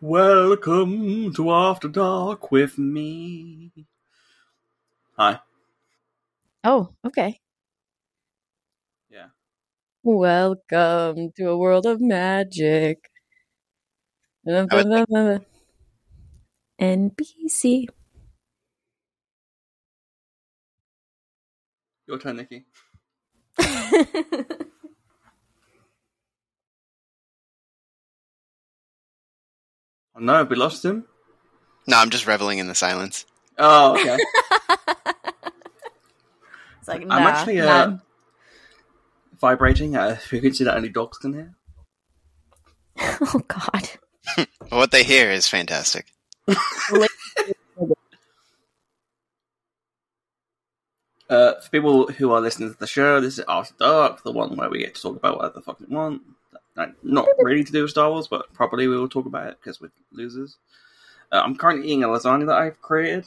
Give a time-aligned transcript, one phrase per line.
[0.00, 3.72] Welcome to After Dark with me.
[5.16, 5.40] Hi.
[6.62, 7.40] Oh, okay.
[9.10, 9.30] Yeah.
[10.04, 13.10] Welcome to a world of magic.
[16.80, 17.88] NBC.
[22.06, 22.66] Your turn, Nicky.
[30.20, 31.04] no, we lost him.
[31.86, 33.24] No, I'm just reveling in the silence.
[33.58, 34.16] Oh, okay.
[36.78, 37.98] it's like, I'm actually uh, nah.
[39.40, 41.54] vibrating at a frequency that only dogs can hear.
[43.20, 43.90] Oh God.
[44.68, 46.12] What they hear is fantastic.
[51.30, 54.56] Uh, for people who are listening to the show, this is After Dark, the one
[54.56, 56.22] where we get to talk about whatever the fuck we want.
[56.78, 59.58] Like, Not really to do with Star Wars, but probably we will talk about it
[59.60, 60.56] because we're losers.
[61.30, 63.26] Uh, I'm currently eating a lasagna that I've created.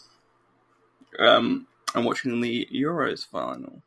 [1.19, 3.83] Um, I'm watching the Euros final,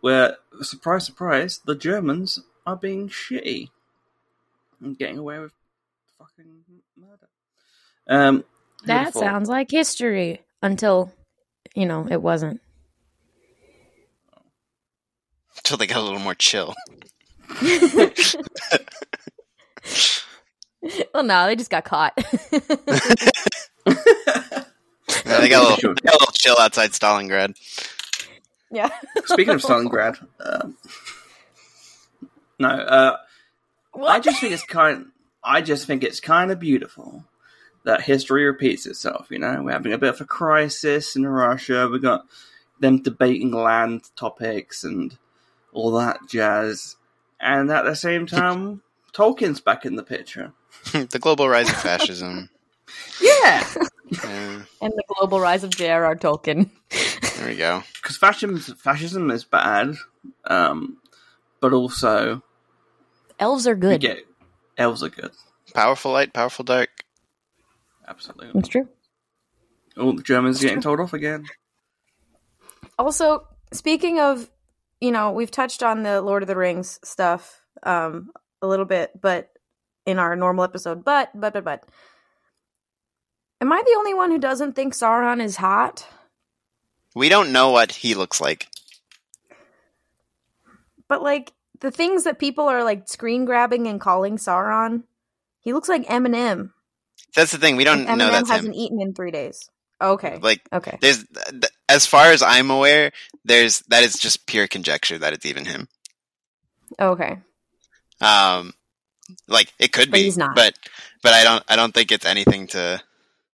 [0.00, 3.70] where surprise, surprise, the Germans are being shitty
[4.80, 5.52] and getting away with
[6.18, 6.62] fucking
[6.96, 7.28] murder.
[8.06, 8.44] Um,
[8.86, 9.22] That beautiful.
[9.22, 11.12] sounds like history until,
[11.74, 12.60] you know, it wasn't.
[15.56, 16.74] Until they got a little more chill.
[21.12, 22.18] Well, no, they just got caught.
[25.26, 27.56] Yeah, they, got a little, they got a little chill outside Stalingrad.
[28.70, 28.90] yeah.
[29.24, 30.76] Speaking of Stalingrad, um,
[32.58, 33.16] no, uh,
[34.06, 35.06] I just think it's kind.
[35.42, 37.24] I just think it's kind of beautiful
[37.84, 39.28] that history repeats itself.
[39.30, 41.88] You know, we're having a bit of a crisis in Russia.
[41.90, 42.26] We got
[42.80, 45.16] them debating land topics and
[45.72, 46.96] all that jazz,
[47.44, 50.52] and at the same time, Tolkien's back in the picture.
[50.92, 52.48] the global rise of fascism.
[53.20, 53.66] Yeah,
[54.22, 56.16] Yeah, and the global rise of J.R.R.
[56.16, 56.70] Tolkien.
[57.36, 57.82] there we go.
[58.02, 59.94] because fascism fascism is bad,
[60.46, 60.98] um,
[61.60, 62.42] but also
[63.38, 64.00] Elves are good.
[64.00, 64.26] get
[64.76, 65.30] elves are good.
[65.74, 66.90] Powerful light, powerful dark.
[68.06, 68.50] Absolutely.
[68.54, 68.88] That's true.
[69.96, 71.46] Oh, the Germans getting told off again.
[72.98, 74.50] Also, speaking of,
[75.04, 78.30] you know, we've touched on the Lord of the Rings stuff um,
[78.62, 79.50] a little bit, but
[80.06, 81.84] in our normal episode, but but but but,
[83.60, 86.08] am I the only one who doesn't think Sauron is hot?
[87.14, 88.66] We don't know what he looks like.
[91.06, 95.02] But like the things that people are like screen grabbing and calling Sauron,
[95.60, 96.70] he looks like Eminem.
[97.36, 97.76] That's the thing.
[97.76, 98.98] We don't and know Eminem that's hasn't him.
[98.98, 99.68] etten in three days.
[100.00, 100.38] Okay.
[100.40, 100.98] Like, okay.
[101.00, 103.12] there's, th- as far as I'm aware,
[103.44, 105.88] there's that is just pure conjecture that it's even him.
[107.00, 107.38] Okay.
[108.20, 108.72] Um,
[109.48, 110.54] like it could But be, he's not.
[110.54, 110.74] but
[111.22, 113.00] but I don't I don't think it's anything to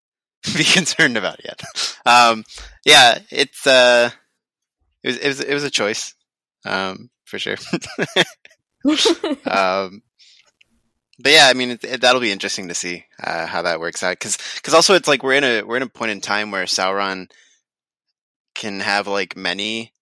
[0.56, 1.60] be concerned about yet.
[2.06, 2.44] Um,
[2.84, 4.10] yeah, it's uh,
[5.02, 6.14] it was it was it was a choice,
[6.64, 7.56] um, for sure.
[9.46, 10.02] um,
[11.20, 14.02] but yeah, I mean, it, it, that'll be interesting to see uh, how that works
[14.02, 14.18] out.
[14.18, 14.38] Because
[14.74, 17.28] also it's like we're in a we're in a point in time where Sauron
[18.58, 19.92] can have like many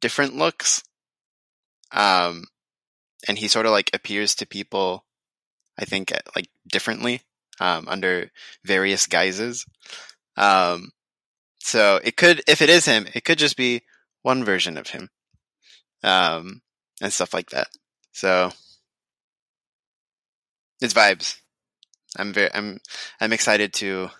[0.00, 0.82] different looks,
[1.92, 2.44] um,
[3.28, 5.04] and he sort of like appears to people,
[5.78, 7.22] I think, uh, like differently
[7.60, 8.30] um, under
[8.64, 9.66] various guises.
[10.36, 10.92] Um,
[11.58, 13.82] so it could, if it is him, it could just be
[14.22, 15.10] one version of him,
[16.02, 16.62] um,
[17.02, 17.68] and stuff like that.
[18.12, 18.52] So
[20.80, 21.40] it's vibes.
[22.16, 22.78] I'm very, I'm,
[23.20, 24.10] I'm excited to,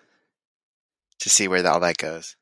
[1.20, 2.34] to see where all that goes.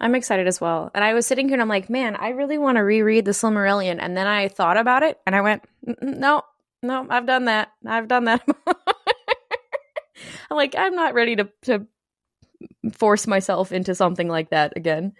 [0.00, 0.90] I'm excited as well.
[0.94, 3.30] And I was sitting here and I'm like, man, I really want to reread the
[3.30, 3.98] Silmarillion.
[4.00, 6.42] And then I thought about it and I went, "Mm, mm, no,
[6.82, 7.72] no, I've done that.
[7.84, 8.42] I've done that.
[10.50, 11.86] I'm like, I'm not ready to to
[12.92, 15.12] force myself into something like that again.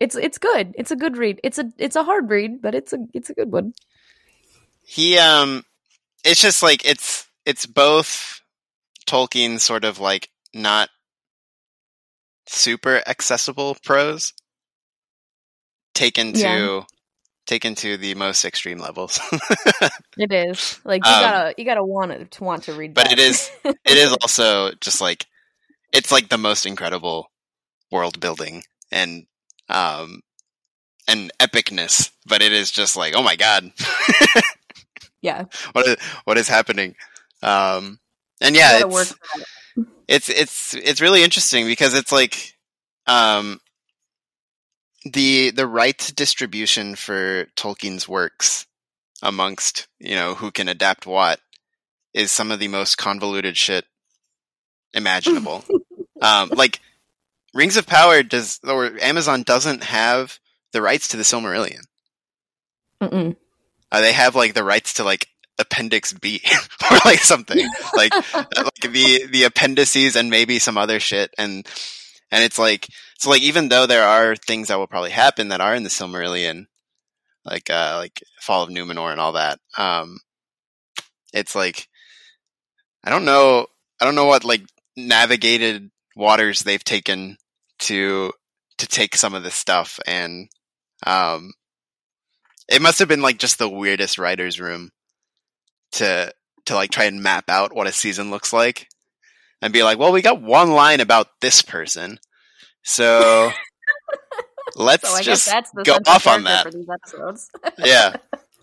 [0.00, 0.74] It's it's good.
[0.76, 1.40] It's a good read.
[1.44, 3.74] It's a it's a hard read, but it's a it's a good one.
[4.84, 5.64] He, um,
[6.24, 8.40] it's just like, it's, it's both
[9.06, 10.88] Tolkien sort of like not
[12.46, 14.32] super accessible prose
[15.94, 16.80] taken to Yeah.
[17.46, 19.20] taken to the most extreme levels.
[20.16, 22.94] It is like you Um, gotta you gotta want it to want to read.
[22.94, 23.12] but that.
[23.12, 25.26] it is it is also just like
[25.92, 27.30] it's like the most incredible
[27.90, 29.26] world building and
[29.68, 30.20] um
[31.08, 33.72] and epicness but it is just like oh my god
[35.22, 35.44] yeah.
[35.72, 36.94] what is what is happening
[37.42, 37.98] um
[38.40, 39.46] and yeah it's work for that.
[40.08, 42.54] It's it's it's really interesting because it's like
[43.06, 43.60] um
[45.04, 48.66] the the right distribution for Tolkien's works
[49.22, 51.40] amongst you know who can adapt what
[52.12, 53.84] is some of the most convoluted shit
[54.94, 55.64] imaginable.
[56.22, 56.80] um, like
[57.52, 60.38] Rings of Power does, or Amazon doesn't have
[60.72, 61.82] the rights to the Silmarillion.
[63.92, 65.28] Uh, they have like the rights to like
[65.58, 66.40] Appendix B
[66.90, 67.68] or like something.
[67.94, 71.32] Like like the the appendices and maybe some other shit.
[71.38, 71.66] And
[72.30, 75.60] and it's like so like even though there are things that will probably happen that
[75.60, 76.66] are in the Silmarillion,
[77.44, 80.18] like uh like Fall of Numenor and all that, um,
[81.32, 81.88] it's like
[83.04, 83.66] I don't know
[84.00, 84.62] I don't know what like
[84.96, 87.36] navigated waters they've taken
[87.80, 88.32] to
[88.78, 90.00] to take some of this stuff.
[90.06, 90.48] And
[91.06, 91.52] um
[92.68, 94.90] it must have been like just the weirdest writer's room
[95.94, 96.32] to
[96.66, 98.88] to like try and map out what a season looks like
[99.60, 102.18] and be like, well, we got one line about this person,
[102.82, 103.50] so
[104.76, 106.64] let's So just that's go off on that.
[106.64, 107.50] for these episodes.
[107.78, 108.16] yeah.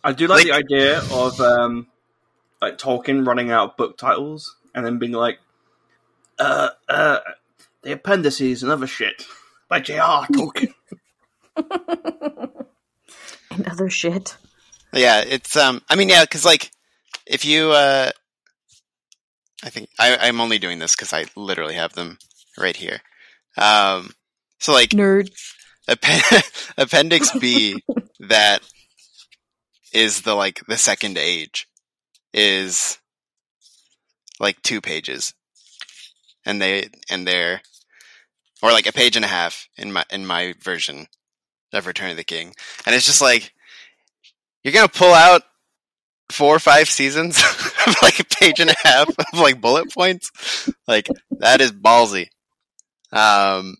[0.04, 1.88] I do like, Like- the idea of um,
[2.62, 5.40] like Tolkien running out of book titles and then being like,
[6.40, 7.20] uh, uh,
[7.84, 9.26] the appendices and other shit
[9.70, 10.26] by J.R.
[10.28, 10.74] Tolkien.
[13.52, 14.38] and other shit.
[14.94, 15.82] Yeah, it's um.
[15.90, 16.72] I mean, yeah, because like,
[17.26, 18.12] if you, uh,
[19.64, 22.18] I think I, I'm only doing this because I literally have them
[22.58, 23.02] right here.
[23.58, 24.12] Um,
[24.60, 25.32] so like, Nerd.
[25.88, 26.42] Appen-
[26.78, 27.84] Appendix B
[28.20, 28.62] that
[29.94, 31.68] is the like the second age
[32.34, 32.98] is
[34.40, 35.34] like two pages,
[36.46, 37.62] and they and they're
[38.62, 41.08] or like a page and a half in my in my version
[41.74, 42.54] of Return of the King,
[42.86, 43.54] and it's just like
[44.64, 45.44] you're gonna pull out
[46.32, 47.38] four or five seasons
[47.88, 52.28] of like a page and a half of like bullet points, like that is ballsy.
[53.12, 53.78] Um,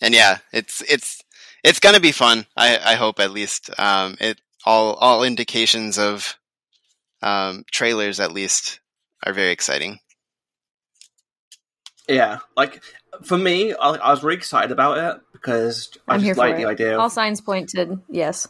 [0.00, 1.22] and yeah, it's it's
[1.64, 2.46] it's gonna be fun.
[2.56, 3.70] I I hope at least.
[3.78, 6.36] Um, it all all indications of
[7.22, 8.80] um trailers at least
[9.24, 10.00] are very exciting.
[12.08, 12.82] Yeah, like
[13.24, 16.40] for me, I, I was really excited about it because I I'm just here for
[16.40, 16.58] like it.
[16.58, 16.98] the idea.
[16.98, 18.46] All signs point to yes.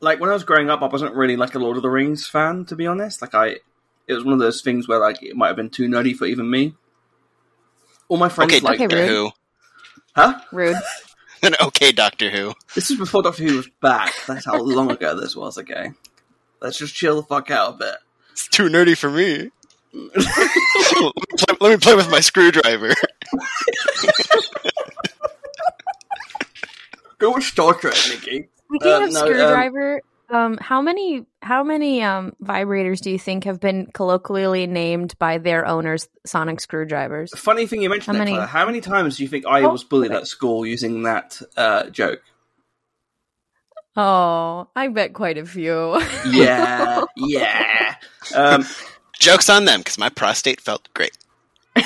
[0.00, 2.26] Like when I was growing up, I wasn't really like a Lord of the Rings
[2.26, 3.20] fan, to be honest.
[3.20, 3.56] Like I,
[4.06, 6.26] it was one of those things where like it might have been too nerdy for
[6.26, 6.74] even me.
[8.08, 9.08] All my friends Okay, like, Okay, Doctor rude.
[9.08, 9.30] Who.
[10.14, 10.40] huh?
[10.52, 10.76] Rude.
[11.42, 12.54] An okay Doctor Who.
[12.74, 14.14] This is before Doctor Who was back.
[14.26, 15.58] That's how long ago this was.
[15.58, 15.92] Okay,
[16.60, 17.96] let's just chill the fuck out a bit.
[18.32, 19.50] It's too nerdy for me.
[19.92, 22.94] let, me play, let me play with my screwdriver.
[27.18, 28.48] Go with Star Trek, Nicky.
[28.68, 33.18] Speaking Uh, of no, um, screwdriver, um, how many how many um, vibrators do you
[33.18, 37.32] think have been colloquially named by their owners sonic screwdrivers?
[37.38, 38.30] Funny thing you mentioned How that.
[38.30, 38.46] many- Clare.
[38.46, 40.20] How many times do you think I Oh, was bullied okay.
[40.20, 42.20] at school using that uh, joke?
[43.96, 46.00] Oh, I bet quite a few.
[46.28, 47.94] Yeah, yeah.
[48.34, 48.66] Um,
[49.18, 51.16] Joke's on them because my prostate felt great.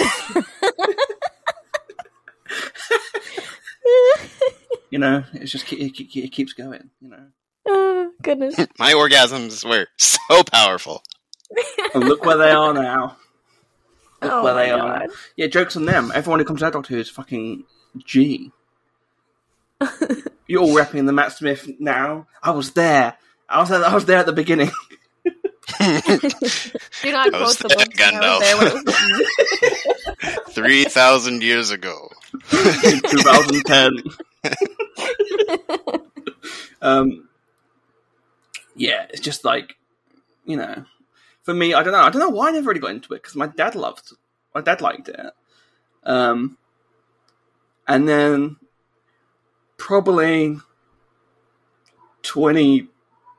[4.92, 6.90] you know, it's just ke- it, it keeps going.
[7.00, 7.26] You know,
[7.66, 8.54] oh, goodness.
[8.78, 11.02] My orgasms were so powerful.
[11.94, 13.16] and oh, look where they are now.
[14.20, 14.78] Look Oh where my they are.
[14.78, 15.00] God.
[15.08, 15.14] now.
[15.36, 16.12] Yeah, jokes on them.
[16.14, 17.64] Everyone who comes to that Doctor Who is fucking
[18.04, 18.52] G.
[20.46, 22.26] You're all repping the Matt Smith now.
[22.42, 23.16] I was there.
[23.48, 24.70] I was there, I was there at the beginning.
[25.80, 28.00] Do not I was quote the there, book.
[28.00, 28.84] I was there when it was
[30.22, 30.44] written.
[30.50, 32.08] Three thousand years ago.
[32.52, 34.02] in 2010.
[36.82, 37.28] um,
[38.74, 39.76] yeah, it's just like,
[40.44, 40.84] you know,
[41.42, 42.00] for me, I don't know.
[42.00, 44.12] I don't know why I never really got into it because my dad loved,
[44.54, 45.32] my dad liked it.
[46.04, 46.58] Um,
[47.86, 48.56] and then
[49.76, 50.58] probably
[52.22, 52.88] 20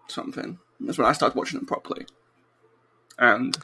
[0.08, 0.60] something.
[0.80, 2.06] That's when I started watching them properly.
[3.18, 3.58] And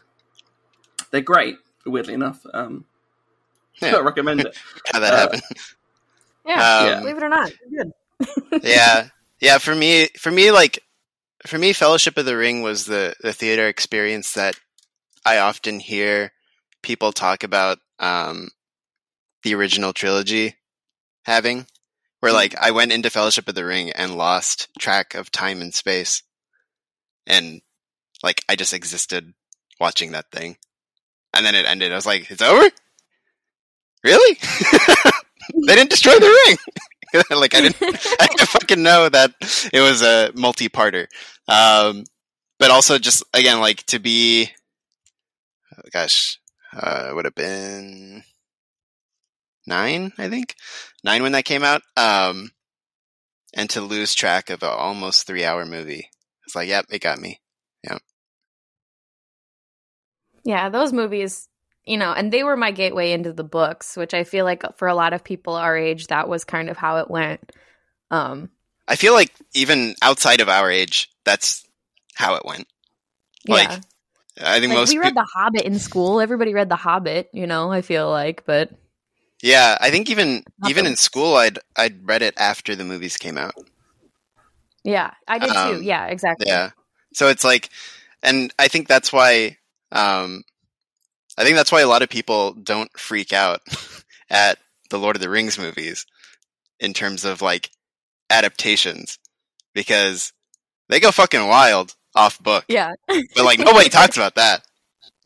[1.11, 2.45] they're great, weirdly enough.
[2.53, 2.85] Um,
[3.81, 3.95] Yeah.
[3.97, 4.57] I recommend it.
[4.93, 5.41] How that Uh, happened.
[6.49, 8.61] Yeah, Um, believe it or not, good.
[8.63, 9.07] yeah,
[9.39, 9.57] yeah.
[9.59, 10.83] For me, for me, like
[11.45, 14.55] for me, Fellowship of the Ring was the the theater experience that
[15.25, 16.31] I often hear
[16.81, 18.49] people talk about um,
[19.43, 20.55] the original trilogy
[21.23, 21.67] having,
[22.19, 25.73] where like I went into Fellowship of the Ring and lost track of time and
[25.73, 26.23] space,
[27.27, 27.61] and
[28.23, 29.33] like I just existed
[29.79, 30.57] watching that thing,
[31.33, 31.91] and then it ended.
[31.91, 32.69] I was like, "It's over."
[34.03, 34.37] Really?
[35.67, 36.57] they didn't destroy the ring.
[37.31, 39.33] like I didn't, I didn't fucking know that
[39.73, 41.07] it was a multi-parter.
[41.47, 42.03] Um,
[42.59, 44.49] but also just again, like to be,
[45.75, 46.39] oh gosh,
[46.73, 48.23] uh, it would have been
[49.65, 50.55] nine, I think,
[51.03, 51.81] nine when that came out.
[51.97, 52.51] Um,
[53.53, 56.09] and to lose track of an almost three-hour movie,
[56.45, 57.39] it's like, yep, it got me.
[57.83, 57.97] Yeah.
[60.43, 61.48] Yeah, those movies,
[61.89, 64.87] you know, and they were my gateway into the books, which I feel like for
[64.87, 67.51] a lot of people our age, that was kind of how it went.
[68.11, 68.49] Um,
[68.87, 71.65] I feel like even outside of our age, that's
[72.13, 72.67] how it went.
[73.47, 73.79] Like, yeah,
[74.39, 76.21] I think like, most we read peop- The Hobbit in school.
[76.21, 77.71] Everybody read The Hobbit, you know.
[77.71, 78.69] I feel like, but
[79.41, 83.37] yeah, I think even even in school, I'd I'd read it after the movies came
[83.37, 83.55] out.
[84.83, 85.83] yeah, I did Um, too.
[85.83, 86.45] Yeah, exactly.
[86.47, 86.69] Yeah.
[87.13, 87.69] So it's like,
[88.21, 89.57] and I think that's why,
[89.91, 90.43] um,
[91.39, 93.61] I think that's why a lot of people don't freak out
[94.29, 96.05] at the Lord of the Rings movies
[96.79, 97.69] in terms of like
[98.29, 99.17] adaptations
[99.73, 100.33] because
[100.89, 102.65] they go fucking wild off book.
[102.67, 104.61] yeah, But like nobody talks about that.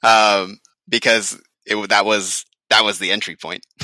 [0.03, 3.65] Um, because it, that was, that was the entry point.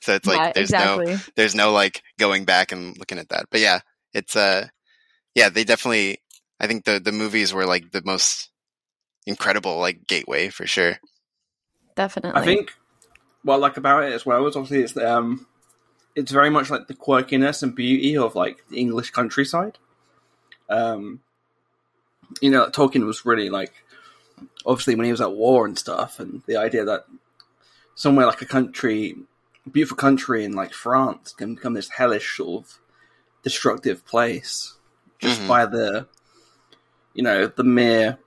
[0.00, 3.46] so it's like, yeah, there's no, there's no like going back and looking at that.
[3.50, 3.80] But yeah,
[4.14, 4.66] it's uh
[5.34, 6.18] yeah, they definitely
[6.58, 8.50] I think the the movies were like the most
[9.26, 10.96] incredible like gateway for sure.
[11.94, 12.40] Definitely.
[12.40, 12.72] I think
[13.42, 15.46] what I like about it as well is obviously it's um
[16.14, 19.78] it's very much like the quirkiness and beauty of like the English countryside.
[20.68, 21.20] Um,
[22.40, 23.72] you know, Tolkien was really like
[24.66, 27.04] obviously when he was at war and stuff, and the idea that
[27.94, 29.16] somewhere like a country,
[29.70, 32.78] beautiful country in like France, can become this hellish sort of
[33.42, 34.76] destructive place
[35.18, 35.48] just Mhm.
[35.48, 36.06] by the
[37.14, 38.18] you know the mere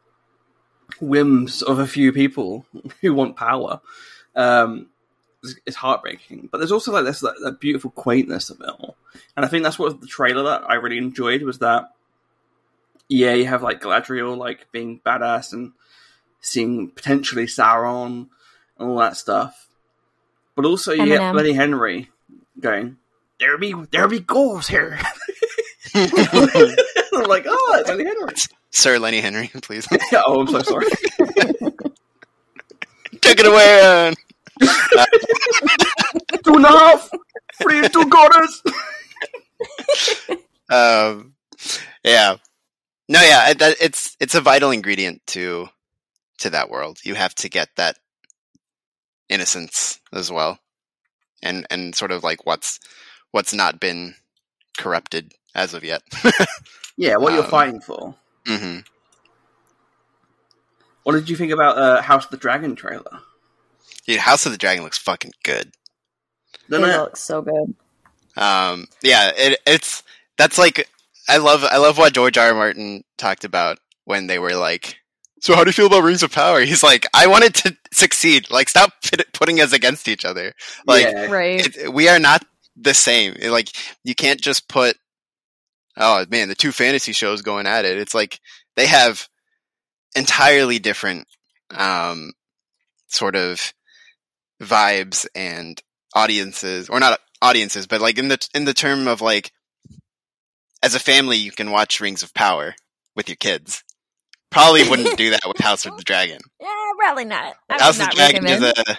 [1.00, 2.66] whims of a few people
[3.02, 3.82] who want power
[4.36, 4.88] um
[5.44, 6.50] is, is heartbreaking.
[6.52, 8.96] But there's also like this that, that beautiful quaintness of it all.
[9.36, 11.92] And i think that's what the trailer that i really enjoyed was that
[13.08, 15.74] yeah you have like galadriel like being badass and
[16.42, 18.28] seeing potentially sauron
[18.78, 19.68] and all that stuff.
[20.56, 21.34] But also you get Eminem.
[21.34, 22.10] bloody henry
[22.60, 22.98] going
[23.40, 24.98] there be there be ghouls here
[27.24, 28.34] i'm like oh it's bloody henry
[28.72, 29.88] Sir Lenny Henry, please.
[30.14, 30.86] oh i'm so sorry
[33.22, 33.64] Take it away.
[33.82, 34.16] Aaron.
[36.44, 37.10] two and a half
[37.62, 38.62] three and two quarters
[40.70, 41.34] Um
[42.04, 42.36] yeah.
[43.08, 45.70] No, yeah, that, it's it's a vital ingredient to
[46.40, 47.00] to that world.
[47.04, 47.98] You have to get that
[49.30, 50.60] innocence as well.
[51.44, 52.80] And and sort of like what's
[53.32, 54.16] what's not been
[54.78, 56.04] corrupted as of yet.
[56.98, 58.80] yeah what you're Um, fighting for hmm
[61.04, 63.20] What did you think about uh, House of the Dragon trailer?
[64.08, 65.68] Dude, House of the Dragon looks fucking good.
[65.68, 66.98] it Didn't it?
[66.98, 67.76] looks so good.
[68.38, 70.04] Um, yeah, it, it's
[70.38, 70.90] that's like
[71.30, 72.48] I love I love what George R.
[72.50, 72.54] R.
[72.54, 74.98] Martin talked about when they were like,
[75.42, 78.52] "So how do you feel about Rings of Power?" He's like, "I wanted to succeed.
[78.52, 80.54] Like, stop pit- putting us against each other.
[80.86, 81.26] Like, yeah.
[81.32, 81.66] Right.
[81.78, 82.44] it, we are not
[82.76, 83.36] the same.
[83.42, 83.70] Like,
[84.04, 84.98] you can't just put,
[85.98, 87.98] oh man, the two fantasy shows going at it.
[87.98, 88.40] It's like
[88.76, 89.28] they have
[90.16, 91.28] entirely different,
[91.72, 92.32] um,
[93.08, 93.74] sort of
[94.62, 95.82] vibes and
[96.14, 99.52] audiences, or not audiences, but like in the in the term of like,
[100.84, 102.76] as a family, you can watch Rings of Power
[103.16, 103.84] with your kids.
[104.52, 106.40] Probably wouldn't do that with House of the Dragon.
[106.62, 107.56] Yeah, probably not.
[107.70, 108.98] I House of the Dragon is a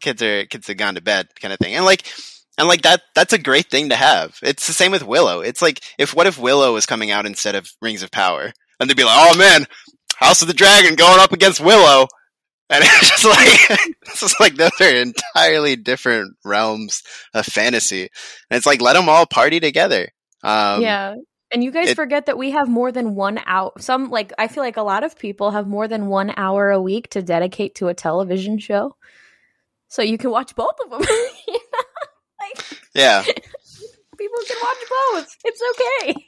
[0.00, 2.06] kids are kids have gone to bed kind of thing, and like
[2.58, 4.38] and like that that's a great thing to have.
[4.42, 5.40] It's the same with Willow.
[5.40, 8.88] It's like if what if Willow was coming out instead of Rings of Power, and
[8.88, 9.66] they'd be like, oh man,
[10.16, 12.06] House of the Dragon going up against Willow,
[12.70, 17.02] and it's just like it's just like those are entirely different realms
[17.34, 18.08] of fantasy,
[18.50, 20.08] and it's like let them all party together.
[20.42, 21.16] Um, yeah.
[21.52, 23.72] And you guys it- forget that we have more than one hour.
[23.78, 26.80] Some, like, I feel like a lot of people have more than one hour a
[26.82, 28.96] week to dedicate to a television show.
[29.88, 31.02] So you can watch both of them.
[32.48, 32.62] You know?
[32.62, 33.22] like, yeah,
[34.18, 35.36] people can watch both.
[35.44, 36.26] It's okay.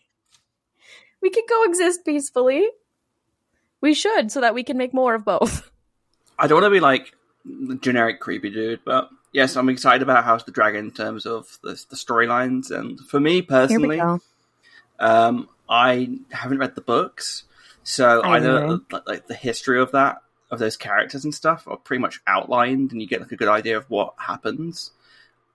[1.21, 2.69] We can coexist peacefully.
[3.81, 5.71] We should, so that we can make more of both.
[6.39, 7.13] I don't want to be like
[7.45, 11.27] the generic creepy dude, but yes, I'm excited about House of the Dragon in terms
[11.27, 12.71] of the, the storylines.
[12.71, 14.01] And for me personally,
[14.99, 17.45] um, I haven't read the books,
[17.83, 18.81] so I I know know.
[18.91, 22.93] that, like the history of that of those characters and stuff are pretty much outlined,
[22.93, 24.93] and you get like a good idea of what happens.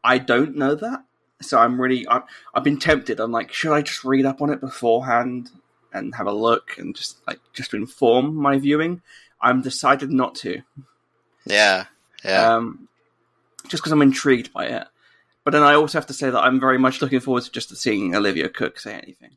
[0.03, 1.03] I don't know that,
[1.41, 3.19] so I'm really I've, I've been tempted.
[3.19, 5.50] I'm like, should I just read up on it beforehand
[5.93, 9.01] and have a look and just like just to inform my viewing?
[9.41, 10.62] I'm decided not to,
[11.45, 11.86] yeah,
[12.24, 12.55] yeah.
[12.55, 12.88] um,
[13.67, 14.88] just because I'm intrigued by it.
[15.43, 17.75] But then I also have to say that I'm very much looking forward to just
[17.75, 19.31] seeing Olivia Cooke say anything.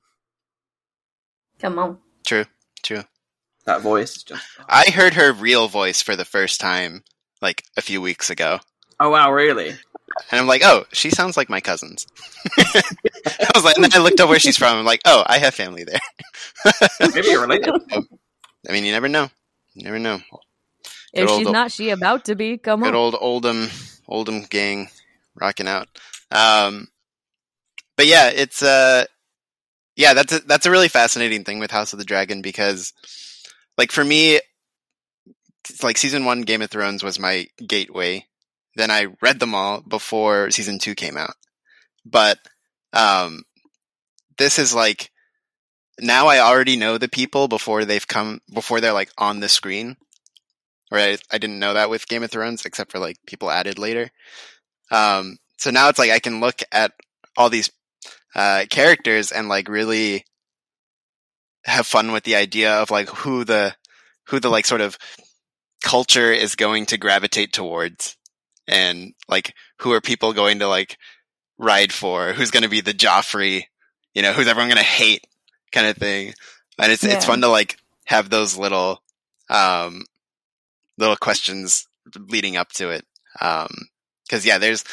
[1.58, 1.98] Come on.
[2.24, 2.44] true,
[2.82, 3.02] true.
[3.64, 4.46] That voice is just.
[4.68, 7.02] I heard her real voice for the first time
[7.42, 8.60] like a few weeks ago.
[8.98, 9.68] Oh wow, really?
[9.68, 12.06] And I'm like, oh, she sounds like my cousins.
[12.58, 14.78] I was like, and then I looked up where she's from.
[14.78, 16.00] I'm like, oh, I have family there.
[17.00, 17.74] Maybe you're related.
[18.68, 19.28] I mean, you never know.
[19.74, 20.20] You never know.
[21.12, 22.56] If she's old- not, she about to be.
[22.56, 22.94] Come Good on.
[22.94, 23.68] old Oldham
[24.08, 24.88] Oldham gang
[25.34, 25.88] rocking out.
[26.30, 26.88] Um,
[27.96, 29.04] but yeah, it's uh,
[29.96, 32.92] yeah, that's a, that's a really fascinating thing with House of the Dragon because,
[33.78, 34.40] like, for me,
[35.68, 38.26] it's like season one Game of Thrones was my gateway.
[38.76, 41.34] Then I read them all before season two came out,
[42.04, 42.38] but
[42.92, 43.42] um,
[44.38, 45.10] this is like
[45.98, 49.96] now I already know the people before they've come before they're like on the screen.
[50.90, 51.20] Right?
[51.32, 54.08] I, didn't know that with Game of Thrones, except for like people added later.
[54.92, 56.92] Um, so now it's like I can look at
[57.36, 57.72] all these
[58.36, 60.24] uh, characters and like really
[61.64, 63.74] have fun with the idea of like who the
[64.28, 64.96] who the like sort of
[65.82, 68.16] culture is going to gravitate towards,
[68.68, 70.98] and like who are people going to like
[71.58, 72.32] ride for?
[72.32, 73.64] Who's going to be the Joffrey?
[74.14, 75.26] You know, who's everyone going to hate?
[75.72, 76.34] Kind of thing.
[76.78, 79.02] And it's it's fun to like have those little
[79.48, 80.04] um
[80.98, 81.86] little questions
[82.28, 83.04] leading up to it.
[83.40, 83.68] Um,
[84.30, 84.84] cause yeah, there's,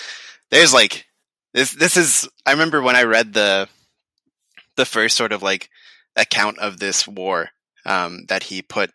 [0.50, 1.06] there's like,
[1.54, 3.68] this, this is, I remember when I read the,
[4.76, 5.70] the first sort of like
[6.16, 7.50] account of this war,
[7.86, 8.92] um, that he put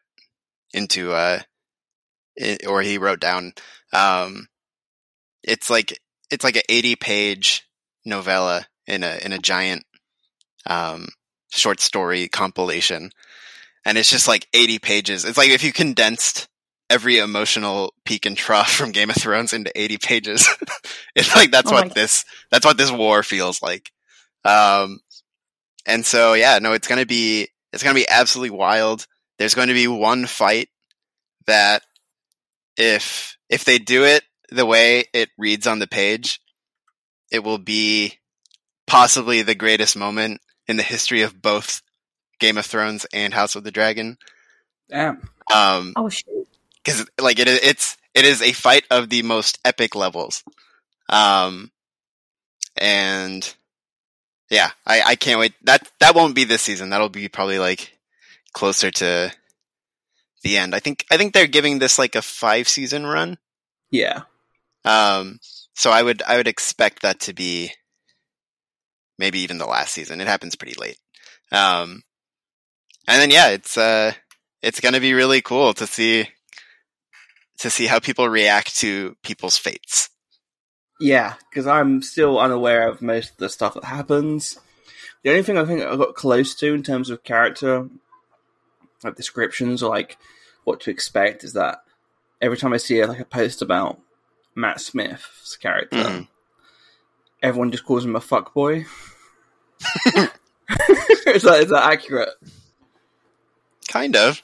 [0.72, 1.40] into, uh,
[2.40, 3.52] i or he wrote down,
[3.92, 4.48] um,
[5.48, 5.98] it's like,
[6.30, 7.68] it's like an 80 page
[8.04, 9.84] novella in a, in a giant,
[10.66, 11.08] um,
[11.50, 13.10] short story compilation.
[13.84, 15.24] And it's just like 80 pages.
[15.24, 16.48] It's like if you condensed
[16.90, 20.48] every emotional peak and trough from Game of Thrones into 80 pages.
[21.14, 23.90] it's like that's Oh what this that's what this war feels like.
[24.44, 25.00] Um
[25.86, 29.06] and so yeah, no, it's going to be it's going to be absolutely wild.
[29.38, 30.68] There's going to be one fight
[31.46, 31.82] that
[32.76, 36.40] if if they do it the way it reads on the page,
[37.30, 38.18] it will be
[38.86, 41.82] possibly the greatest moment in the history of both
[42.38, 44.16] Game of Thrones and House of the Dragon.
[44.88, 45.28] Damn.
[45.54, 46.46] Um, Oh shoot!
[46.84, 50.42] because like it is it's it is a fight of the most epic levels
[51.10, 51.70] um
[52.76, 53.54] and
[54.50, 57.98] yeah i i can't wait that that won't be this season that'll be probably like
[58.52, 59.30] closer to
[60.42, 63.36] the end i think i think they're giving this like a five season run
[63.90, 64.22] Yeah.
[64.88, 65.38] Um
[65.74, 67.70] so i would i would expect that to be
[69.18, 70.98] maybe even the last season it happens pretty late
[71.52, 72.02] um
[73.06, 74.12] and then yeah it's uh
[74.62, 76.26] it's gonna be really cool to see
[77.58, 80.08] to see how people react to people's fates.
[81.00, 84.58] Yeah, because I'm still unaware of most of the stuff that happens.
[85.22, 87.88] The only thing I think I got close to in terms of character,
[89.04, 90.16] like descriptions or like
[90.64, 91.82] what to expect, is that
[92.40, 94.00] every time I see like a post about
[94.58, 96.28] Matt Smith's character, Mhm.
[97.42, 98.84] everyone just calls him a fuckboy.
[101.26, 102.30] is that is that accurate?
[103.88, 104.42] Kind of.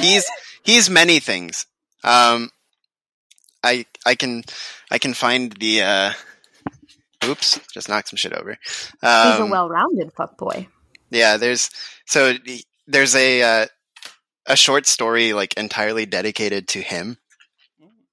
[0.00, 0.26] He's
[0.62, 1.66] he's many things.
[2.02, 2.50] Um,
[3.62, 4.44] I I can
[4.90, 5.82] I can find the.
[5.82, 6.12] Uh,
[7.24, 8.58] oops, just knocked some shit over.
[8.62, 10.66] He's a Um, well-rounded fuckboy.
[11.10, 11.70] Yeah, there's
[12.04, 12.34] so
[12.86, 13.66] there's a uh,
[14.46, 17.16] a short story like entirely dedicated to him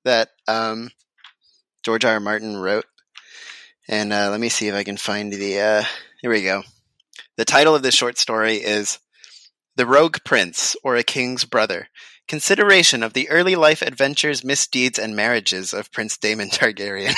[0.05, 0.91] that um,
[1.83, 2.13] George R.
[2.13, 2.19] R.
[2.19, 2.85] Martin wrote,
[3.87, 5.59] and uh, let me see if I can find the.
[5.59, 5.83] Uh,
[6.21, 6.63] here we go.
[7.37, 8.99] The title of this short story is
[9.75, 11.87] "The Rogue Prince or a King's Brother."
[12.27, 17.13] Consideration of the early life adventures, misdeeds, and marriages of Prince Daemon Targaryen,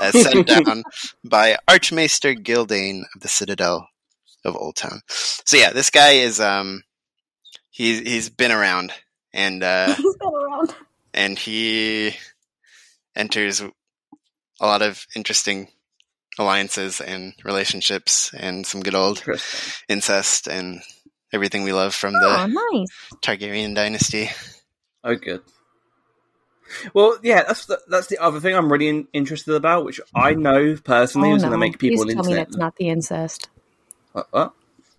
[0.00, 0.82] as sent down
[1.24, 3.88] by Archmaester Gyldayn of the Citadel
[4.44, 5.00] of Old Town.
[5.08, 6.82] So yeah, this guy is um
[7.70, 8.92] he's he's been around
[9.32, 10.74] and uh He's been around.
[11.14, 12.16] and he
[13.16, 13.62] enters
[14.60, 15.68] a lot of interesting
[16.38, 19.22] alliances and relationships and some good old
[19.88, 20.80] incest and
[21.32, 22.88] everything we love from Oh, the nice.
[23.22, 24.30] Targaryen dynasty.
[25.02, 25.42] Oh, good.
[26.94, 30.34] Well, yeah, that's the, that's the other thing I'm really in, interested about, which I
[30.34, 31.48] know personally oh, is no.
[31.48, 33.48] going to make people Please tell me that's not the incest.
[34.12, 34.54] What, what?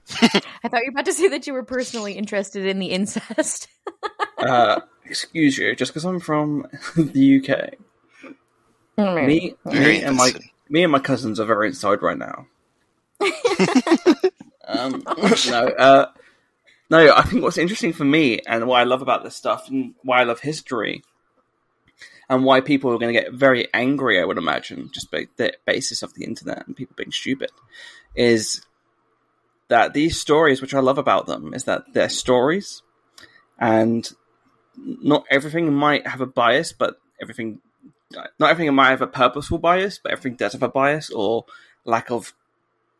[0.22, 3.68] I thought you were about to say that you were personally interested in the incest.
[4.38, 7.76] Uh, excuse you, just because I'm from the UK,
[9.26, 10.32] Me, me and my
[10.70, 12.48] me and my cousins are very inside right now.
[14.68, 15.04] um,
[15.48, 16.06] no, uh,
[16.90, 17.14] no.
[17.16, 20.22] I think what's interesting for me and what I love about this stuff and why
[20.22, 21.04] I love history
[22.32, 25.54] and why people are going to get very angry, I would imagine, just by the
[25.66, 27.52] basis of the internet and people being stupid,
[28.16, 28.66] is
[29.68, 32.84] that these stories, which I love about them, is that they're stories,
[33.60, 34.10] and
[34.78, 37.60] not everything might have a bias, but everything,
[38.40, 41.46] not everything might have a purposeful bias, but everything does have a bias or
[41.86, 42.34] lack of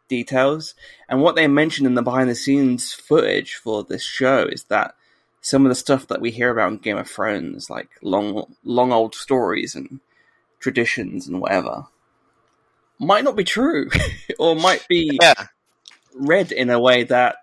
[0.08, 0.76] details.
[1.10, 4.96] And what they mentioned in the behind the scenes footage for this show is that
[5.42, 8.92] some of the stuff that we hear about in Game of Thrones, like long, long
[8.92, 10.00] old stories and
[10.60, 11.86] traditions and whatever,
[13.00, 13.90] might not be true,
[14.40, 15.34] or might be Yeah,
[16.14, 17.38] read in a way that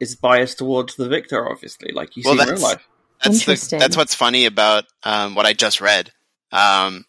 [0.00, 1.48] is biased towards the victor.
[1.48, 2.88] Obviously, like you Well, see in real that's- life.
[3.22, 3.78] that's the, Interesting.
[3.78, 6.10] that's what's funny about um, what I just read.
[6.52, 7.04] Um,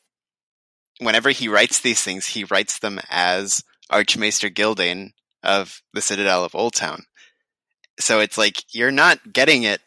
[0.99, 5.11] whenever he writes these things, he writes them as Archmaester Gyldayn
[5.43, 7.03] of the Citadel of Old Town.
[7.99, 9.81] So it's like you're not getting it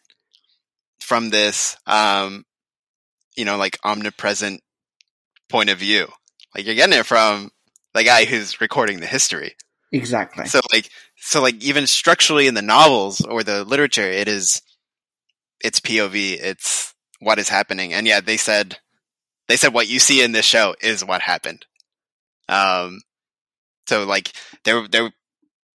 [1.01, 2.45] from this, um,
[3.37, 4.61] you know, like omnipresent
[5.49, 6.09] point of view.
[6.55, 7.51] Like you're getting it from
[7.95, 9.57] the guy who's recording the history.
[9.93, 10.47] Exactly.
[10.47, 14.63] So like, so like even structurally in the novels or the literature, it is,
[15.63, 16.39] it's POV.
[16.41, 17.93] It's what is happening.
[17.95, 18.79] And yeah, they said,
[19.49, 21.67] they said what you see in this show is what happened.
[22.49, 23.01] Um,
[23.89, 24.33] so like
[24.65, 25.11] there, there,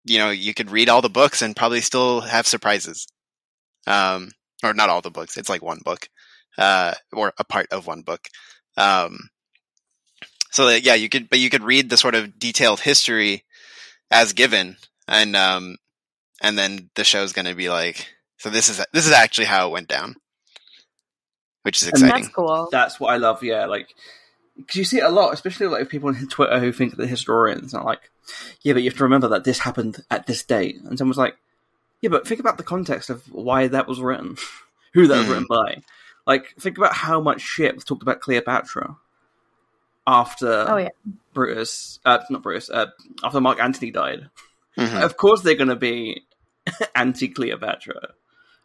[0.05, 3.07] you know, you could read all the books and probably still have surprises.
[3.87, 5.37] Um, or not all the books.
[5.37, 6.09] It's like one book,
[6.59, 8.29] uh, or a part of one book.
[8.77, 9.31] Um,
[10.51, 13.45] so that, yeah, you could, but you could read the sort of detailed history
[14.11, 14.77] as given
[15.07, 15.77] and um
[16.43, 19.69] and then the show's going to be like so this is this is actually how
[19.69, 20.15] it went down
[21.69, 22.69] which is And exciting That's cool.
[22.73, 23.43] That's what I love.
[23.43, 23.95] Yeah, like
[24.57, 27.75] because you see it a lot, especially like people on Twitter who think they're historians.
[27.75, 28.11] And like,
[28.63, 30.81] yeah, but you have to remember that this happened at this date.
[30.83, 31.37] And someone's like,
[32.01, 34.37] yeah, but think about the context of why that was written,
[34.95, 35.31] who that was Mhm.
[35.31, 35.83] written by.
[36.27, 38.97] Like, think about how much shit was talked about Cleopatra
[40.07, 40.89] after Oh yeah.
[41.35, 42.87] Brutus, uh, not Brutus, uh,
[43.23, 44.29] after Mark Antony died.
[44.77, 45.03] Mhm.
[45.03, 46.25] Of course, they're going to be
[46.95, 48.09] anti Cleopatra.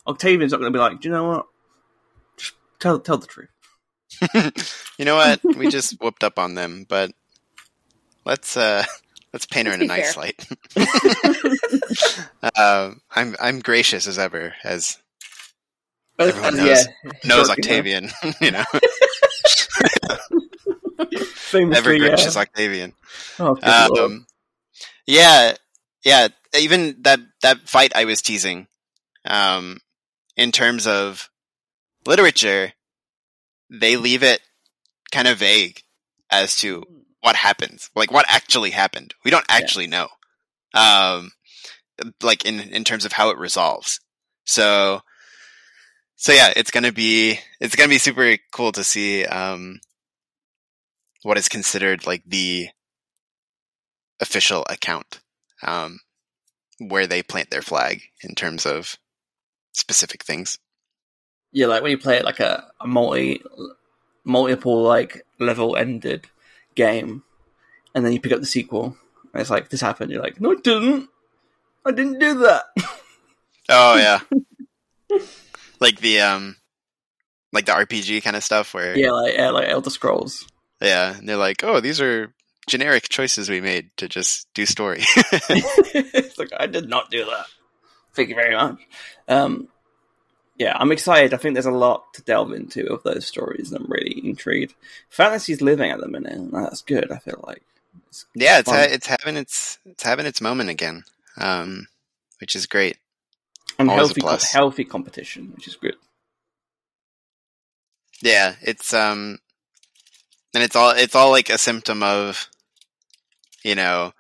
[0.08, 1.46] Octavian's not going to be like, do you know what?
[2.84, 3.50] Just tell tell the truth.
[5.00, 7.12] you know what we just whooped up on them but
[8.26, 8.84] let's uh
[9.34, 10.24] let's paint her in a nice fair.
[10.24, 10.48] light
[12.56, 15.00] um i'm i'm gracious as ever as
[16.20, 18.64] As- Everyone knows- yeah, knows Sure, octavian you know
[21.36, 22.30] Famously, ever yeah.
[22.36, 22.94] octavian
[23.40, 24.26] Oh, um,
[25.08, 25.54] yeah,
[26.04, 26.28] yeah.
[26.58, 28.68] Even that that fight I was teasing,
[29.26, 29.80] um,
[30.36, 31.30] in terms of
[32.08, 32.74] literature,
[33.70, 34.42] they leave it
[35.12, 35.82] kind of vague
[36.32, 36.84] as to
[37.22, 39.14] what happens, like what actually happened.
[39.24, 40.10] We don't actually know,
[40.74, 41.32] um,
[42.22, 44.00] like in in terms of how it resolves.
[44.46, 45.02] So,
[46.16, 49.80] so yeah, it's gonna be it's gonna be super cool to see um,
[51.24, 52.68] what is considered like the
[54.20, 55.22] official account
[55.64, 56.00] um,
[56.80, 58.98] where they plant their flag in terms of
[59.74, 60.58] specific things.
[61.54, 63.42] Yeah, like when you play it like a, a multi
[64.26, 66.28] multiple like level ended
[66.76, 67.24] game,
[67.96, 68.98] and then you pick up the sequel,
[69.32, 70.12] and it's like this happened.
[70.12, 71.10] You're like, no, it didn't.
[71.86, 72.66] I didn't do that.
[73.70, 74.20] Oh yeah,
[75.80, 76.58] like the um,
[77.54, 80.46] like the RPG kind of stuff where yeah, like yeah, like Elder Scrolls.
[80.82, 82.34] yeah, and they're like, oh, these are
[82.68, 85.00] generic choices we made to just do story.
[85.16, 87.46] it's like I did not do that.
[88.14, 88.80] Thank you very much.
[89.30, 89.70] Um,
[90.58, 91.34] yeah, I'm excited.
[91.34, 94.76] I think there's a lot to delve into of those stories, and I'm really intrigued.
[95.10, 97.12] Fantasy's living at the minute, and that's good.
[97.12, 97.64] I feel like.
[98.08, 101.04] It's yeah, it's ha- it's having its it's having its moment again,
[101.38, 101.88] um,
[102.40, 102.98] which is great.
[103.80, 105.96] and always healthy, healthy competition, which is good.
[108.22, 109.40] Yeah, it's um,
[110.54, 112.48] and it's all it's all like a symptom of,
[113.64, 114.14] you know,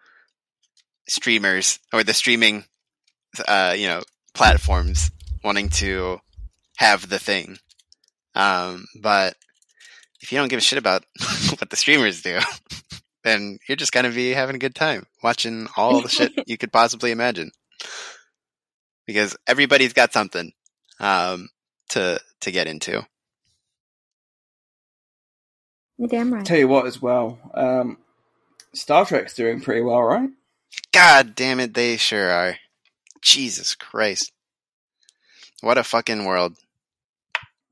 [1.07, 2.65] streamers or the streaming,
[3.47, 4.01] uh, you know,
[4.33, 5.11] platforms
[5.43, 6.19] wanting to
[6.77, 7.58] have the thing.
[8.36, 9.36] Um, but
[10.21, 11.03] if you don't give a shit about
[11.60, 12.39] what the streamers do,
[13.23, 16.71] then you're just gonna be having a good time watching all the shit you could
[16.71, 17.51] possibly imagine.
[19.06, 20.53] Because everybody's got something
[20.99, 21.49] um,
[21.89, 23.06] to to get into.
[25.97, 26.45] You're damn right.
[26.45, 27.97] Tell you what, as well, um,
[28.73, 30.29] Star Trek's doing pretty well, right?
[30.91, 32.58] God damn it, they sure are.
[33.21, 34.32] Jesus Christ.
[35.63, 36.56] What a fucking world.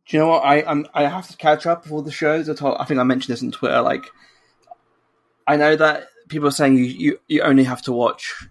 [0.08, 0.46] Do you know what?
[0.46, 2.48] I I'm, I have to catch up with all the shows.
[2.50, 3.82] I told, I think I mentioned this on Twitter.
[3.82, 4.06] Like,
[5.46, 8.48] I know that people are saying you, you, you only have to watch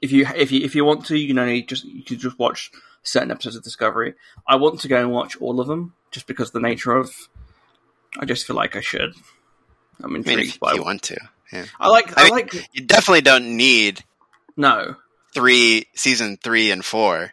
[0.00, 1.16] if you if you if you want to.
[1.18, 2.70] You can only just you can just watch
[3.02, 4.14] certain episodes of Discovery.
[4.46, 7.10] I want to go and watch all of them just because the nature of.
[8.20, 9.12] I just feel like I should.
[10.00, 10.74] I'm I mean, intrigued if by.
[10.74, 11.18] you want to.
[11.52, 11.64] Yeah.
[11.80, 12.16] I like.
[12.16, 12.54] I, I mean- like.
[12.72, 14.04] You definitely don't need
[14.56, 14.94] No,
[15.34, 17.32] three, season three and four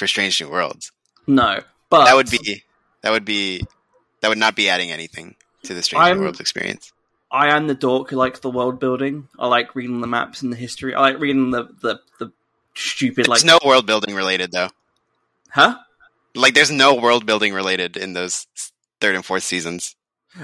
[0.00, 0.90] for Strange New Worlds.
[1.26, 1.60] no.
[1.90, 2.62] But That would be,
[3.02, 3.62] that would be,
[4.20, 5.34] that would not be adding anything
[5.64, 6.92] to the Strange I'm- New Worlds experience.
[7.32, 9.28] I am the dork who likes the world building.
[9.38, 10.94] I like reading the maps and the history.
[10.94, 12.32] I like reading the the, the
[12.74, 14.70] stupid like It's no world building related though.
[15.50, 15.76] huh?
[16.34, 18.46] Like, there's no world building related in those
[19.00, 19.96] third and fourth seasons.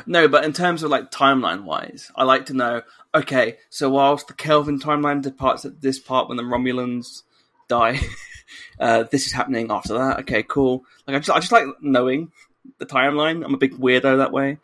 [0.05, 2.83] No, but in terms of like timeline wise, I like to know.
[3.14, 7.23] Okay, so whilst the Kelvin timeline departs at this part when the Romulans
[7.69, 8.01] die,
[8.78, 10.20] uh, this is happening after that.
[10.20, 10.85] Okay, cool.
[11.06, 12.32] Like I just, I just like knowing
[12.78, 13.44] the timeline.
[13.44, 14.59] I'm a big weirdo that way.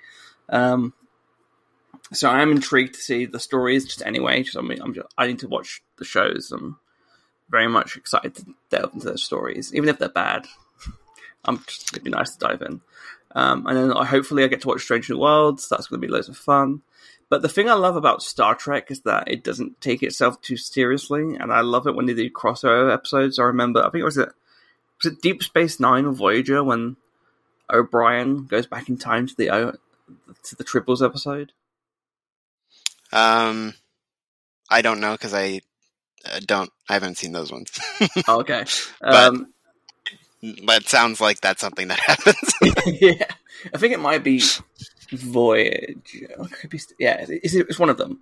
[0.48, 0.92] Um,
[2.12, 3.86] so I am intrigued to see the stories.
[3.86, 6.52] Just anyway, just I mean, I'm just, I need to watch the shows.
[6.52, 6.78] I'm
[7.48, 10.46] very much excited to delve into those stories, even if they're bad.
[11.44, 12.80] I'm just it'd be nice to dive in.
[13.34, 15.68] Um, and then hopefully I get to watch Strange New Worlds.
[15.68, 16.82] That's going to be loads of fun.
[17.32, 20.58] But the thing I love about Star Trek is that it doesn't take itself too
[20.58, 23.38] seriously, and I love it when they do crossover episodes.
[23.38, 24.28] I remember, I think it was it
[25.02, 26.96] was it Deep Space Nine or Voyager when
[27.72, 29.76] O'Brien goes back in time to the O-
[30.42, 31.52] to the Tribbles episode.
[33.12, 33.72] Um,
[34.68, 35.62] I don't know because I
[36.30, 36.70] uh, don't.
[36.90, 37.70] I haven't seen those ones.
[38.28, 38.66] Oh, okay,
[39.00, 39.54] But- um,
[40.66, 42.52] but it sounds like that's something that happens.
[43.00, 43.24] yeah,
[43.74, 44.42] I think it might be
[45.12, 46.25] Voyage.
[46.68, 48.20] Be, yeah, it's, it's one of them.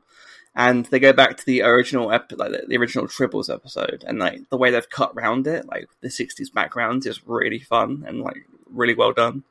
[0.54, 4.50] And they go back to the original ep- like the, original Tribbles episode, and like
[4.50, 8.46] the way they've cut around it, like the '60s background, is really fun and like
[8.68, 9.44] really well done.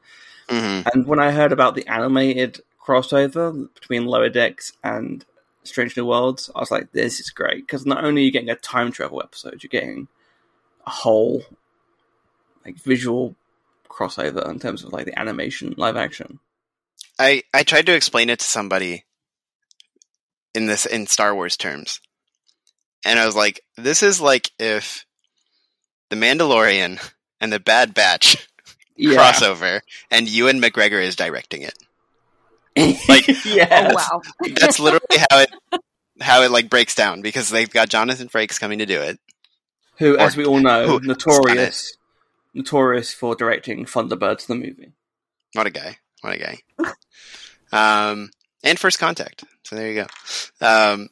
[0.50, 5.24] hmm And when I heard about the animated crossover between Lower Decks and
[5.64, 8.50] Strange New Worlds, I was like, this is great because not only are you getting
[8.50, 10.10] a time travel episode, you're getting
[10.86, 11.44] a whole
[12.66, 13.36] like visual
[13.90, 16.40] crossover in terms of like the animation live action.
[17.20, 19.04] I I tried to explain it to somebody
[20.56, 22.00] in this in Star Wars terms,
[23.06, 25.06] and I was like, "This is like if
[26.10, 27.00] the Mandalorian
[27.42, 28.48] and the Bad Batch
[29.00, 31.74] crossover, and Ewan McGregor is directing it.
[33.08, 34.22] Like- yeah, Oh, wow.
[34.60, 35.50] That's literally how it
[36.22, 39.20] how it like breaks down because they've got Jonathan Frakes coming to do it.
[39.98, 41.96] who, or as we all know, who- notorious,
[42.54, 44.94] notorious for directing Thunderbirds the movie.
[45.54, 45.98] What a guy!
[46.22, 48.12] What a guy!
[48.12, 48.30] um,
[48.64, 49.44] and First Contact.
[49.64, 50.66] So there you go.
[50.66, 51.10] Um,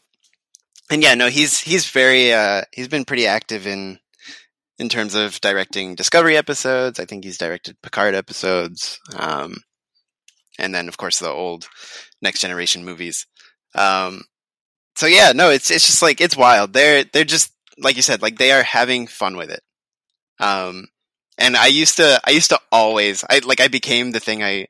[0.90, 4.00] and yeah, no, he's he's very uh, he's been pretty active in
[4.80, 7.00] in terms of directing Discovery episodes.
[7.00, 9.58] I think he's directed Picard episodes, um,
[10.60, 11.68] and then of course the old
[12.22, 13.28] Next Generation movies.
[13.76, 14.24] Um,
[14.96, 16.74] so yeah, no, it's it's just like it's wild.
[16.74, 19.62] They're they're just like you said, like they are having fun with it.
[20.40, 20.88] Um,
[21.38, 24.68] and I used to I used to always I like I became the thing I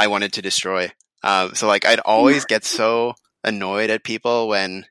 [0.00, 0.90] I wanted to destroy.
[1.22, 4.86] Um, so like I'd always get so annoyed at people when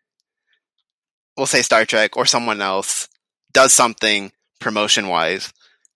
[1.35, 3.07] we'll say Star Trek or someone else
[3.51, 5.51] does something promotion wise,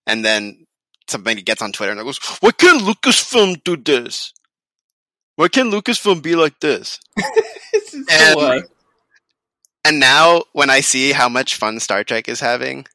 [0.07, 0.65] and then
[1.07, 4.33] somebody gets on Twitter and goes, "Why can't Lucasfilm do this?
[5.35, 6.99] Why can't Lucasfilm be like this?"
[7.71, 8.63] This is And-.
[9.85, 12.85] And now when I see how much fun Star Trek is having,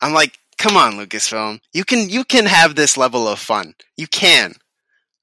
[0.00, 1.60] I'm like, come on, Lucasfilm.
[1.72, 3.74] You can you can have this level of fun.
[3.96, 4.54] You can.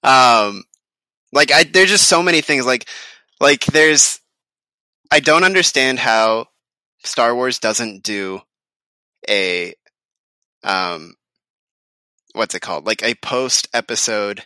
[0.03, 0.63] Um
[1.31, 2.88] like I there's just so many things like
[3.39, 4.19] like there's
[5.12, 6.47] I don't understand how
[7.03, 8.41] Star Wars doesn't do
[9.29, 9.73] a
[10.63, 11.15] um
[12.33, 12.85] what's it called?
[12.85, 14.45] Like a post episode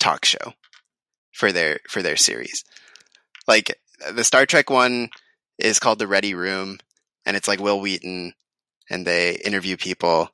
[0.00, 0.54] talk show
[1.32, 2.64] for their for their series.
[3.46, 3.78] Like
[4.12, 5.10] the Star Trek one
[5.58, 6.78] is called The Ready Room,
[7.24, 8.34] and it's like Wil Wheaton,
[8.90, 10.30] and they interview people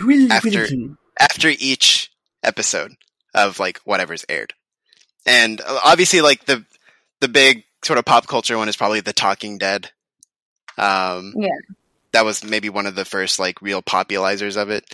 [0.00, 0.96] Will after- Wheaton.
[1.20, 2.10] after each
[2.42, 2.94] episode
[3.36, 4.54] of like whatever's aired.
[5.24, 6.64] And uh, obviously, like the
[7.20, 9.90] the big sort of pop culture one is probably The Talking Dead.
[10.78, 11.48] Um, Yeah.
[12.12, 14.84] that was maybe one of the first like real popularizers of it.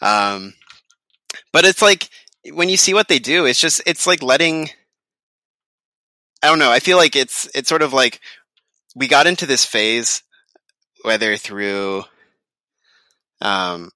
[0.00, 0.54] Um,
[1.52, 2.08] but it's like
[2.52, 4.68] when you see what they do, it's just it's like letting.
[6.42, 6.70] I don't know.
[6.70, 8.20] I feel like it's it's sort of like
[8.94, 10.22] we got into this phase,
[11.02, 12.04] whether through,
[13.40, 13.90] um,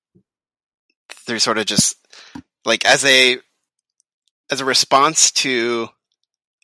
[1.09, 1.97] through sort of just
[2.65, 3.39] like as a
[4.53, 5.89] as a response to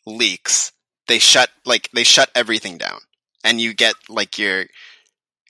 [0.05, 0.71] leaks,
[1.07, 2.99] they shut like they shut everything down,
[3.43, 4.65] and you get like your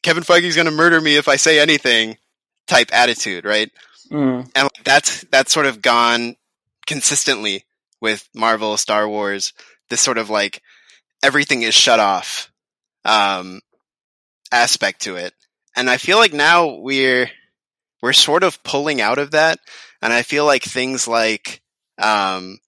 [0.04, 2.18] Kevin Feige's going to murder me if I say anything
[2.66, 3.70] type attitude, right?
[4.10, 4.50] Mm.
[4.56, 6.38] and like, that's that's sort of gone
[6.88, 7.66] consistently
[8.00, 9.52] with Marvel, Star Wars.
[9.90, 10.64] This sort of like
[11.22, 12.50] everything is shut off
[13.04, 13.60] um,
[14.50, 15.34] aspect to it,
[15.76, 17.30] and I feel like now we're
[18.02, 19.60] we're sort of pulling out of that,
[20.02, 21.62] and I feel like things like
[22.00, 22.60] um,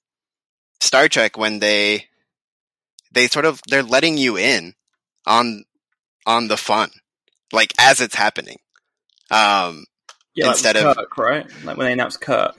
[0.80, 2.06] Star Trek when they
[3.12, 4.74] they sort of they're letting you in
[5.26, 5.64] on
[6.26, 6.90] on the fun,
[7.52, 8.58] like as it's happening.
[9.30, 9.86] Um,
[10.36, 11.46] Yeah, like Instead of- right?
[11.64, 12.56] Like when they announced Kirk.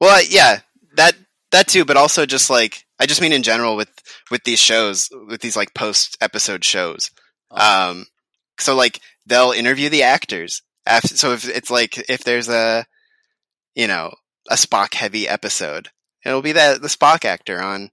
[0.00, 0.60] Well, yeah,
[0.96, 1.14] that
[1.52, 3.90] that too, but also just like I just mean in general with
[4.30, 7.10] with these shows, with these like post episode shows.
[7.50, 8.06] Um,
[8.58, 10.62] so like they'll interview the actors.
[10.86, 12.84] After, so if it's like if there's a
[13.74, 14.14] you know,
[14.48, 15.88] a Spock heavy episode.
[16.24, 17.90] It'll be that the Spock actor on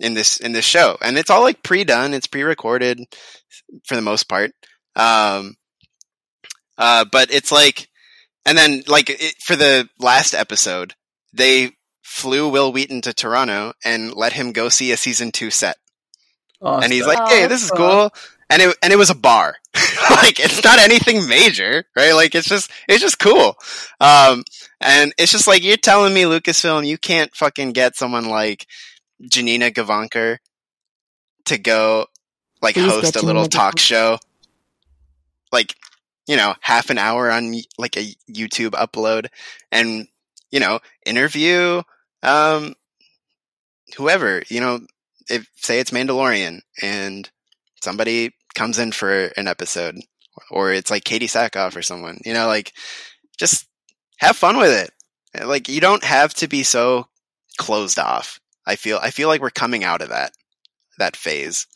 [0.00, 2.14] in this in this show, and it's all like pre-done.
[2.14, 3.00] It's pre-recorded
[3.86, 4.52] for the most part.
[4.96, 5.54] Um,
[6.76, 7.88] uh, but it's like,
[8.44, 10.94] and then like it, for the last episode,
[11.32, 15.76] they flew Wil Wheaton to Toronto and let him go see a season two set.
[16.60, 18.12] Oh, and he's like, "Hey, this is cool.
[18.56, 19.56] Cool." And it and it was a bar.
[20.10, 22.12] like it's not anything major, right?
[22.12, 23.56] Like it's just it's just cool.
[24.00, 24.44] Um,
[24.80, 28.66] and it's just like you're telling me, Lucasfilm, you can't fucking get someone like
[29.22, 30.38] Janina Gavankar
[31.46, 32.06] to go
[32.60, 34.18] like Please host a little talk show,
[35.52, 35.74] like
[36.26, 39.26] you know, half an hour on like a YouTube upload,
[39.70, 40.06] and
[40.50, 41.82] you know, interview
[42.24, 42.74] um
[43.96, 44.78] whoever you know
[45.28, 47.30] if say it's Mandalorian and
[47.82, 49.96] somebody comes in for an episode,
[50.50, 52.72] or it's like Katee Sackhoff or someone, you know, like
[53.38, 53.66] just
[54.18, 55.44] have fun with it.
[55.44, 57.08] Like you don't have to be so
[57.56, 58.40] closed off.
[58.66, 60.32] I feel I feel like we're coming out of that
[60.98, 61.66] that phase.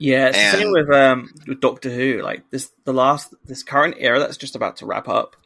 [0.00, 2.20] Yeah, it's the same with um with Doctor Who.
[2.22, 5.36] Like this, the last this current era that's just about to wrap up.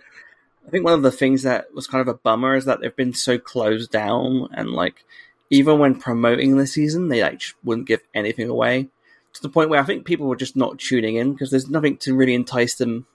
[0.67, 2.95] I think one of the things that was kind of a bummer is that they've
[2.95, 5.05] been so closed down, and like
[5.51, 8.89] even when promoting the season, they like wouldn't give anything away
[9.35, 11.97] to the point where I think people were just not tuning in because there's nothing
[11.99, 13.07] to really entice them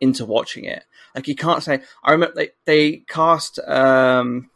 [0.00, 0.84] into watching it.
[1.14, 1.80] Like you can't say.
[2.04, 4.50] I remember they they cast um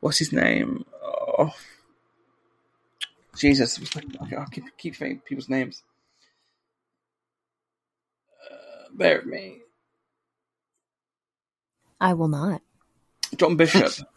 [0.00, 0.84] what's his name?
[1.02, 1.54] Oh.
[3.36, 5.82] Jesus, what's the- okay, I keep keep saying people's names.
[8.50, 9.58] Uh, bear with me.
[12.00, 12.62] I will not.
[13.36, 13.92] John Bishop.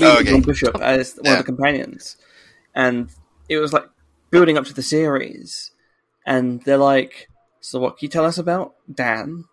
[0.00, 0.30] Oh, okay.
[0.30, 1.32] John Bishop as one Yeah.
[1.32, 2.16] of the companions,
[2.74, 3.10] and
[3.50, 3.86] it was like
[4.34, 5.70] building up to the series,
[6.26, 7.28] and they're like,
[7.60, 9.44] "So what can you tell us about Dan?"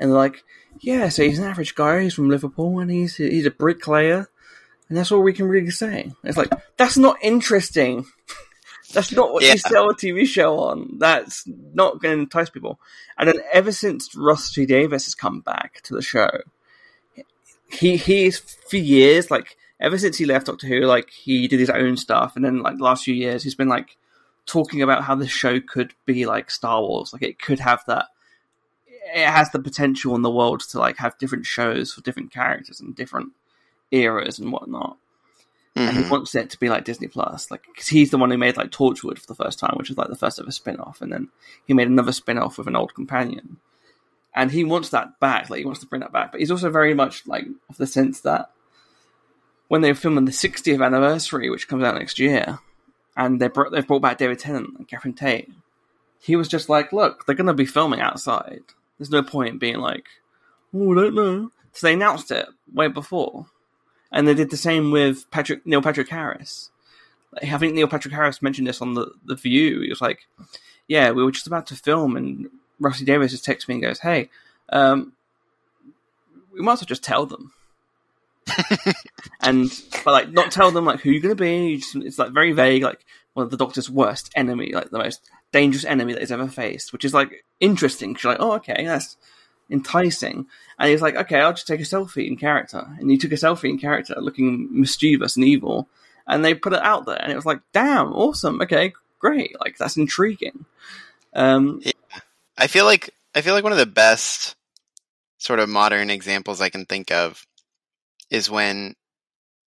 [0.00, 0.42] And they're like,
[0.80, 2.02] "Yeah, so he's an average guy.
[2.02, 4.28] He's from Liverpool, and he's he's a bricklayer,
[4.88, 8.06] and that's all we can really say." It's like that's not interesting.
[8.94, 9.52] That's not what Yeah.
[9.52, 10.98] you sell a TV show on.
[10.98, 12.78] That's not going to entice people.
[13.16, 14.52] And then ever since Ross.
[14.52, 16.28] Davies has come back to the show,
[17.70, 21.70] he he's for years like ever since he left Doctor Who, like he did his
[21.70, 23.96] own stuff, and then like the last few years, he's been like
[24.46, 28.06] talking about how the show could be like Star Wars, like it could have that.
[29.14, 32.80] It has the potential in the world to like have different shows for different characters
[32.80, 33.32] and different
[33.90, 34.96] eras and whatnot.
[35.74, 36.10] And he Mhm.
[36.10, 38.70] wants it to be like Disney Plus, like because he's the one who made like
[38.70, 41.28] Torchwood for the first time, which was like the first ever spin off, and then
[41.66, 43.56] he made another spin off with an old companion,
[44.34, 46.30] and he wants that back, like he wants to bring that back.
[46.30, 48.50] But he's also very much like of the sense that
[49.68, 52.58] when they were filming the 60th anniversary, which comes out next year,
[53.16, 55.50] and they brought they've brought back David Tennant and Catherine Tate,
[56.20, 58.62] he was just like, look, they're going to be filming outside.
[58.98, 60.06] There's no point in being like,
[60.74, 61.50] oh, I don't know.
[61.72, 63.46] So they announced it way before
[64.12, 66.70] and they did the same with Patrick Neil Patrick Harris.
[67.32, 69.80] Like, I think Neil Patrick Harris mentioned this on the the View.
[69.80, 70.28] He was like,
[70.86, 73.82] "Yeah, we were just about to film, and Russell T Davies just texts me and
[73.82, 74.28] goes, "Hey,
[74.68, 75.14] um,
[76.52, 77.52] we might as well just tell them."
[79.40, 79.70] and
[80.04, 81.78] but like not tell them like who you're gonna be.
[81.78, 85.28] Just, it's like very vague, like one of the Doctor's worst enemy, like the most
[85.52, 88.16] dangerous enemy that he's ever faced, which is like interesting.
[88.22, 89.16] You're like, oh, okay, that's
[89.70, 90.46] enticing.
[90.78, 92.86] And he's like, okay, I'll just take a selfie in character.
[92.98, 95.88] And he took a selfie in character, looking mischievous and evil.
[96.26, 99.76] And they put it out there, and it was like, damn, awesome, okay, great, like
[99.76, 100.66] that's intriguing.
[101.34, 101.82] Um,
[102.56, 104.54] I feel like I feel like one of the best
[105.38, 107.44] sort of modern examples I can think of
[108.32, 108.94] is when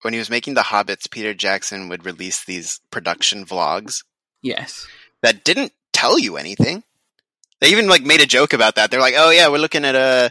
[0.04, 4.04] when he was making the Hobbits, Peter Jackson would release these production vlogs
[4.42, 4.88] yes,
[5.22, 6.84] that didn't tell you anything.
[7.60, 8.90] They even like made a joke about that.
[8.90, 10.30] They're like, "Oh yeah, we're looking at uh,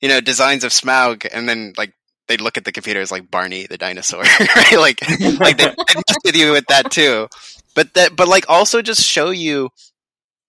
[0.00, 1.92] you know, designs of Smaug," and then like
[2.28, 4.78] they'd look at the computers like Barney the dinosaur, right?
[4.78, 5.00] Like,
[5.38, 7.28] like they would mess with you with that too.
[7.74, 9.70] But that, but like also just show you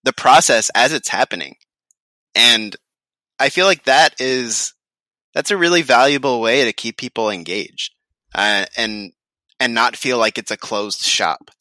[0.04, 1.56] the process as it's happening,
[2.34, 2.74] and
[3.38, 4.72] I feel like that is
[5.38, 7.94] that's a really valuable way to keep people engaged,
[8.34, 9.12] uh, and
[9.60, 11.52] and not feel like it's a closed shop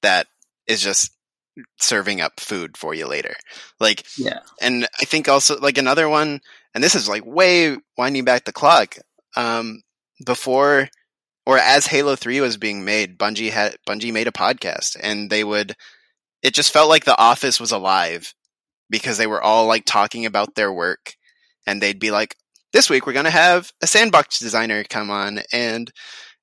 [0.00, 0.26] that
[0.66, 1.10] is just
[1.78, 3.34] serving up food for you later.
[3.78, 6.40] Like, yeah, and I think also like another one,
[6.74, 8.96] and this is like way winding back the clock.
[9.36, 9.82] Um,
[10.24, 10.88] before
[11.44, 15.44] or as Halo Three was being made, Bungie had Bungie made a podcast, and they
[15.44, 15.76] would.
[16.40, 18.32] It just felt like The Office was alive
[18.88, 21.16] because they were all like talking about their work,
[21.66, 22.34] and they'd be like,
[22.76, 25.90] "This week we're gonna have a sandbox designer come on and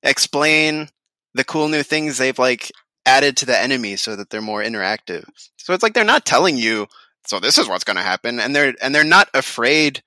[0.01, 0.89] explain
[1.35, 2.71] the cool new things they've like
[3.05, 5.25] added to the enemy so that they're more interactive."
[5.57, 6.87] So it's like they're not telling you
[7.27, 10.01] so this is what's going to happen and they're and they're not afraid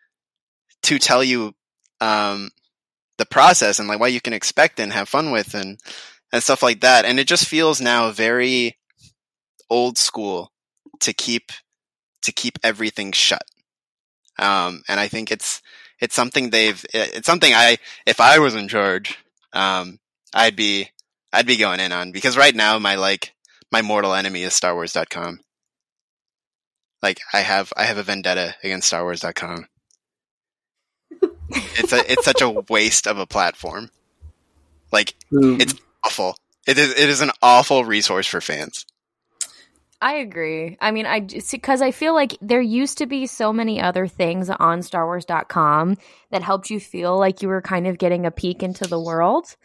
[0.83, 1.55] to tell you
[2.01, 2.51] um
[3.19, 5.79] the process and like what you can expect and have fun with and
[6.33, 7.05] and stuff like that.
[7.05, 8.77] And it just feels now very
[9.71, 10.53] old school
[11.01, 11.53] to keep
[12.23, 13.45] to keep everything shut.
[14.39, 15.63] Um, and I think it's
[16.01, 19.19] it's something they've it's something I if I was in charge,
[19.53, 19.99] um,
[20.35, 20.91] I'd be
[21.33, 23.35] I'd be going in on because right now my like
[23.73, 25.41] my mortal enemy is StarWars.com.
[27.03, 29.67] Like I have I have a vendetta against StarWars.com.
[31.51, 33.91] it's a it's such a waste of a platform.
[34.93, 35.61] Like Boom.
[35.61, 35.75] it's
[36.05, 36.37] awful.
[36.67, 38.87] It is it is an awful resource for fans.
[40.01, 40.77] I agree.
[40.81, 44.51] I mean, I because I feel like there used to be so many other things
[44.51, 45.97] on StarWars.com
[46.31, 49.57] that helped you feel like you were kind of getting a peek into the world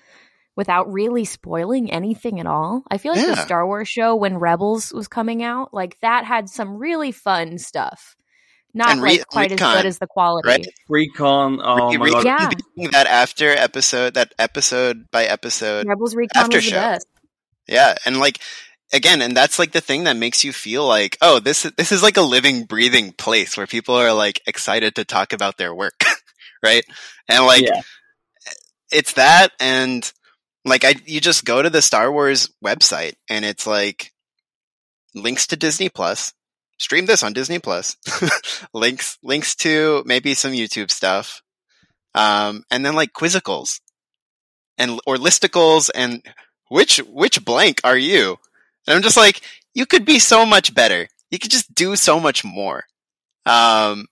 [0.56, 2.84] without really spoiling anything at all.
[2.90, 6.50] I feel like the Star Wars show when Rebels was coming out, like that had
[6.50, 8.16] some really fun stuff.
[8.74, 10.48] Not re- like quite as good as the quality.
[10.48, 10.68] right?
[10.88, 11.60] Recon.
[11.62, 12.54] Oh Re- my re- god.
[12.78, 12.88] Yeah.
[12.92, 15.88] that after episode, that episode by episode.
[15.88, 16.76] Rebels Recon After was the show.
[16.78, 17.08] best.
[17.68, 18.40] Yeah, and like
[18.94, 21.92] again, and that's like the thing that makes you feel like, oh, this is this
[21.92, 25.74] is like a living, breathing place where people are like excited to talk about their
[25.74, 26.04] work,
[26.64, 26.84] right?
[27.30, 27.82] And like Yeah.
[28.92, 30.12] it's that, and
[30.66, 34.12] like I, you just go to the Star Wars website, and it's like
[35.16, 36.34] links to Disney Plus.
[36.80, 37.96] Stream this on Disney Plus.
[38.74, 41.42] links links to maybe some YouTube stuff,
[42.16, 43.80] um, and then like quizzicals,
[44.78, 46.24] and or listicles, and
[46.70, 48.38] which which blank are you?
[48.88, 49.42] And I'm just like,
[49.74, 51.08] you could be so much better.
[51.30, 52.84] You could just do so much more.
[53.46, 54.08] Um,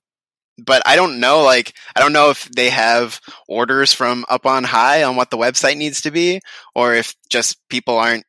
[0.57, 4.63] but I don't know, like, I don't know if they have orders from up on
[4.63, 6.41] high on what the website needs to be,
[6.75, 8.25] or if just people aren't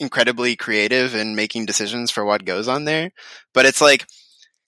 [0.00, 3.10] incredibly creative in making decisions for what goes on there.
[3.54, 4.06] But it's like,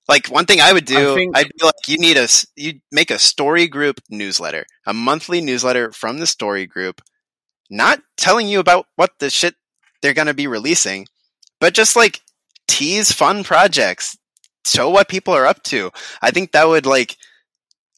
[0.09, 2.80] like one thing I would do, I think- I'd be like, you need a, you
[2.92, 7.02] make a story group newsletter, a monthly newsletter from the story group,
[7.68, 9.54] not telling you about what the shit
[10.07, 11.09] they're going to be releasing,
[11.61, 12.20] but just like
[12.68, 14.16] tease fun projects,
[14.64, 15.90] show what people are up to.
[16.22, 17.16] I think that would like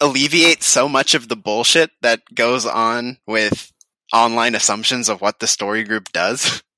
[0.01, 3.71] alleviate so much of the bullshit that goes on with
[4.11, 6.63] online assumptions of what the story group does.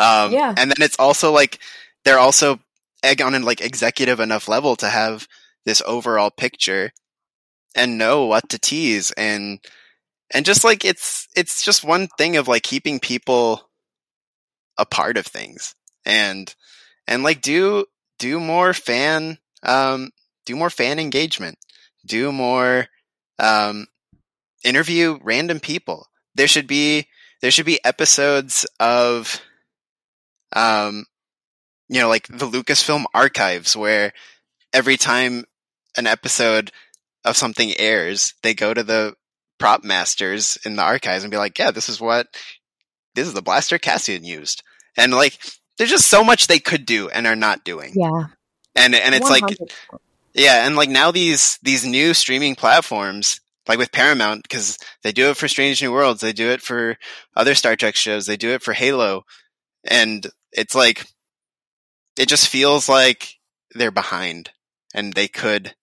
[0.00, 0.54] Um, Yeah.
[0.56, 1.58] and then it's also like
[2.04, 2.60] they're also
[3.02, 5.26] egg on an like executive enough level to have
[5.64, 6.92] this overall picture
[7.74, 9.58] and know what to tease and
[10.32, 13.67] and just like it's it's just one thing of like keeping people
[14.78, 15.74] a part of things.
[16.04, 16.54] And
[17.06, 17.86] and like do
[18.18, 20.10] do more fan um
[20.46, 21.58] do more fan engagement.
[22.06, 22.86] Do more
[23.38, 23.86] um
[24.64, 26.06] interview random people.
[26.34, 27.08] There should be
[27.42, 29.40] there should be episodes of
[30.54, 31.04] um
[31.88, 34.12] you know like the Lucasfilm archives where
[34.72, 35.44] every time
[35.96, 36.70] an episode
[37.24, 39.14] of something airs they go to the
[39.58, 42.28] prop masters in the archives and be like yeah this is what
[43.14, 44.62] this is the blaster Cassian used
[44.98, 45.38] and like
[45.78, 48.24] there's just so much they could do and are not doing Yeah.
[48.74, 49.56] and and it's like 100%.
[50.34, 55.30] yeah, and like now these these new streaming platforms, like with Paramount, because they do
[55.30, 56.96] it for Strange New Worlds, they do it for
[57.36, 59.24] other Star Trek shows, they do it for Halo,
[59.84, 61.06] and it's like
[62.18, 63.34] it just feels like
[63.74, 64.50] they're behind,
[64.94, 65.74] and they could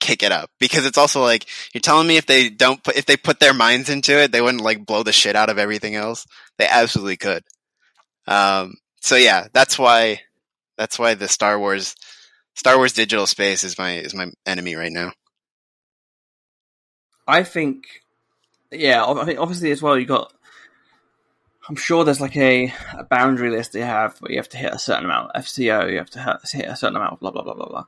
[0.00, 3.06] kick it up because it's also like you're telling me if they don't put if
[3.06, 5.94] they put their minds into it, they wouldn't like blow the shit out of everything
[5.94, 6.26] else.
[6.58, 7.44] They absolutely could.
[8.26, 10.20] Um, so yeah, that's why
[10.76, 11.94] that's why the Star Wars
[12.54, 15.12] Star Wars digital space is my is my enemy right now.
[17.28, 17.84] I think,
[18.70, 20.32] yeah, I think obviously as well you got.
[21.68, 24.72] I'm sure there's like a, a boundary list they have where you have to hit
[24.72, 27.32] a certain amount of SEO, you have to hit, hit a certain amount of blah
[27.32, 27.84] blah blah blah blah,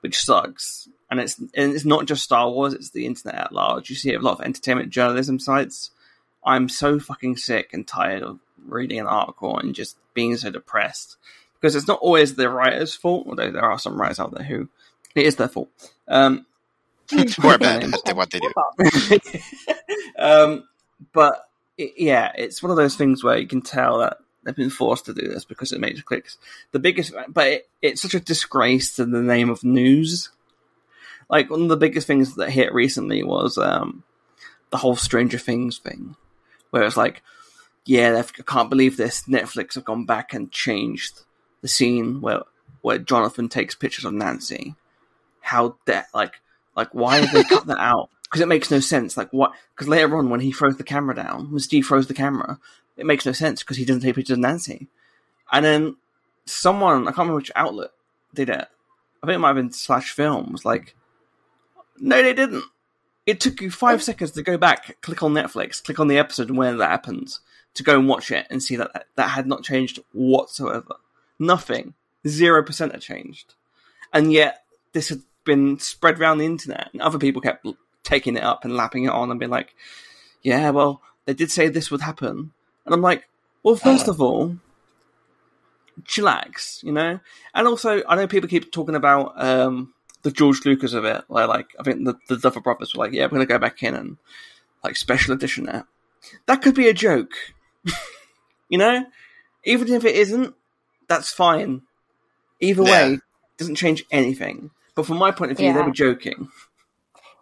[0.00, 0.88] which sucks.
[1.10, 3.90] And it's and it's not just Star Wars; it's the internet at large.
[3.90, 5.90] You see a lot of entertainment journalism sites.
[6.44, 11.16] I'm so fucking sick and tired of reading an article and just being so depressed
[11.60, 14.68] because it's not always the writer's fault, although there are some writers out there who
[15.14, 15.68] it is their fault.
[16.06, 16.46] Um,
[17.10, 18.52] Who are bad at what they do.
[20.18, 20.68] um,
[21.14, 21.48] but
[21.78, 25.06] it, yeah, it's one of those things where you can tell that they've been forced
[25.06, 26.36] to do this because it makes clicks.
[26.72, 30.30] The biggest, but it, it's such a disgrace to the name of news.
[31.30, 34.04] Like one of the biggest things that hit recently was um,
[34.70, 36.14] the whole Stranger Things thing,
[36.70, 37.22] where it's like,
[37.88, 39.22] yeah, I can't believe this.
[39.22, 41.22] Netflix have gone back and changed
[41.62, 42.42] the scene where
[42.82, 44.74] where Jonathan takes pictures of Nancy.
[45.40, 46.34] How that like
[46.76, 48.10] like why did they cut that out?
[48.28, 49.16] Because it makes no sense.
[49.16, 49.52] Like what?
[49.74, 52.58] Because later on, when he throws the camera down, when Steve throws the camera,
[52.98, 54.88] it makes no sense because he doesn't take pictures of Nancy.
[55.50, 55.96] And then
[56.44, 57.88] someone, I can't remember which outlet
[58.34, 58.68] did it.
[59.22, 60.66] I think it might have been Slash Films.
[60.66, 60.94] Like,
[61.96, 62.64] no, they didn't.
[63.24, 64.02] it took you five oh.
[64.02, 67.40] seconds to go back, click on Netflix, click on the episode and where that happens,
[67.78, 70.96] to go and watch it and see that that had not changed whatsoever.
[71.38, 71.94] Nothing.
[72.26, 73.54] Zero percent had changed.
[74.12, 77.66] And yet, this had been spread around the internet, and other people kept
[78.02, 79.74] taking it up and lapping it on and being like,
[80.42, 82.52] yeah, well, they did say this would happen.
[82.84, 83.28] And I'm like,
[83.62, 84.56] well, first of all,
[86.04, 87.20] chillax, you know?
[87.54, 91.24] And also, I know people keep talking about um, the George Lucas of it.
[91.28, 93.58] Where, like, I think the, the Duffer Brothers were like, yeah, we're going to go
[93.58, 94.16] back in and,
[94.82, 95.84] like, special edition it.
[96.46, 97.32] That could be a joke.
[98.68, 99.04] you know?
[99.64, 100.54] Even if it isn't,
[101.08, 101.82] that's fine.
[102.60, 102.90] Either Yeah.
[102.90, 103.18] way,
[103.56, 104.70] doesn't change anything.
[104.94, 106.48] But from my point of view, they were joking.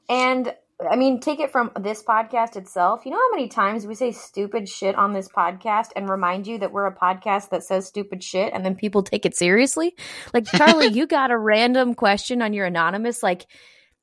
[0.09, 0.55] And
[0.91, 3.07] I mean, take it from this podcast itself.
[3.07, 6.59] You know how many times we say stupid shit on this podcast and remind you
[6.59, 9.95] that we're a podcast that says stupid shit and then people take it seriously.
[10.35, 13.47] Like Charlie, you got a random question on your anonymous like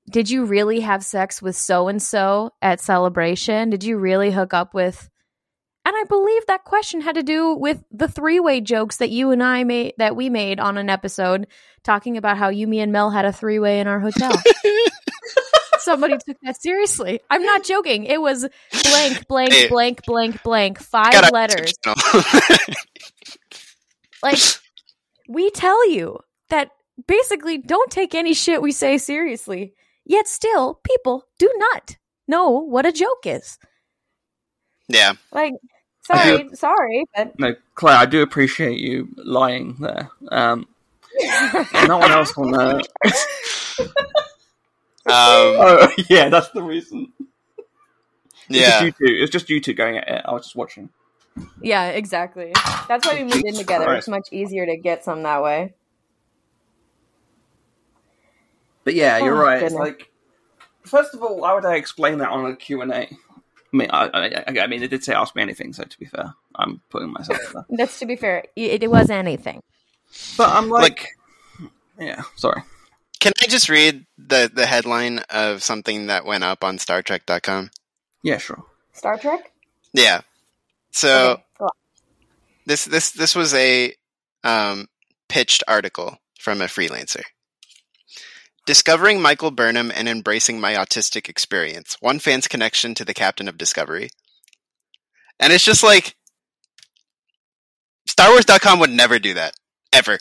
[0.09, 3.69] did you really have sex with so and so at celebration?
[3.69, 5.09] Did you really hook up with
[5.85, 9.43] And I believe that question had to do with the three-way jokes that you and
[9.43, 11.47] I made that we made on an episode
[11.83, 14.31] talking about how you me and Mel had a three-way in our hotel.
[15.79, 17.19] Somebody took that seriously.
[17.29, 18.05] I'm not joking.
[18.05, 18.47] It was
[18.83, 19.67] blank, blank, Hey.
[19.67, 20.79] blank, blank, blank.
[20.79, 21.73] Five letters.
[24.23, 24.39] Like,
[25.27, 26.19] we tell you
[26.49, 26.69] that
[27.07, 29.73] basically don't take any shit we say seriously.
[30.05, 33.57] Yet still, people do not know what a joke is.
[34.87, 35.13] yeah.
[35.33, 35.53] like,
[36.05, 40.09] sorry, sorry, but No, Clare, I do appreciate you lying there.
[40.29, 40.67] Um,
[41.87, 42.79] no one else will know.
[42.79, 42.81] Um,
[45.05, 47.11] Oh, yeah, that's the reason.
[48.49, 48.83] It's just yeah.
[48.83, 48.97] you two.
[49.01, 50.21] It's just you two going at it.
[50.25, 50.89] I was just watching.
[51.61, 52.53] yeah, exactly.
[52.87, 53.85] That's why we moved in together.
[53.85, 53.97] Christ.
[53.99, 55.73] It's much easier to get some that way.
[58.85, 59.61] But yeah, you're Oh, right.
[59.63, 60.09] It's like,
[60.85, 63.09] first of all, why would I explain that on a Q and A?
[63.73, 65.73] I mean, I, I, I mean, they did say ask me anything.
[65.73, 67.65] So to be fair, I'm putting myself there.
[67.69, 68.45] That's to be fair.
[68.55, 69.61] It, it was anything.
[70.37, 71.07] But I'm like,
[71.99, 72.61] yeah, sorry.
[73.19, 77.71] Can I just read the, the headline of something that went up on Star StarTrek.com?
[78.21, 78.63] Yeah, sure.
[78.91, 79.51] Star Trek.
[79.93, 80.21] Yeah.
[80.91, 81.69] So Okay, go
[82.65, 83.93] this this this was a
[84.43, 84.87] um,
[85.29, 87.23] pitched article from a freelancer.
[88.65, 91.97] Discovering Michael Burnham and embracing my autistic experience.
[91.99, 94.09] One fan's connection to the captain of Discovery.
[95.39, 96.15] And it's just like
[98.07, 99.53] StarWars.com would never do that.
[99.91, 100.19] Ever.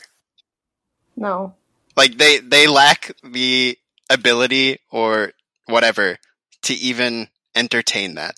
[1.15, 1.53] No.
[1.95, 3.77] Like they they lack the
[4.09, 5.33] ability or
[5.67, 6.17] whatever
[6.63, 8.35] to even entertain that.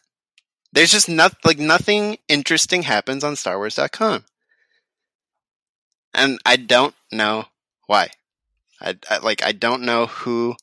[0.71, 4.25] There's just not like nothing interesting happens on StarWars.com,
[6.13, 7.45] and I don't know
[7.87, 8.09] why.
[8.81, 10.55] I, I like I don't know who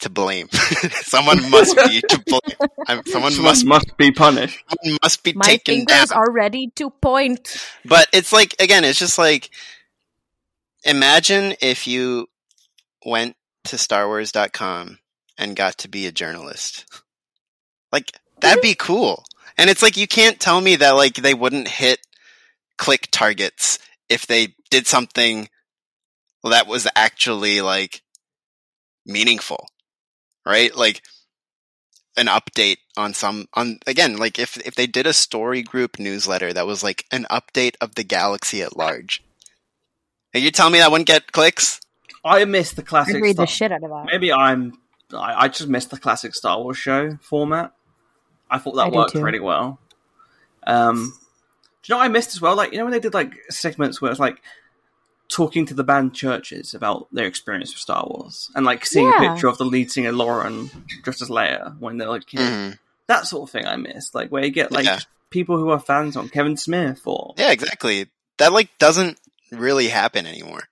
[0.00, 0.48] to blame.
[0.92, 2.68] someone must be to blame.
[2.88, 4.62] I'm, someone Someone must must be punished.
[4.82, 5.98] someone must be My taken down.
[6.06, 7.56] fingers are ready to point.
[7.84, 9.50] But it's like again, it's just like
[10.84, 12.28] imagine if you
[13.04, 14.98] went to StarWars.com
[15.38, 16.84] and got to be a journalist.
[17.92, 19.24] Like that'd be cool.
[19.56, 22.00] And it's like you can't tell me that like they wouldn't hit
[22.76, 23.78] click targets
[24.08, 25.48] if they did something
[26.50, 28.02] that was actually like
[29.06, 29.68] meaningful.
[30.46, 30.74] Right?
[30.74, 31.02] Like
[32.16, 36.52] an update on some on again like if if they did a story group newsletter
[36.52, 39.20] that was like an update of the galaxy at large
[40.32, 41.80] are you telling me that wouldn't get clicks
[42.24, 43.22] I miss the I classic.
[43.22, 44.06] read the shit out of that.
[44.10, 44.78] Maybe I'm.
[45.12, 47.72] I, I just missed the classic Star Wars show format.
[48.50, 49.22] I thought that I worked too.
[49.22, 49.78] really well.
[50.66, 51.12] Um,
[51.82, 52.56] do you know what I missed as well?
[52.56, 54.40] Like you know when they did like segments where it's like
[55.28, 59.18] talking to the band CHVRCHES about their experience with Star Wars and like seeing a
[59.18, 60.70] picture of the lead singer Lauren
[61.02, 62.42] dressed as Leia when they're like kids.
[62.42, 62.78] Mhm.
[63.06, 65.00] That sort of thing I miss, Like where you get like Yeah.
[65.30, 68.08] people who are fans on Kevin Smith or yeah exactly
[68.38, 69.18] that like doesn't
[69.50, 70.68] really happen anymore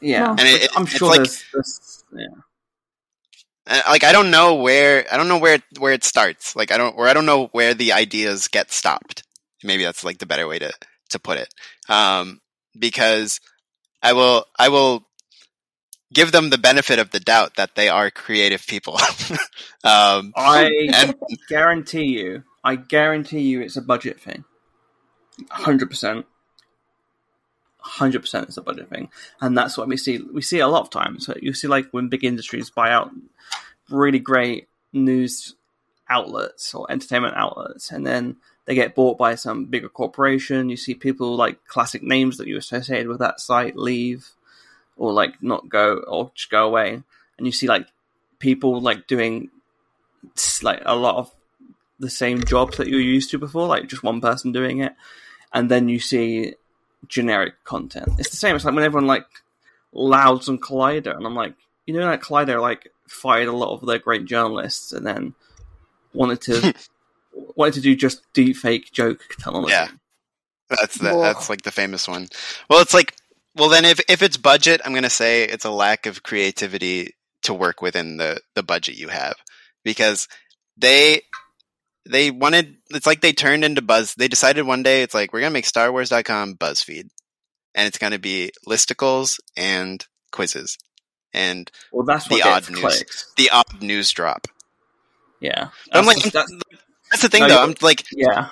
[0.00, 0.24] yeah.
[0.24, 0.30] No.
[0.30, 2.26] And it- it- I'm it's sure like- there's, there's yeah.
[3.66, 6.78] Uh, like i don't know where i don't know where where it starts like i
[6.78, 9.22] don't or i don't know where the ideas get stopped
[9.62, 10.72] maybe that's like the better way to
[11.10, 11.52] to put it
[11.88, 12.40] um
[12.78, 13.40] because
[14.02, 15.04] i will i will
[16.12, 18.98] give them the benefit of the doubt that they are creative people
[19.84, 21.14] um I and
[21.48, 24.44] guarantee you, I guarantee you, it's a budget thing.
[25.50, 26.26] Hundred percent,
[27.78, 29.08] hundred percent, it's a budget thing,
[29.40, 30.18] and that's what we see.
[30.18, 31.26] We see a lot of times.
[31.26, 33.10] So you see, like when big industries buy out
[33.88, 35.54] really great news
[36.10, 38.36] outlets or entertainment outlets, and then
[38.70, 40.68] they get bought by some bigger corporation.
[40.68, 44.28] You see people like classic names that you associated with that site leave,
[44.96, 47.02] or like not go or just go away,
[47.36, 47.88] and you see like
[48.38, 49.50] people like doing
[50.62, 51.32] like a lot of
[51.98, 54.92] the same jobs that you're used to before, like just one person doing it,
[55.52, 56.54] and then you see
[57.08, 58.20] generic content.
[58.20, 58.54] It's the same.
[58.54, 59.26] It's like when everyone like
[59.92, 61.54] louds on Collider, and I'm like,
[61.86, 65.34] you know, like Collider like fired a lot of their great journalists, and then
[66.12, 66.72] wanted to
[67.32, 69.72] wanted to do just deep fake joke technology.
[69.72, 69.88] Yeah.
[70.68, 72.28] That's the, that's like the famous one.
[72.68, 73.14] Well, it's like
[73.56, 77.54] well then if if it's budget, I'm gonna say it's a lack of creativity to
[77.54, 79.34] work within the the budget you have
[79.84, 80.28] because
[80.76, 81.22] they
[82.08, 85.40] they wanted it's like they turned into buzz they decided one day it's like we're
[85.40, 87.08] gonna make star wars.com buzzfeed
[87.74, 90.78] and it's gonna be listicles and quizzes
[91.32, 92.80] and Well, that's The odd news.
[92.80, 93.32] clicks.
[93.36, 94.46] the odd news drop
[95.40, 96.80] Yeah, I'm like That's- that's-
[97.10, 98.48] that's the thing No, though i'm like yeah.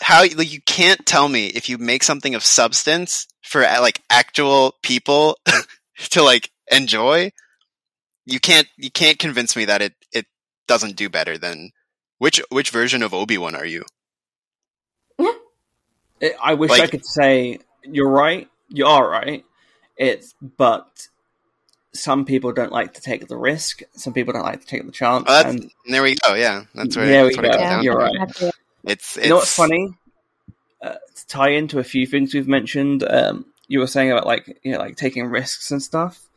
[0.00, 4.02] how like you can't tell me if you make something of substance for uh, like
[4.10, 5.38] actual people
[6.10, 7.30] to like enjoy
[8.26, 10.26] you can't you can't convince me that it it
[10.66, 11.70] doesn't do better than
[12.18, 13.84] which which version of obi-wan are you
[16.20, 18.48] It, I wish I could say you're right.
[18.68, 19.44] You are right.
[19.96, 21.08] It's but
[21.94, 23.82] some people don't like to take the risk.
[23.92, 25.24] Some people don't like to take the chance.
[25.28, 27.58] oh, and there we go yeah that's where, There we that's go.
[27.58, 27.80] Yeah.
[27.80, 28.28] You're right.
[28.30, 28.52] It's,
[28.84, 29.94] it's you know what's funny?
[30.82, 34.60] Uh, to tie into a few things we've mentioned, um, you were saying about like
[34.62, 36.28] you know like taking risks and stuff.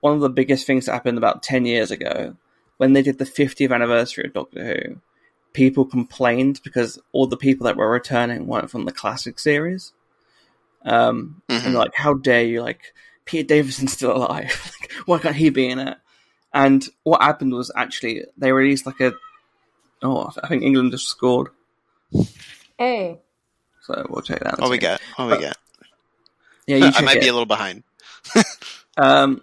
[0.00, 2.36] One of the biggest things that happened about ten years ago
[2.76, 4.96] when they did the 50th anniversary of Doctor Who,
[5.52, 9.92] people complained because all the people that were returning weren't from the classic series.
[10.84, 11.64] Um, Mhm.
[11.66, 12.62] and like, how dare you?
[12.62, 12.94] Like,
[13.28, 14.72] Peter Davison's still alive.
[14.80, 15.98] like, why can't he be in it?
[16.52, 19.12] And what happened was actually they released like a.
[20.02, 21.48] Oh, I think England just scored,
[22.78, 23.18] Hey.
[23.82, 24.54] so we'll check that.
[24.54, 25.00] in a what we second.
[25.16, 25.56] got what we got
[26.66, 27.22] Yeah, you i might it.
[27.22, 27.82] be a little behind
[28.96, 29.42] Um,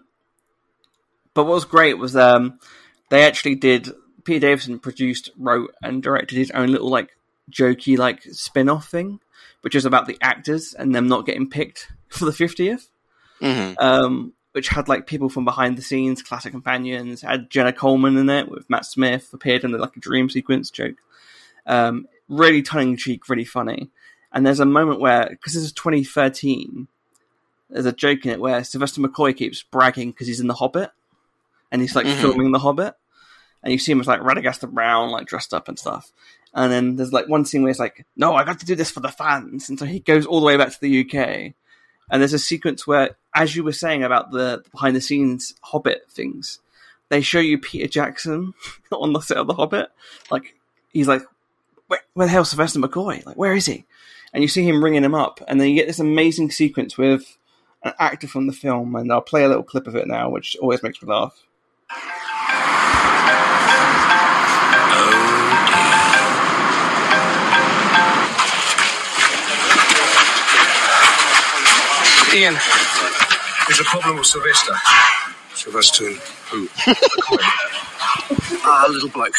[1.34, 2.60] but what was great was um,
[3.10, 3.90] they actually did.
[4.24, 7.10] Peter Davison produced, wrote, and directed his own little like
[7.52, 9.20] jokey like spin-off thing,
[9.62, 12.90] which is about the actors and them not getting picked for the fiftieth.
[13.40, 17.22] Hmm Um, which had like people from behind the scenes, classic companions.
[17.22, 20.70] Had Jenna Coleman in it with Matt Smith appeared in the, like a dream sequence
[20.72, 20.96] joke.
[21.66, 23.90] Um, really tongue in cheek, really funny.
[24.32, 26.88] And there's a moment where because this is 2013,
[27.70, 30.92] there's a joke in it where Sylvester McCoy keeps bragging because he's in The Hobbit,
[31.72, 32.22] and he's like Mhm.
[32.22, 32.96] filming The Hobbit,
[33.64, 36.12] and you see him as like Radagast the Brown, like dressed up and stuff.
[36.54, 38.92] And then there's like one scene where he's like, "No, I got to do this
[38.92, 41.56] for the fans," and so he goes all the way back to the UK.
[42.10, 46.10] And there's a sequence where, as you were saying about the behind the scenes Hobbit
[46.10, 46.60] things,
[47.10, 48.54] they show you Peter Jackson
[48.92, 49.90] on the set of the Hobbit.
[50.30, 50.56] Like
[50.92, 51.24] he's like,
[51.88, 53.26] where, where the hell's Sylvester McCoy?
[53.26, 53.86] Like, where is he?
[54.34, 57.38] And you see him ringing him up, and then you get this amazing sequence with
[57.84, 60.58] an actor from the film, and I'll play a little clip of it now, which
[60.62, 61.44] always makes me laugh.
[72.36, 72.56] Ian,
[73.68, 74.74] there's a problem with Sylvester.
[75.54, 76.12] Sylvester
[76.52, 76.68] who?
[78.68, 79.36] Ah, little bloke.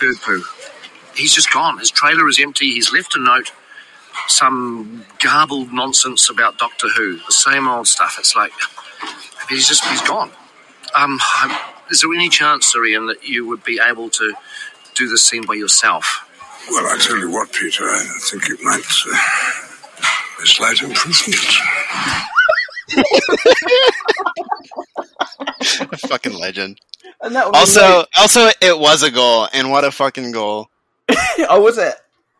[0.00, 0.42] Bird poo.
[1.14, 1.78] He's just gone.
[1.78, 2.64] His trailer is empty.
[2.72, 3.52] He's left a note.
[4.26, 7.18] Some garbled nonsense about Doctor Who.
[7.18, 8.16] The same old stuff.
[8.18, 8.52] It's like
[9.50, 10.30] he's just he's gone.
[10.96, 11.20] Um,
[11.90, 14.32] is there any chance, Sir Ian, that you would be able to
[14.94, 16.26] do the scene by yourself?
[16.70, 19.18] Well, I tell you what, Peter, I think it might uh,
[19.62, 19.71] be a
[20.46, 21.38] slight improvement.
[25.92, 26.78] a fucking legend
[27.22, 30.68] And that was also also it was a goal and what a fucking goal
[31.48, 31.94] oh, was it?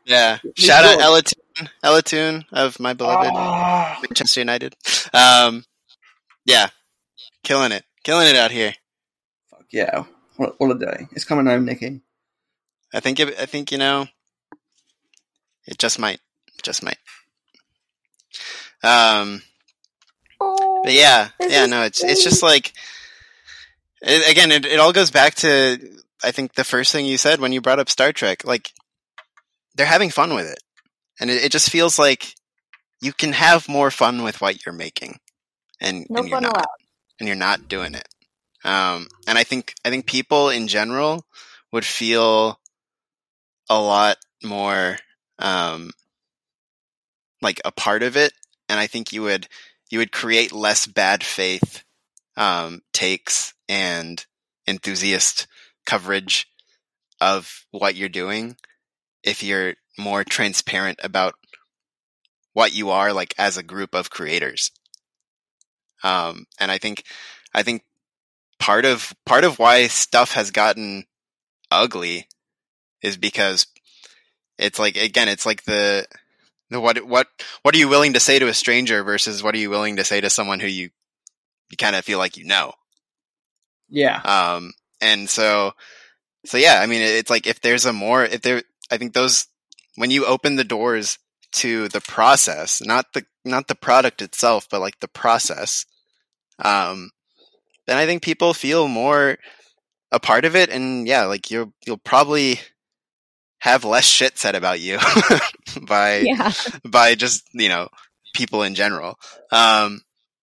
[0.04, 1.24] yeah He's shout out good.
[1.34, 3.98] Elatoon, Elatoon of my beloved Ah.
[4.02, 4.74] Manchester United.
[5.12, 5.64] Um,
[6.44, 6.68] yeah,
[7.44, 8.74] killing it, killing it out here.
[9.50, 10.04] Fuck yeah!
[10.36, 11.06] What, what a day!
[11.12, 12.00] It's coming home, Nicky.
[12.94, 14.06] I think, it, I think you know,
[15.66, 16.20] it just might,
[16.62, 16.98] just might.
[18.82, 19.42] Um,
[20.40, 20.80] Oh.
[20.82, 22.72] but yeah, yeah, no, it's it's just like,
[24.00, 25.78] it, again, it it all goes back to
[26.24, 28.72] I think the first thing you said when you brought up Star Trek, like
[29.76, 30.58] they're having fun with it,
[31.20, 32.34] and it, it just feels like
[33.00, 35.18] you can have more fun with what you're making,
[35.80, 36.56] and, No and you're fun not.
[36.56, 36.66] allowed.
[37.20, 38.08] and you're not doing it.
[38.64, 41.24] Um, and I think I think people in general
[41.72, 42.58] would feel
[43.70, 44.98] a lot more
[45.38, 45.90] um,
[47.40, 48.32] like a part of it,
[48.72, 49.48] and I think you would
[49.90, 51.84] you would create less bad faith
[52.38, 54.24] um, takes and
[54.66, 55.46] enthusiast
[55.84, 56.48] coverage
[57.20, 58.56] of what you're doing
[59.22, 61.34] if you're more transparent about
[62.54, 64.70] what you are like as a group of creators.
[66.02, 67.04] Um, and I think
[67.52, 67.84] I think
[68.58, 71.04] part of part of why stuff has gotten
[71.70, 72.26] ugly
[73.02, 73.66] is because
[74.56, 76.06] it's like again, it's like the
[76.80, 77.26] what what
[77.62, 80.04] what are you willing to say to a stranger versus what are you willing to
[80.04, 80.90] say to someone who you
[81.72, 82.74] you kind of feel like you know.
[83.88, 84.20] Yeah.
[84.20, 85.72] Um, and so,
[86.44, 89.46] so yeah, I mean, it's like if there's a more, if there, I think those,
[89.96, 91.18] when you open the doors
[91.52, 95.84] to the process, not the, not the product itself, but like the process,
[96.58, 97.10] um,
[97.86, 99.38] then I think people feel more
[100.12, 100.70] a part of it.
[100.70, 102.60] And yeah, like you'll, you'll probably
[103.62, 104.98] have less shit said about you
[105.86, 106.50] by, Yeah.
[106.84, 107.88] by just, you know,
[108.34, 109.14] people in general.
[109.52, 110.00] Um,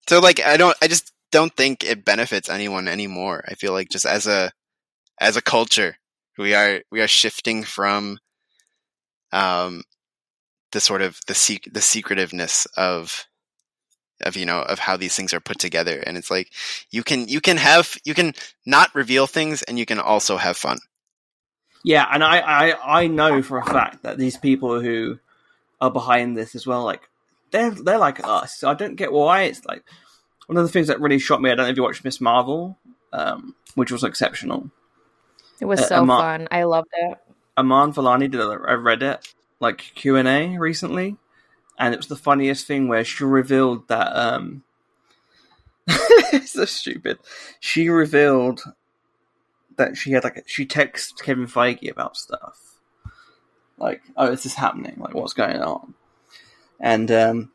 [0.07, 3.43] so like, I don't, I just don't think it benefits anyone anymore.
[3.45, 4.51] I feel like just as a,
[5.19, 5.97] as a culture,
[6.37, 8.19] we are, we are shifting from,
[9.33, 9.83] um,
[10.71, 13.25] the sort of the sec- the secretiveness of,
[14.21, 16.01] of, you know, of how these things are put together.
[16.07, 16.51] And it's like,
[16.89, 18.33] you can, you can have, you can
[18.65, 20.77] not reveal things and you can also have fun.
[21.83, 25.19] Yeah, and I, I, I know for a fact that these people who
[25.79, 27.09] are behind this as well, like
[27.51, 28.55] they're they're like us.
[28.57, 29.83] So I don't get why it's like
[30.47, 31.51] one of the things that really shocked me.
[31.51, 32.77] I don't know if you watched Miss Marvel,
[33.13, 34.69] um, which was exceptional.
[35.61, 36.47] It was Uh, so Ama- fun.
[36.51, 37.17] I loved it.
[37.57, 41.17] Iman Vellani did a, a Reddit like Q and A recently,
[41.77, 44.63] and it was the funniest thing where she revealed that um,
[45.87, 47.19] it's so stupid.
[47.59, 48.61] She revealed
[49.79, 52.77] that she had like she texted Kevin Feige about stuff,
[53.77, 54.95] like oh is this happening?
[54.97, 55.95] Like what's going on?
[56.79, 57.51] And um,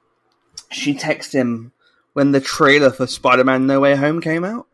[0.71, 1.73] she texted him
[2.13, 4.67] when the trailer for Spider-Man: No Way Home came out.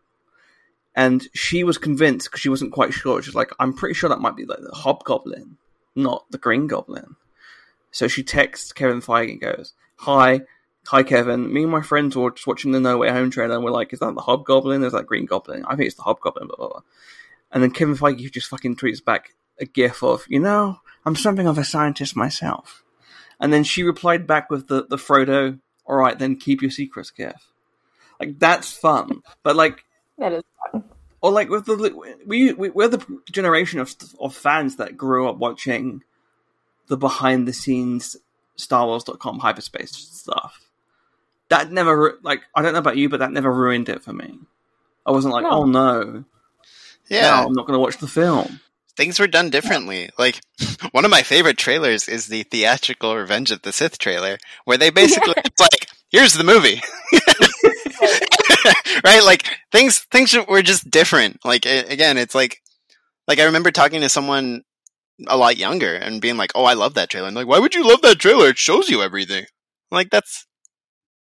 [0.97, 3.23] And she was convinced because she wasn't quite sure.
[3.23, 5.57] She's like, I'm pretty sure that might be like the Hobgoblin,
[5.95, 7.15] not the Green Goblin.
[7.93, 10.43] So she texts Kevin Feige and goes, Hi,
[10.87, 11.53] hi Kevin.
[11.53, 13.93] Me and my friends were just watching the No Way Home trailer and we're like,
[13.93, 14.83] Is that the Hobgoblin?
[14.83, 15.65] Is that Green Goblin?
[15.65, 16.83] I think it's the Hobgoblin, blah, blah, blah.
[17.53, 19.31] And then Kevin Feige just fucking tweets back
[19.61, 22.85] a gif of, you know, I'm something of a scientist myself.
[23.41, 27.51] And then she replied back with the, the Frodo, alright then keep your secrets, gif.
[28.21, 29.23] Like, that's fun.
[29.43, 29.85] But like,
[30.19, 30.85] That is fun.
[31.23, 35.39] or like with the we, we we're the generation of of fans that grew up
[35.39, 36.03] watching
[36.89, 38.17] the behind the scenes
[38.57, 40.61] Star Wars.com hyperspace stuff.
[41.49, 44.39] That never like I don't know about you, but that never ruined it for me.
[45.07, 45.51] I wasn't like, No.
[45.51, 46.25] oh no,
[47.11, 47.23] Yeah.
[47.23, 48.61] now I'm not going to watch the film.
[48.97, 50.11] things were done differently.
[50.19, 50.41] Like
[50.93, 54.91] one of my favorite trailers is the theatrical Revenge of the Sith trailer, where they
[54.91, 56.81] basically it's like, here's the movie.
[59.05, 59.23] right?
[59.25, 61.45] Like things things were just different.
[61.45, 62.61] Like a- again, it's like
[63.29, 64.63] like I remember talking to someone
[65.27, 67.75] a lot younger and being like, "Oh, I love that trailer." And like, "Why would
[67.75, 68.49] you love that trailer?
[68.49, 69.45] It shows you everything."
[69.91, 70.47] I'm like that's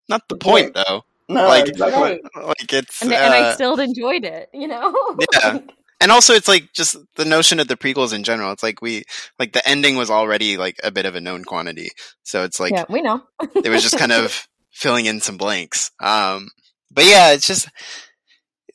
[0.08, 1.02] not the point though.
[1.28, 2.20] No, Like- exactly.
[2.36, 4.94] Like it's And, and I uh, still enjoyed it, you know?
[5.32, 5.58] Yeah.
[6.00, 8.52] and also it's like just the notion of the prequels in general.
[8.52, 9.04] It's like we
[9.38, 11.90] like the ending was already like a bit of a known quantity,
[12.24, 13.22] so it's like yeah, we know.
[13.54, 15.90] it was just kind of filling in some blanks.
[16.00, 16.50] Um,
[16.90, 17.68] but yeah, it's just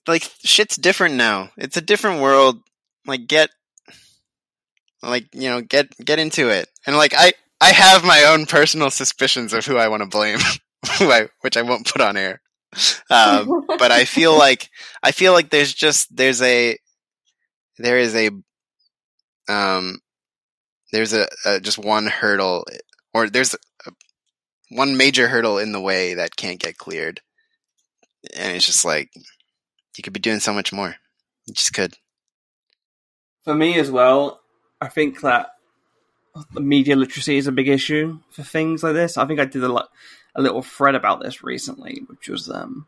[0.08, 1.52] like shit's different now.
[1.58, 2.62] It's a different world.
[3.06, 3.50] Like get
[5.04, 8.90] like you know get get into it, and like I I have my own personal
[8.90, 10.58] suspicions of who I want to blame, who I,
[11.42, 12.42] which I won't put on air.
[13.10, 14.70] Um, but I feel like
[15.04, 16.78] I feel like there's just there's a
[17.78, 18.30] there is a
[19.48, 20.00] um
[20.92, 22.66] there's a, a just one hurdle
[23.14, 23.92] or there's a,
[24.70, 27.22] one major hurdle in the way that can't get cleared
[28.36, 29.10] and it's just like
[29.98, 30.96] you could be doing so much more
[31.48, 31.98] you just could
[33.44, 34.42] For me as well,
[34.80, 35.52] I think that
[36.54, 39.18] media literacy is a big issue for things like this.
[39.18, 39.88] I think I did a, lo-
[40.36, 42.88] a little thread about this recently, which was um,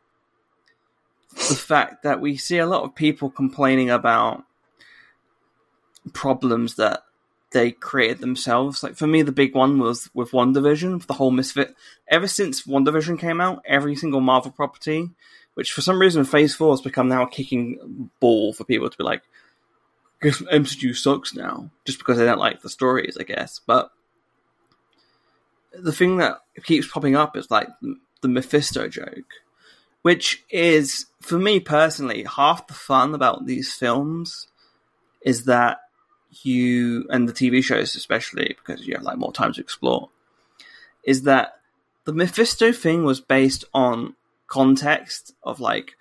[1.32, 4.44] the fact that we see a lot of people complaining about
[6.14, 7.04] problems that
[7.52, 8.84] they created themselves.
[8.84, 11.76] Like for me, the big one was with WandaVision, the whole Misfit.
[12.08, 15.10] Ever since WandaVision came out, every single Marvel property,
[15.54, 18.98] which for some reason Phase Four has become now a kicking ball for people to
[18.98, 19.22] be like,
[20.22, 23.60] guess MCU sucks now, just because they don't like the stories, I guess.
[23.66, 23.92] But
[25.74, 27.68] the thing that keeps popping up is like
[28.22, 29.34] the Mephisto joke,
[30.02, 34.48] which is, for me personally, half the fun about these films
[35.22, 35.80] is that
[36.44, 40.10] you, and the TV shows especially, because you have like more time to explore,
[41.04, 41.60] is that
[42.06, 44.16] the Mephisto thing was based on
[44.48, 45.94] context of like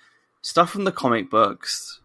[0.43, 2.01] stuff from the comic books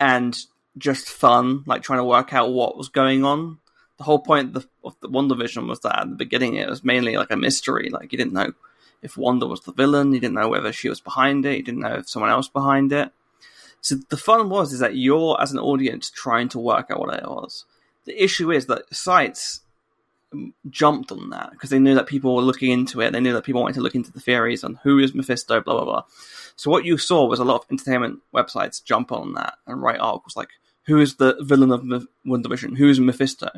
[0.00, 0.38] and
[0.76, 3.58] just fun, like trying to work out what was going on.
[3.98, 6.84] The whole point of the, of the WandaVision was that at the beginning it was
[6.84, 7.90] mainly like a mystery.
[7.90, 8.52] Like you didn't know
[9.02, 11.80] if Wanda was the villain, you didn't know whether she was behind it, you didn't
[11.80, 13.10] know if someone else behind it.
[13.80, 17.14] So the fun was is that you're as an audience trying to work out what
[17.14, 17.64] it was.
[18.06, 19.60] The issue is that sites
[20.32, 23.12] um, jumped on that because they knew that people were looking into it.
[23.12, 25.74] They knew that people wanted to look into the theories on who is Mephisto, blah
[25.74, 26.02] blah blah.
[26.56, 30.00] So what you saw was a lot of entertainment websites jump on that and write
[30.00, 30.50] articles like,
[30.88, 32.76] "Who is the villain of Meph- WandaVision?
[32.76, 33.48] Who is Mephisto?"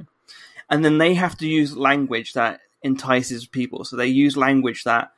[0.68, 3.84] And then they have to use language that entices people.
[3.84, 5.12] So they use language that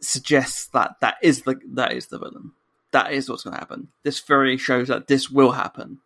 [0.00, 2.52] suggests that that is the that is the villain.
[2.90, 3.88] That is what's going to happen.
[4.02, 5.98] This theory shows that this will happen.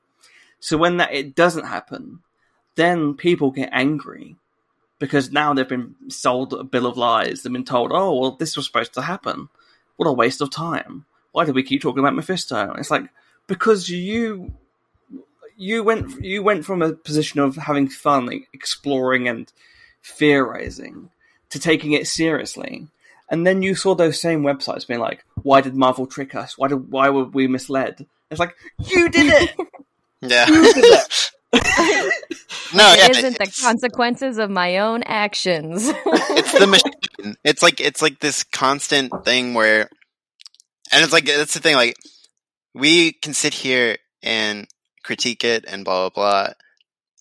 [0.58, 2.20] So when that it doesn't happen,
[2.74, 4.36] then people get angry
[4.98, 7.42] because now they've been sold a bill of lies.
[7.42, 9.48] They've been told, "Oh, well, this was supposed to happen.
[9.96, 11.04] What a waste of time.
[11.32, 13.10] Why do we keep talking about Mephisto?" It's like
[13.46, 14.54] because you
[15.62, 19.50] you went you went from a position of having fun, like, exploring and
[20.04, 21.10] theorizing,
[21.50, 22.88] to taking it seriously.
[23.30, 26.58] And then you saw those same websites being like, "Why did Marvel trick us?
[26.58, 29.56] Why did why were we misled?" It's like you did it.
[30.24, 30.46] Yeah.
[30.48, 31.30] You did it.
[32.72, 35.88] no, yeah, it isn't the it's- consequences of my own actions.
[36.06, 37.36] it's the machine.
[37.42, 39.90] It's like it's like this constant thing where,
[40.92, 41.74] and it's like that's the thing.
[41.74, 41.96] Like
[42.72, 44.68] we can sit here and
[45.02, 46.52] critique it and blah blah blah,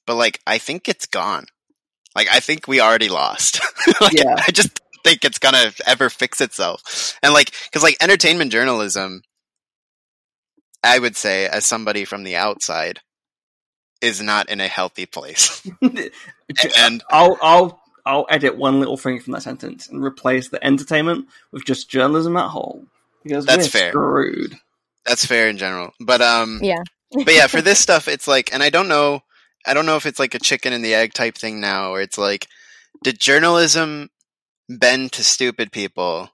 [0.05, 1.45] but like I think it's gone.
[2.15, 3.61] Like I think we already lost.
[4.01, 4.35] like, Yeah.
[4.37, 7.17] I just don't think it's gonna ever fix itself.
[7.23, 9.21] And like, because like entertainment journalism,
[10.83, 12.99] I would say as somebody from the outside,
[14.01, 15.61] is not in a healthy place.
[16.77, 21.27] and I'll I'll I'll edit one little thing from that sentence and replace the entertainment
[21.51, 22.83] with just journalism at whole
[23.23, 23.91] because That's fair.
[23.91, 24.55] screwed.
[25.05, 25.93] that's fair in general.
[25.99, 26.81] But um, yeah.
[27.13, 29.21] But yeah, for this stuff, it's like, and I don't know,
[29.65, 32.01] I don't know if it's like a chicken and the egg type thing now, or
[32.01, 32.47] it's like,
[33.03, 34.09] did journalism
[34.69, 36.29] bend to stupid people,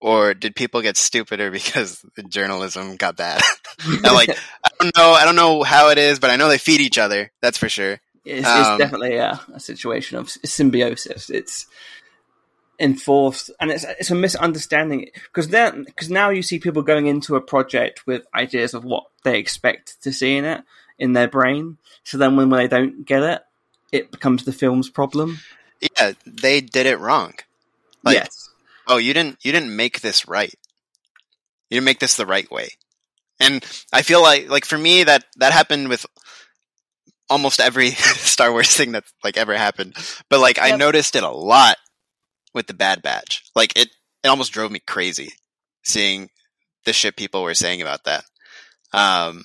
[0.00, 3.40] or did people get stupider because the journalism got bad?
[3.84, 4.30] and like,
[4.64, 6.98] I don't know, I don't know how it is, but I know they feed each
[6.98, 7.30] other.
[7.40, 8.00] That's for sure.
[8.24, 11.30] It's, Um, it's definitely a, a situation of symbiosis.
[11.30, 11.66] It's
[12.80, 17.36] enforced, and it's it's a misunderstanding because then because now you see people going into
[17.36, 20.62] a project with ideas of what they expect to see in it
[20.98, 21.78] in their brain.
[22.04, 23.42] So then when they don't get it,
[23.92, 25.40] it becomes the film's problem.
[25.96, 27.34] Yeah, they did it wrong.
[28.02, 28.48] Like, yes,
[28.86, 30.52] oh, you didn't, you didn't make this right.
[31.68, 32.70] You didn't make this the right way.
[33.38, 36.04] And I feel like, like for me, that that happened with
[37.28, 39.96] almost every Star Wars thing that's like ever happened.
[40.28, 41.76] But like, I noticed it a lot
[42.54, 43.44] with the Bad Batch.
[43.54, 43.88] Like it,
[44.22, 45.30] it almost drove me crazy
[45.84, 46.28] seeing
[46.84, 48.24] the shit people were saying about that.
[48.92, 49.44] Um,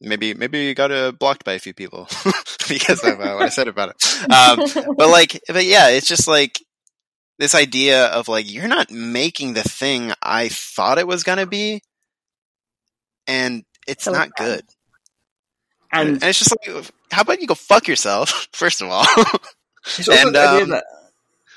[0.00, 2.08] maybe maybe you got uh, blocked by a few people
[2.68, 4.30] because of uh, what I said about it.
[4.32, 6.60] Um, but like, but yeah, it's just like
[7.38, 11.82] this idea of like you're not making the thing I thought it was gonna be,
[13.26, 14.46] and it's So not bad.
[14.46, 14.64] good.
[15.92, 19.04] And, and it's just like, how about you go fuck yourself first of all?
[20.08, 20.84] And, the idea um, that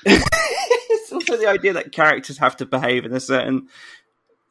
[0.06, 3.68] it's also the idea that characters have to behave in a certain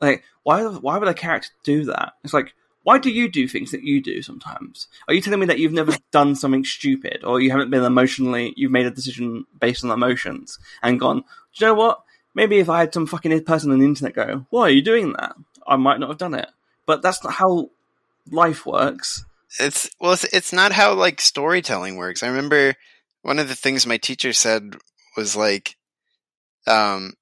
[0.02, 2.14] like why why would a character do that?
[2.24, 4.88] It's like why do you do things that you do sometimes?
[5.08, 8.54] Are you telling me that you've never done something stupid or you haven't been emotionally
[8.58, 12.04] you've made a decision based on emotions and gone, Do you know what?
[12.36, 15.14] Maybe if I had some fucking person on the internet go, Why are you doing
[15.14, 15.36] that?
[15.66, 16.50] I might not have done it.
[16.86, 17.70] But that's not how
[18.30, 19.26] life works.
[19.60, 22.24] it's well, it's, it's not how like storytelling works.
[22.24, 22.76] I remember
[23.22, 24.76] one of the things my teacher said
[25.16, 25.76] was like,
[26.68, 27.14] um,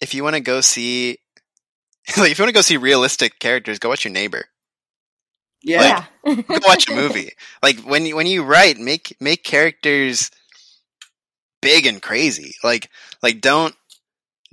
[0.00, 1.18] if you want to go see,
[2.16, 4.46] like, if you want to go see realistic characters, go watch your neighbor.
[5.62, 6.04] Yeah.
[6.24, 6.34] Yeah.
[6.42, 7.32] go watch a movie.
[7.62, 10.30] Like when you when you write, make make characters
[11.60, 12.54] big and crazy.
[12.62, 12.88] Like
[13.22, 13.74] like don't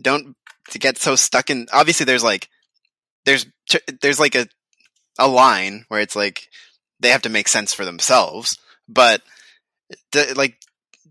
[0.02, 0.36] don't
[0.72, 1.68] to get so stuck in.
[1.72, 2.50] Obviously, there's like
[3.26, 3.46] there's
[4.02, 4.48] there's like a
[5.20, 6.48] a line where it's like
[7.00, 8.58] they have to make sense for themselves,
[8.88, 9.22] but
[10.36, 10.58] like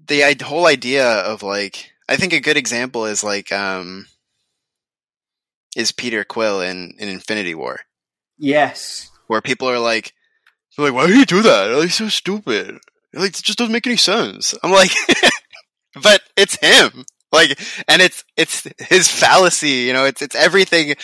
[0.06, 4.06] the whole idea of like I think a good example is like um
[5.76, 7.80] is Peter Quill in in Infinity War
[8.38, 9.10] Yes.
[9.28, 10.12] where people are like,
[10.76, 11.66] they're like, why do you do that?
[11.70, 12.78] Like, he's so stupid.
[13.14, 14.54] Like, it just doesn't make any sense.
[14.62, 14.90] I'm like,
[16.02, 17.04] but it's him.
[17.30, 20.94] Like, and it's, it's his fallacy, you know, it's, it's everything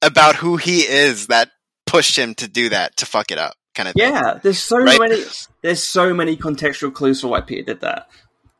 [0.00, 1.50] about who he is that
[1.86, 4.12] pushed him to do that, to fuck it up, kind of thing.
[4.12, 4.98] Yeah, there's so Right.
[5.00, 5.22] many.
[5.62, 8.08] There's so many contextual clues for why Peter did that.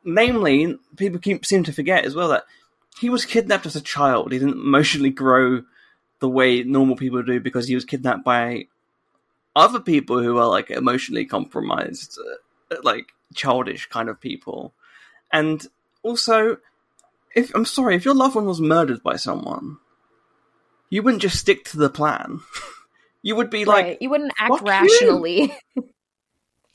[0.04, 2.44] Namely, people keep seem to forget as well that
[2.98, 4.32] he was kidnapped as a child.
[4.32, 5.62] He didn't emotionally grow
[6.20, 8.66] the way normal people do because he was kidnapped by
[9.56, 12.18] other people who are like emotionally compromised,
[12.70, 14.72] uh, like childish kind of people.
[15.32, 15.66] And
[16.02, 16.58] also,
[17.34, 19.78] if I'm sorry, if your loved one was murdered by someone,
[20.88, 22.40] you wouldn't just stick to the plan.
[23.22, 23.98] you would be like.
[24.00, 25.54] You wouldn't act "Fuck rationally.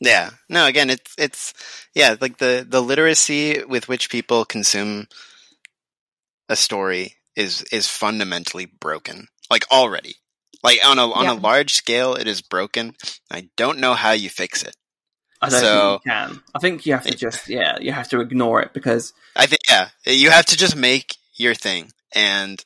[0.02, 0.32] Yeah.
[0.50, 1.54] No, again, it's it's
[1.96, 5.08] yeah, like the the literacy with which people consume
[6.50, 9.28] a story is is fundamentally broken.
[9.50, 10.16] Like already.
[10.64, 11.34] Like on a on Yeah.
[11.34, 12.94] a large scale it is broken.
[13.32, 14.76] I don't know how you fix it.
[15.42, 16.44] I don't So- think you can.
[16.56, 19.62] I think you have to just, yeah, you have to ignore it because I think
[19.70, 22.64] yeah, you have to just make your thing and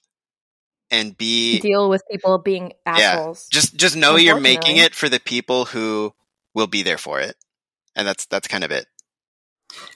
[0.92, 3.48] and be Deal with people being assholes.
[3.52, 6.14] Yeah, just just know you're making it for the people who
[6.54, 7.36] will be there for it.
[7.96, 8.86] And that's that's kind of it.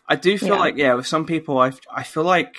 [0.07, 0.59] I do feel Yeah.
[0.59, 2.57] like, yeah, with some people, I, I feel like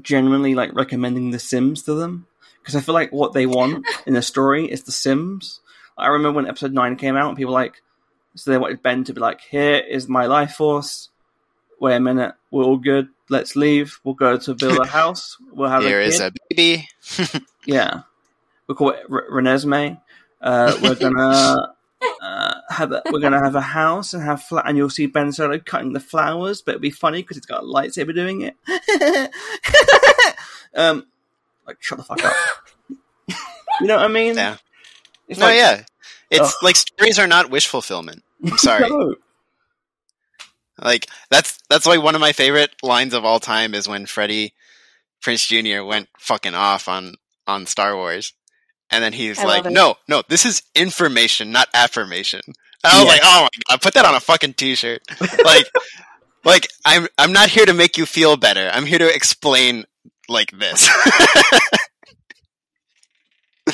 [0.00, 2.26] genuinely like recommending The Sims to them
[2.60, 5.60] because I feel like what they want in a story is The Sims.
[5.98, 7.82] I remember when episode nine came out, and people were like,
[8.34, 11.10] so they wanted Ben to be like, "Here is my life force.
[11.82, 13.08] Wait a minute, we're all good.
[13.28, 13.98] Let's leave.
[14.04, 15.36] We'll go to build a house.
[15.52, 16.88] We'll have Here a is a baby.
[17.66, 18.02] Yeah,
[18.68, 20.00] we call it R- Renesmee.
[20.40, 21.74] Uh, we're gonna
[22.22, 25.32] uh, have a, we're gonna have a house and have fla- and you'll see Ben
[25.32, 29.30] Solo cutting the flowers, but it'll be funny because it's got a lightsaber doing it.
[30.76, 31.04] um,
[31.66, 32.36] like shut the fuck up.
[33.80, 34.36] you know what I mean?
[34.36, 34.56] Yeah.
[35.26, 35.82] It's no, like, yeah.
[36.30, 38.22] It's like stories are not wish fulfillment.
[38.44, 38.88] I'm sorry.
[38.88, 39.16] no.
[40.82, 44.52] Like that's that's like one of my favorite lines of all time is when Freddie
[45.24, 45.84] Prinze Jr.
[45.84, 47.14] went fucking off on
[47.46, 48.32] on Star Wars,
[48.90, 53.04] and then he's I like, "No, no, this is information, not affirmation." And I was
[53.04, 53.12] Yeah.
[53.12, 55.02] like, "Oh my god, put that on a fucking t-shirt!"
[55.44, 55.68] like,
[56.44, 58.68] like I'm I'm not here to make you feel better.
[58.72, 59.84] I'm here to explain
[60.28, 60.88] like this.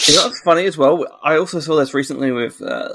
[0.07, 1.05] You know what's funny as well?
[1.25, 2.61] I also saw this recently with.
[2.61, 2.91] Uh,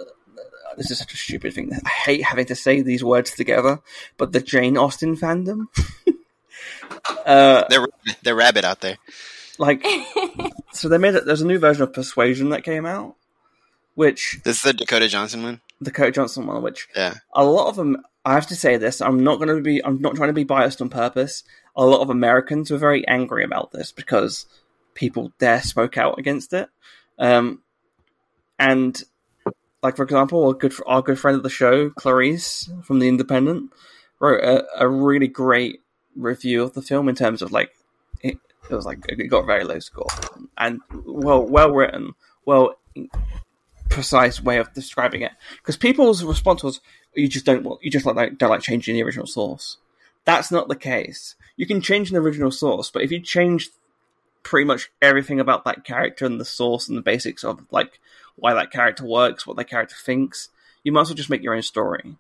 [0.78, 1.72] this is such a stupid thing.
[1.86, 3.80] I hate having to say these words together,
[4.18, 5.68] but the Jane Austen fandom.
[7.26, 7.88] uh, they're
[8.24, 8.98] they're rabbit out there.
[9.60, 9.86] like,
[10.74, 11.26] so they made it.
[11.26, 13.16] There's a new version of Persuasion that came out,
[13.96, 15.62] which This is the Dakota Johnson one.
[15.82, 17.16] the Kurt Johnson one, which Yeah.
[17.34, 17.98] a lot of them.
[18.26, 19.02] I have to say this.
[19.02, 19.84] I'm not going to be.
[19.84, 21.44] I'm not trying to be biased on purpose.
[21.76, 24.46] A lot of Americans were very angry about this because
[24.94, 26.70] people there spoke out against it.
[27.20, 27.62] Um,
[28.58, 29.02] and
[29.84, 33.72] like for example, our good our good friend of the show, Clarice from the Independent,
[34.20, 35.82] wrote a, a really great
[36.16, 37.72] review of the film in terms of like
[38.22, 38.38] it,
[38.70, 40.08] it was like it got a very low score
[40.58, 42.14] and well well written,
[42.46, 42.76] well
[43.90, 46.80] precise way of describing it because people's response was
[47.14, 49.78] you just don't want you just like don't like changing the original source.
[50.26, 51.36] That's not the case.
[51.58, 53.70] You can change an original source, but if you change
[54.44, 58.00] pretty much everything about that character and the source and the basics of like
[58.36, 60.50] why that character works, what that character thinks,
[60.84, 62.16] you might as well just make your own story.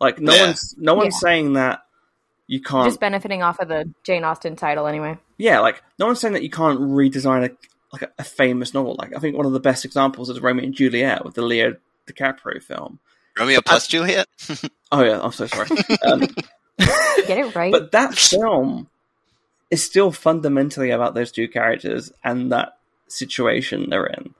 [0.00, 0.46] Like no Yeah.
[0.46, 1.28] one's no one's Yeah.
[1.28, 1.82] saying that
[2.46, 5.18] you can't Just benefiting off of the Jane Austen title anyway.
[5.36, 7.56] yeah, like no one's saying that you can't redesign a
[7.92, 8.96] like a, a famous novel.
[8.98, 11.74] Like I think one of the best examples is Romeo and Juliet with the Leo
[12.06, 13.00] DiCaprio film.
[13.38, 14.26] Romeo plus Juliet.
[14.90, 15.68] Oh yeah, I'm so sorry.
[16.06, 16.20] Um,
[17.26, 17.70] Get it right.
[17.78, 18.88] but that film
[19.70, 24.34] is still fundamentally about those two characters and that situation they're in.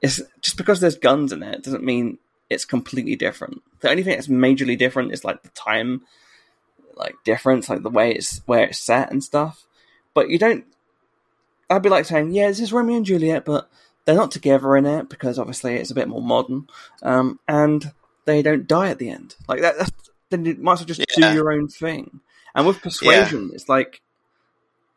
[0.00, 2.18] It's just because there's guns in it doesn't mean
[2.50, 3.62] it's completely different.
[3.80, 6.02] The only thing that's majorly different is like the time,
[6.96, 9.66] like difference, like the way it's where it's set and stuff.
[10.12, 10.64] But you don't.
[11.70, 13.70] I'd be like saying, yeah, this is Romeo and Juliet, but
[14.04, 16.66] they're not together in it because obviously it's a bit more modern,
[17.02, 17.92] um, and
[18.26, 19.34] they don't die at the end.
[19.48, 19.78] Like that.
[19.78, 19.90] That's,
[20.30, 21.30] then you might as well just Yeah.
[21.30, 22.20] do your own thing.
[22.54, 24.02] And with persuasion, it's like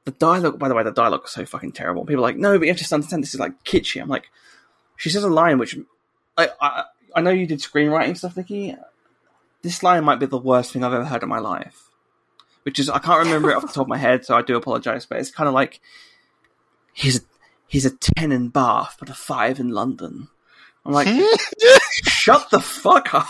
[0.08, 0.58] the dialogue.
[0.58, 2.06] By the way, the dialogue is so fucking terrible.
[2.06, 4.02] People are like, no, but you have to understand this is like kitschy.
[4.02, 4.30] I'm like,
[4.96, 5.78] she says a line which,
[6.38, 6.84] I, I,
[7.14, 8.76] I know you did screenwriting stuff, Nicky.
[9.64, 11.90] This line might be the worst thing I've ever heard in my life.
[12.64, 14.56] Which is, I can't remember it off the top of my head, so I do
[14.56, 15.06] apologize.
[15.06, 15.82] But it's kind of like
[16.94, 17.22] he's a,
[17.68, 20.30] he's a ten in Bath, but a five in London.
[20.86, 21.08] I'm like,
[21.92, 23.28] shut the fuck up.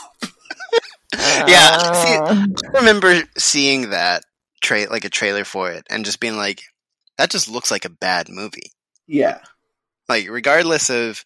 [1.14, 1.94] yeah.
[1.94, 4.26] see, I remember seeing that
[4.62, 6.62] tra- like a trailer for it and just being like,
[7.18, 8.72] that just looks like a bad movie.
[9.08, 9.40] Yeah,
[10.10, 11.24] Like, regardless of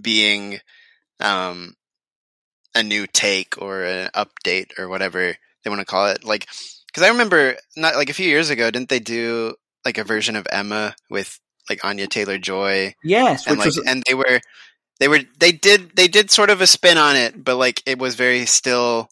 [0.00, 0.60] being
[1.20, 1.74] um,
[2.74, 6.46] a new take or an update or whatever they want to call it, like,
[6.86, 9.54] because I remember not like a few years ago, didn't they do
[9.84, 13.78] like a version of Emma with like Anya Taylor Joy yes, and which like was
[13.86, 14.40] and they were
[15.00, 17.98] they were they did they did sort of a spin on it, but like it
[17.98, 19.08] was very still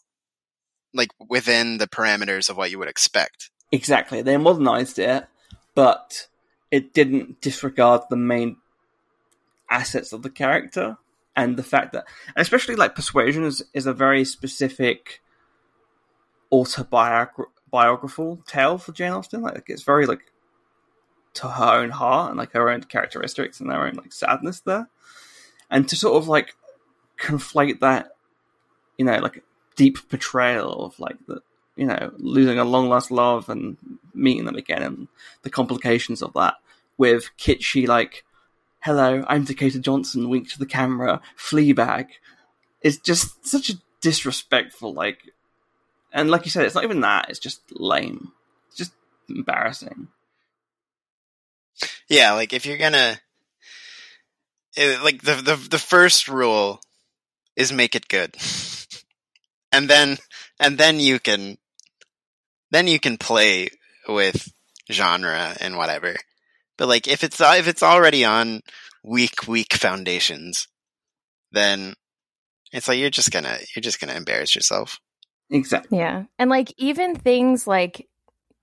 [0.93, 3.50] like within the parameters of what you would expect.
[3.71, 4.21] Exactly.
[4.21, 5.25] They modernized it,
[5.75, 6.27] but
[6.71, 8.57] it didn't disregard the main
[9.69, 10.97] assets of the character
[11.35, 12.05] and the fact that,
[12.35, 15.21] especially like Persuasion is, is a very specific
[16.51, 19.41] autobiographical tale for Jane Austen.
[19.41, 20.33] Like it's very like
[21.35, 24.89] to her own heart and like her own characteristics and her own like sadness there.
[25.69, 26.53] and to sort of like
[27.17, 28.11] conflate that,
[28.97, 29.43] you know, like
[29.77, 31.41] deep portrayal of like the
[31.75, 33.77] you know losing a long lost love and
[34.13, 35.07] meeting them again and
[35.43, 36.55] the complications of that
[36.97, 38.23] with kitschy like
[38.79, 42.07] hello i'm Dakota Johnson wink to the camera Fleabag
[42.81, 45.19] It's just such a disrespectful like
[46.13, 48.33] and like you said it's not even that it's just lame.
[48.67, 48.93] It's just
[49.29, 50.07] embarrassing.
[52.07, 53.19] Yeah, like if you're gonna,
[54.75, 56.81] it, like the the the first rule
[57.55, 58.35] is make it good,
[59.71, 60.17] and then
[60.61, 61.57] and then you can,
[62.69, 63.69] then you can play
[64.07, 64.53] with
[64.91, 66.15] genre and whatever.
[66.77, 68.61] But like if it's if it's already on
[69.03, 70.67] weak weak foundations,
[71.51, 71.95] then
[72.71, 74.99] it's like you're just gonna you're just gonna embarrass yourself.
[75.49, 76.23] exactly Yeah.
[76.39, 78.07] And like even things like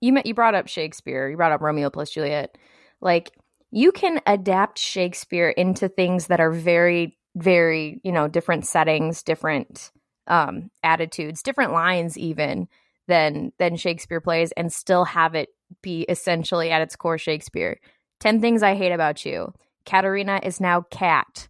[0.01, 2.57] you met you brought up Shakespeare, you brought up Romeo plus Juliet.
[3.01, 3.31] Like
[3.71, 9.91] you can adapt Shakespeare into things that are very very, you know, different settings, different
[10.29, 12.67] um attitudes, different lines even
[13.07, 15.49] than than Shakespeare plays and still have it
[15.81, 17.79] be essentially at its core Shakespeare.
[18.19, 19.53] 10 things I hate about you.
[19.85, 21.47] Katerina is now cat.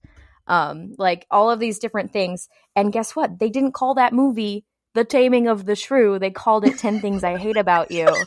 [0.48, 2.50] Um like all of these different things.
[2.76, 3.40] And guess what?
[3.40, 6.18] They didn't call that movie The Taming of the Shrew.
[6.18, 8.08] They called it 10 Things I Hate About You.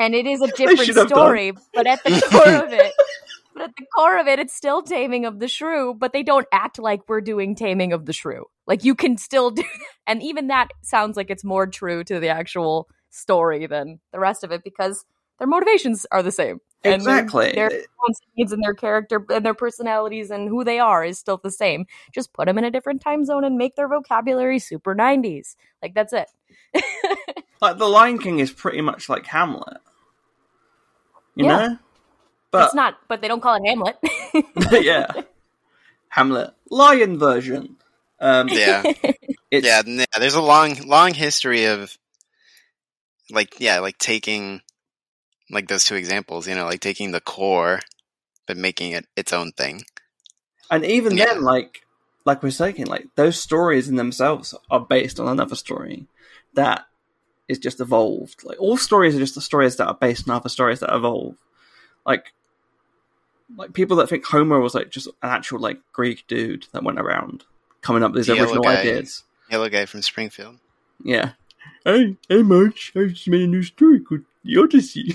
[0.00, 1.08] And it is a different have done.
[1.08, 2.92] story, but at the core of it,
[3.58, 6.46] but at the core of it, it's still Taming of the Shrew, but they don't
[6.52, 8.44] act like we're doing Taming of the Shrew.
[8.66, 9.64] Like you can still do
[10.06, 14.44] and even that sounds like it's more true to the actual story than the rest
[14.44, 15.04] of it because
[15.38, 16.60] their motivations are the same.
[16.84, 17.52] And their- Exactly.
[17.54, 17.70] Their,
[18.36, 21.86] needs, and their character and their personalities and who they are is still the same.
[22.12, 25.56] Just put them in a different time zone and make their vocabulary super 90s.
[25.82, 26.28] Like that's it.
[27.60, 29.78] like the lion king is pretty much like hamlet
[31.34, 31.56] you Yeah.
[31.56, 31.78] know
[32.50, 33.96] but it's not, but they don't call it Hamlet.
[34.84, 35.06] yeah
[36.08, 37.76] hamlet lion version
[38.20, 38.84] um Yeah,
[39.50, 40.04] it's yeah, yeah.
[40.18, 41.96] There's a long long history of
[43.30, 44.60] like yeah, like taking
[45.50, 46.48] like those two examples.
[46.48, 47.80] You know, like taking the core
[48.46, 49.82] but making it its own thing.
[50.70, 51.26] And even Yeah.
[51.26, 51.82] then, like
[52.24, 56.06] like we're saying, like those stories in themselves are based on another story
[56.54, 56.86] that
[57.46, 58.44] is just evolved.
[58.44, 61.36] Like all stories are just the stories that are based on other stories that evolve.
[62.04, 62.32] Like
[63.56, 67.00] like people that think Homer was like just an actual like Greek dude that went
[67.00, 67.44] around
[67.80, 68.80] coming up with these The original guy.
[68.80, 69.24] ideas.
[69.50, 70.58] Yellow guy from Springfield.
[71.02, 71.32] Yeah.
[71.84, 75.14] Hey, hey, Marge, I just made a new story called The Odyssey.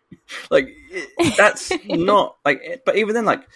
[0.50, 3.48] like, it, that's not, like, it- but even then, like,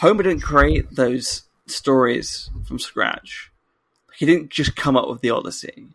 [0.00, 3.50] Homer didn't create those stories from scratch.
[4.16, 5.86] He didn't just come up with The Odyssey.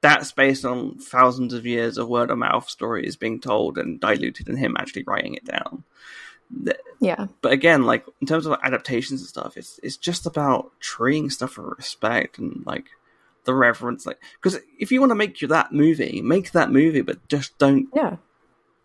[0.00, 4.48] That's based on thousands of years of word of mouth stories being told and diluted
[4.48, 5.84] and him actually writing it down.
[7.00, 7.26] Yeah.
[7.40, 11.56] But again, like in terms of adaptations and stuff, it's it's just about treating stuff
[11.56, 12.86] with respect and like
[13.44, 14.06] the reverence.
[14.06, 17.88] Like, because if you want to make that movie, make that movie, but just don't.
[17.94, 18.16] Yeah.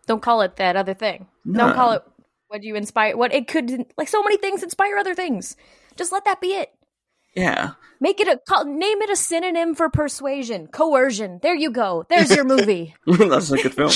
[0.06, 1.26] Don't call it that other thing.
[1.44, 1.66] No.
[1.66, 2.02] Don't call it
[2.48, 3.16] what you inspire.
[3.16, 5.56] What it could like so many things inspire other things.
[5.96, 6.72] Just let that be it.
[7.34, 11.40] Yeah, Make it a call, name it a synonym for persuasion, coercion.
[11.42, 12.04] There you go.
[12.08, 12.94] There's your movie.
[13.06, 13.90] that's a good film.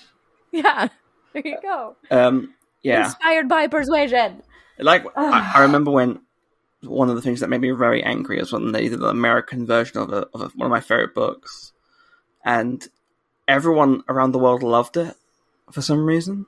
[0.52, 0.88] yeah.
[1.34, 1.96] There you go.
[2.10, 4.42] Um, yeah, Inspired by persuasion.
[4.78, 6.20] like I, I remember when
[6.82, 9.66] one of the things that made me very angry is when they did the American
[9.66, 11.72] version of, a, of a, one of my favorite books,
[12.44, 12.88] and
[13.46, 15.14] everyone around the world loved it
[15.70, 16.46] for some reason,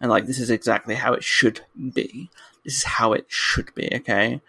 [0.00, 1.60] and like this is exactly how it should
[1.94, 2.28] be.
[2.64, 4.40] This is how it should be, okay?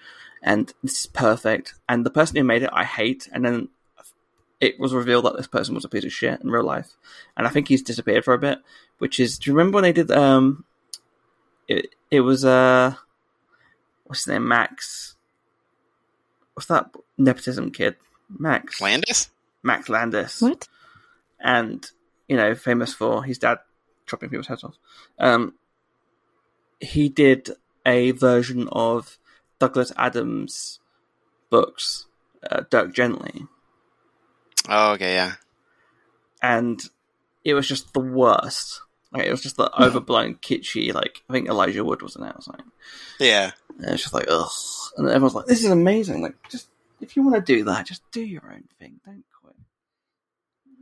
[0.41, 1.73] And this is perfect.
[1.87, 3.27] And the person who made it, I hate.
[3.31, 3.69] And then
[4.59, 6.97] it was revealed that this person was a piece of shit in real life,
[7.37, 8.59] and I think he's disappeared for a bit.
[8.99, 10.11] Which is, do you remember when they did?
[10.11, 10.65] Um,
[11.67, 12.95] it it was uh,
[14.05, 14.47] what's his name?
[14.47, 15.15] Max.
[16.53, 17.95] What's that nepotism kid?
[18.29, 18.79] Max.
[18.81, 19.29] Landis?
[19.63, 20.41] Max Landis.
[20.41, 20.67] What?
[21.39, 21.85] And
[22.27, 23.59] you know, famous for his dad
[24.05, 24.75] chopping people's heads off.
[25.19, 25.55] Um,
[26.79, 27.49] he did
[27.85, 29.17] a version of
[29.59, 30.79] Douglas Adams'
[31.49, 32.05] books,
[32.49, 33.45] uh, Dirk Gently,
[34.69, 35.33] Oh, okay, yeah.
[36.41, 36.81] and
[37.43, 38.81] it was just the worst.
[39.13, 40.93] Like it was just the overblown, kitschy.
[40.93, 42.71] Like I think Elijah Wood was in it or something.
[43.19, 43.51] Yeah.
[43.77, 44.49] And it's just like ugh,
[44.97, 46.69] and everyone's like, "This is amazing!" Like, just
[46.99, 48.99] if you want to do that, just do your own thing.
[49.05, 49.55] Don't quit.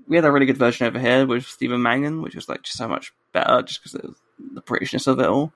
[0.07, 2.77] We had a really good version over here with Stephen Mangan, which was like just
[2.77, 4.15] so much better, just because of
[4.53, 5.53] the Britishness of it all.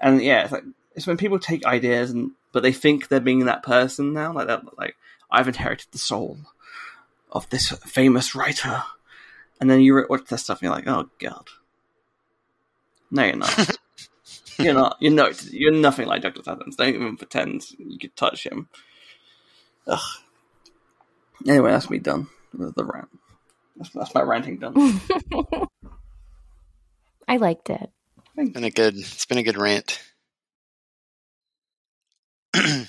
[0.00, 0.64] And yeah, it's like
[0.94, 4.48] it's when people take ideas and but they think they're being that person now, like
[4.48, 4.62] that.
[4.78, 4.96] Like
[5.30, 6.38] I've inherited the soul
[7.30, 8.82] of this famous writer,
[9.60, 11.48] and then you watch this stuff and you're like, "Oh God."
[13.10, 13.76] No, you're not.
[14.58, 14.96] You're not.
[15.00, 15.44] You're not.
[15.52, 16.76] You're nothing like Douglas Adams.
[16.76, 18.68] Don't even pretend you could touch him.
[19.86, 19.98] Ugh.
[21.48, 23.08] Anyway, that's me done with the rant.
[23.76, 24.74] That's, that's my ranting done.
[27.28, 27.90] I liked it.
[28.36, 28.96] It's been a good.
[28.96, 30.00] It's been a good rant.
[32.52, 32.88] the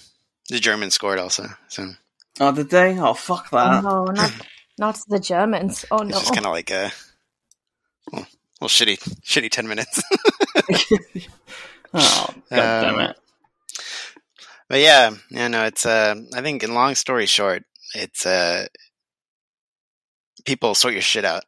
[0.49, 1.91] Germans scored also, so
[2.39, 2.97] oh, did they?
[2.99, 3.83] Oh, fuck Oh, that.
[3.83, 4.31] no, not
[4.77, 5.85] not the Germans.
[5.91, 6.03] Oh no!
[6.03, 6.19] it's no.
[6.19, 6.91] just kind of like a
[8.61, 10.01] well, well, shitty, shitty ten minutes.
[11.93, 13.17] Oh, god damn Um, it.
[14.69, 17.63] But yeah, yeah, no, it's uh I think in long story short,
[17.93, 18.67] it's uh
[20.45, 21.43] people sort your shit out.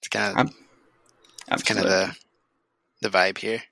[0.00, 0.54] It's kind of I'm-
[1.52, 2.16] it's kind of the
[3.02, 3.62] the vibe here.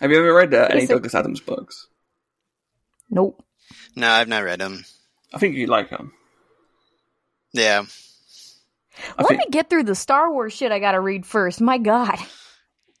[0.00, 1.88] Have you ever read uh, any it- Douglas Adams books?
[3.10, 3.42] Nope.
[3.96, 4.84] No, I've not read them.
[5.34, 6.12] I think you'd like them.
[7.52, 7.82] Yeah,
[9.18, 11.60] I Let think- me get through the Star Wars shit I gotta read first.
[11.60, 12.18] My god.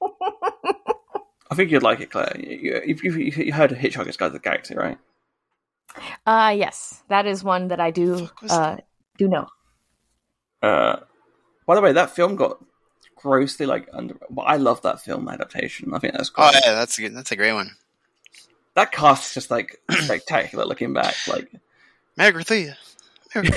[1.50, 2.36] I think you'd like it, Clare.
[2.38, 4.98] You, you, you, you heard of Hitchhiker's Guide to the Galaxy, right?
[6.26, 7.02] Uh yes.
[7.08, 8.76] That is one that I do Fuck was uh
[9.16, 9.46] do know.
[10.62, 11.00] Uh,
[11.66, 12.58] by the way, that film got
[13.16, 14.16] grossly like under.
[14.28, 15.94] Well, I love that film adaptation.
[15.94, 16.48] I think that's great.
[16.54, 17.70] oh yeah, that's a good, that's a great one.
[18.74, 20.64] That cast is just like spectacular.
[20.64, 21.48] Looking back, like
[22.18, 22.74] Magrathea.
[23.32, 23.40] he,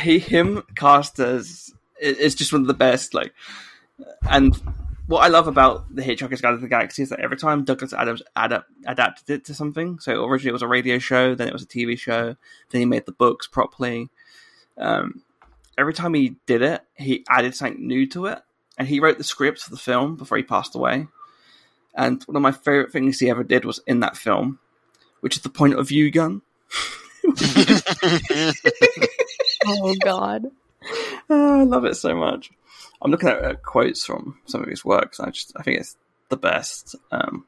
[0.00, 3.14] he him cast as it's just one of the best.
[3.14, 3.32] Like,
[4.28, 4.54] and
[5.06, 7.92] what I love about the Hitchhiker's Guide to the Galaxy is that every time Douglas
[7.92, 11.52] Adams adapt, adapted it to something, so originally it was a radio show, then it
[11.52, 12.36] was a TV show,
[12.70, 14.08] then he made the books properly.
[14.76, 15.22] Um,
[15.78, 18.40] every time he did it, he added something new to it,
[18.78, 21.06] and he wrote the script for the film before he passed away.
[21.94, 24.58] And one of my favorite things he ever did was in that film,
[25.20, 26.42] which is the point of view gun.
[29.66, 30.46] Oh god.
[31.28, 32.52] Oh, I love it so much.
[33.02, 35.18] I'm looking at uh, quotes from some of his works.
[35.18, 35.96] And I just, I think it's
[36.28, 36.94] the best.
[37.10, 37.44] Um,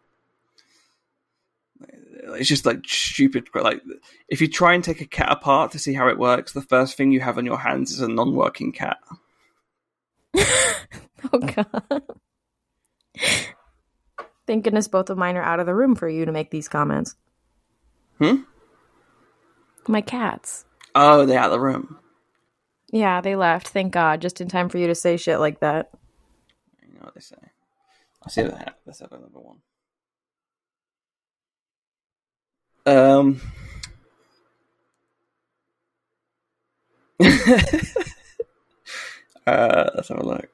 [1.81, 3.47] it's just like stupid.
[3.55, 3.81] Like
[4.29, 6.97] if you try and take a cat apart to see how it works, the first
[6.97, 8.99] thing you have on your hands is a non-working cat.
[11.33, 12.03] Oh god.
[14.47, 16.69] Thank goodness both of mine are out of the room for you to make these
[16.69, 17.17] comments.
[18.19, 18.43] Hmm?
[19.89, 20.65] My cats.
[20.95, 21.99] Oh, they're out of the room.
[22.91, 23.69] Yeah, they left.
[23.69, 25.91] Thank God, just in time for you to say shit like that.
[26.83, 27.37] You know what they say.
[28.23, 28.79] I see that.
[28.87, 29.59] Let's have another one.
[32.87, 33.41] Um.
[39.47, 40.49] uh, let's have a look.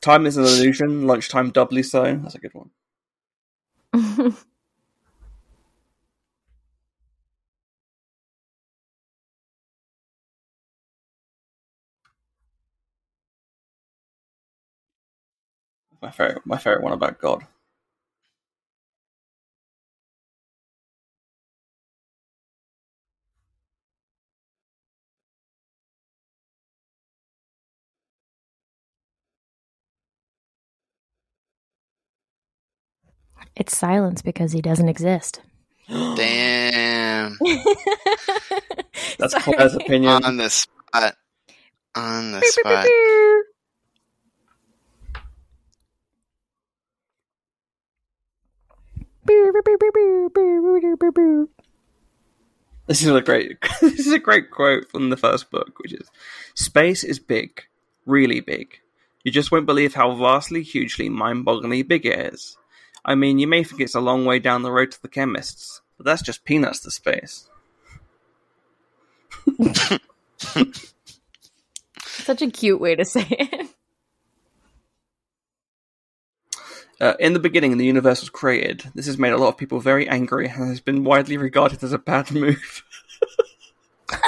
[0.00, 1.06] Time is an illusion.
[1.06, 2.16] Lunchtime doubly so.
[2.16, 2.70] That's a good one.
[16.02, 16.42] My favorite.
[16.46, 17.44] My favorite one about God.
[33.56, 35.40] It's silence because he doesn't exist.
[36.16, 37.38] Damn,
[39.18, 39.44] That's Sorry.
[39.54, 40.24] Clare's opinion.
[40.24, 41.16] on the spot,
[41.96, 42.92] on the spot.
[52.86, 53.58] This is a great.
[53.80, 56.08] this is a great quote from the first book, which is:
[56.54, 57.62] "Space is big,
[58.04, 58.78] really big.
[59.24, 62.56] You just won't believe how vastly, hugely, mind-bogglingly big it is.
[63.04, 65.80] I mean, you may think it's a long way down the road to the chemists,
[65.96, 67.48] but that's just peanuts to space."
[72.02, 73.75] Such a cute way to say it.
[76.98, 78.90] Uh, in the beginning, the universe was created.
[78.94, 81.92] This has made a lot of people very angry and has been widely regarded as
[81.92, 82.84] a bad move.
[84.12, 84.18] uh,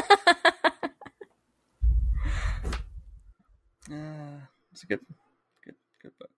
[4.70, 5.00] it's a good,
[5.64, 6.30] good, good book.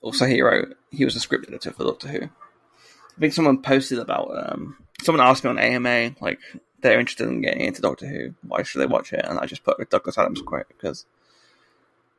[0.00, 0.74] Also, he wrote.
[0.90, 2.22] He was a script editor for Doctor Who.
[2.22, 6.38] I think someone posted about um, someone asked me on AMA like
[6.80, 8.34] they're interested in getting into Doctor Who.
[8.46, 9.24] Why should they watch it?
[9.24, 11.06] And I just put a Douglas Adams quote because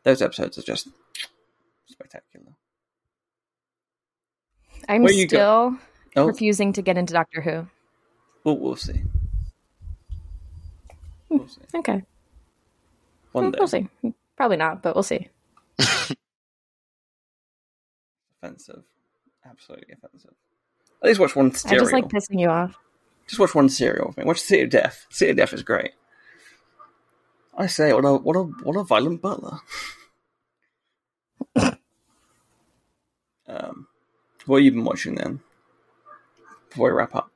[0.03, 0.87] those episodes are just
[1.87, 2.53] spectacular.
[4.87, 5.77] I'm Where go- still
[6.15, 7.67] Oh, refusing to get into Doctor Who.
[8.43, 9.01] we'll, we'll see.
[11.29, 11.61] We'll see.
[11.75, 12.01] Okay.
[13.31, 13.57] One day.
[13.59, 13.87] We'll see.
[14.35, 15.27] Probably not, but we'll see.
[18.41, 18.83] Offensive.
[19.45, 20.33] Absolutely offensive.
[21.01, 21.81] At least watch one serial.
[21.81, 22.75] I just like pissing you off.
[23.27, 24.25] Just watch one serial with me.
[24.25, 25.05] Watch City of Death.
[25.09, 25.91] City of Death is great.
[27.57, 29.59] I say, what a what a what a violent butler.
[33.47, 33.87] um,
[34.45, 35.41] what have you been watching then?
[36.69, 37.31] Before we wrap up.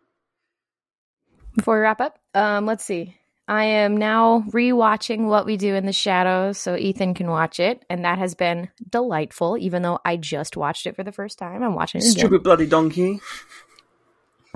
[1.56, 3.18] Before we wrap up, um, let's see.
[3.48, 7.84] I am now rewatching What We Do in the Shadows so Ethan can watch it,
[7.90, 9.58] and that has been delightful.
[9.58, 12.20] Even though I just watched it for the first time, I'm watching it again.
[12.20, 13.20] Stupid bloody donkey.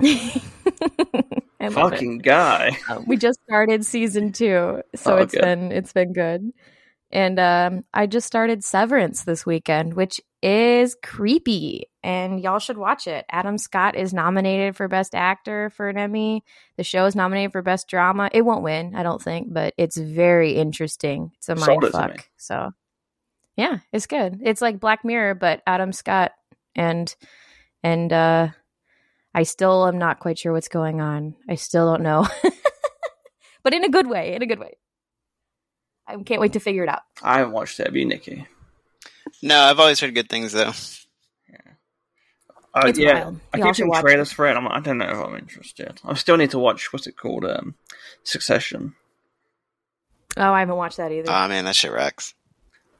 [0.00, 0.42] Love
[1.60, 1.72] it.
[1.72, 2.78] Fucking guy.
[2.88, 6.52] Um, we just started season two, so Oh, it's been it's been good.
[7.10, 13.06] And um, I just started Severance this weekend, which is creepy, and y'all should watch
[13.06, 13.24] it.
[13.30, 16.44] Adam Scott is nominated for Best Actor for an Emmy.
[16.76, 18.28] The show is nominated for Best Drama.
[18.32, 21.32] It won't win, I don't think, but it's very interesting.
[21.38, 21.90] It's a mind me.
[21.90, 22.28] fuck.
[22.36, 22.72] So,
[23.56, 24.40] yeah, it's good.
[24.42, 26.32] It's like Black Mirror, but Adam Scott
[26.76, 27.14] and
[27.82, 28.48] and uh,
[29.34, 31.36] I still am not quite sure what's going on.
[31.48, 32.26] I still don't know.
[33.62, 34.76] but in a good way, in a good way.
[36.08, 37.02] I can't wait to figure it out.
[37.22, 37.86] I haven't watched it.
[37.86, 38.46] Have you, Nicky?
[39.42, 40.72] No, I've always heard good things though.
[42.74, 43.40] Uh, It's yeah, wild.
[43.52, 44.56] I Y'all keep should seeing watch trailers for it.
[44.56, 46.00] I'm, I don't know if I'm interested.
[46.04, 46.92] I still need to watch.
[46.92, 47.44] What's it called?
[47.44, 47.74] Um,
[48.24, 48.94] Succession.
[50.36, 51.30] Oh, I haven't watched that either.
[51.30, 52.34] Oh man, that shit rocks.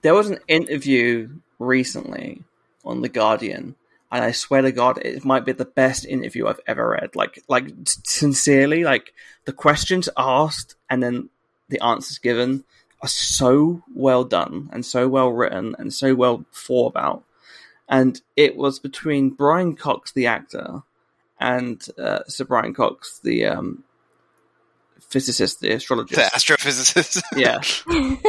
[0.03, 1.29] There was an interview
[1.59, 2.43] recently
[2.85, 3.77] on the Guardian,
[4.11, 7.15] and I swear to God, it might be the best interview I've ever read.
[7.15, 9.13] Like, like sincerely, like
[9.45, 11.29] the questions asked and then
[11.69, 12.65] the answers given
[13.01, 17.25] are so well done and so well written and so well thought about.
[17.89, 20.83] And it was between Brian Cox, the actor,
[21.41, 23.85] and uh, Sir Brian Cox, the um,
[25.01, 26.17] physicist, the astrologist.
[26.17, 27.23] The astrophysicist.
[27.37, 27.61] Yeah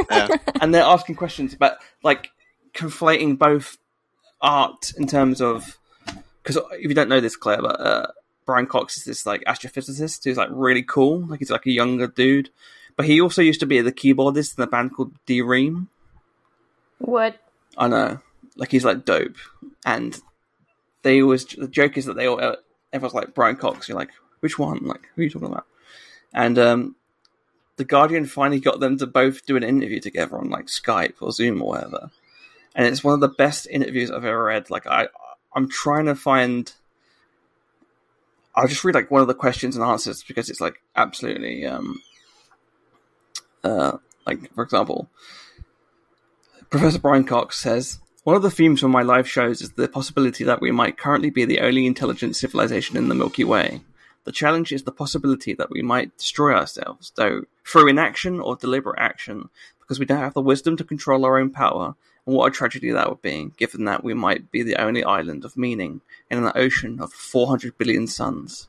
[0.09, 0.27] yeah.
[0.61, 2.29] and they're asking questions about like
[2.73, 3.77] conflating both
[4.41, 5.77] art in terms of
[6.41, 8.07] because if you don't know this, Clare, but uh,
[8.45, 12.07] Brian Cox is this like astrophysicist who's like really cool, like he's like a younger
[12.07, 12.49] dude,
[12.99, 15.87] but he also used to be the keyboardist in a band called D:Ream.
[16.97, 17.39] what?
[17.77, 18.19] I know,
[18.57, 19.37] like he's like dope,
[19.85, 20.19] and
[21.03, 22.57] they always the joke is that they all
[22.91, 23.87] everyone's like Brian Cox.
[23.87, 24.09] You're like,
[24.41, 24.79] which one?
[24.83, 25.65] Like, who are you talking about?
[26.33, 26.97] And um,
[27.77, 31.31] the Guardian finally got them to both do an interview together on like Skype or
[31.31, 32.11] Zoom or whatever,
[32.75, 34.69] and it's one of the best interviews I've ever read.
[34.69, 35.07] Like, I
[35.55, 36.69] I'm trying to find.
[38.55, 42.01] I'll just read like one of the questions and answers because it's like absolutely um
[43.63, 45.09] uh like for example
[46.69, 50.43] Professor Brian Cox says, One of the themes from my live shows is the possibility
[50.43, 53.81] that we might currently be the only intelligent civilization in the Milky Way.
[54.25, 58.99] The challenge is the possibility that we might destroy ourselves, though through inaction or deliberate
[58.99, 59.49] action,
[59.79, 61.95] because we don't have the wisdom to control our own power,
[62.27, 65.43] and what a tragedy that would be, given that we might be the only island
[65.45, 68.67] of meaning in an ocean of 400 billion suns.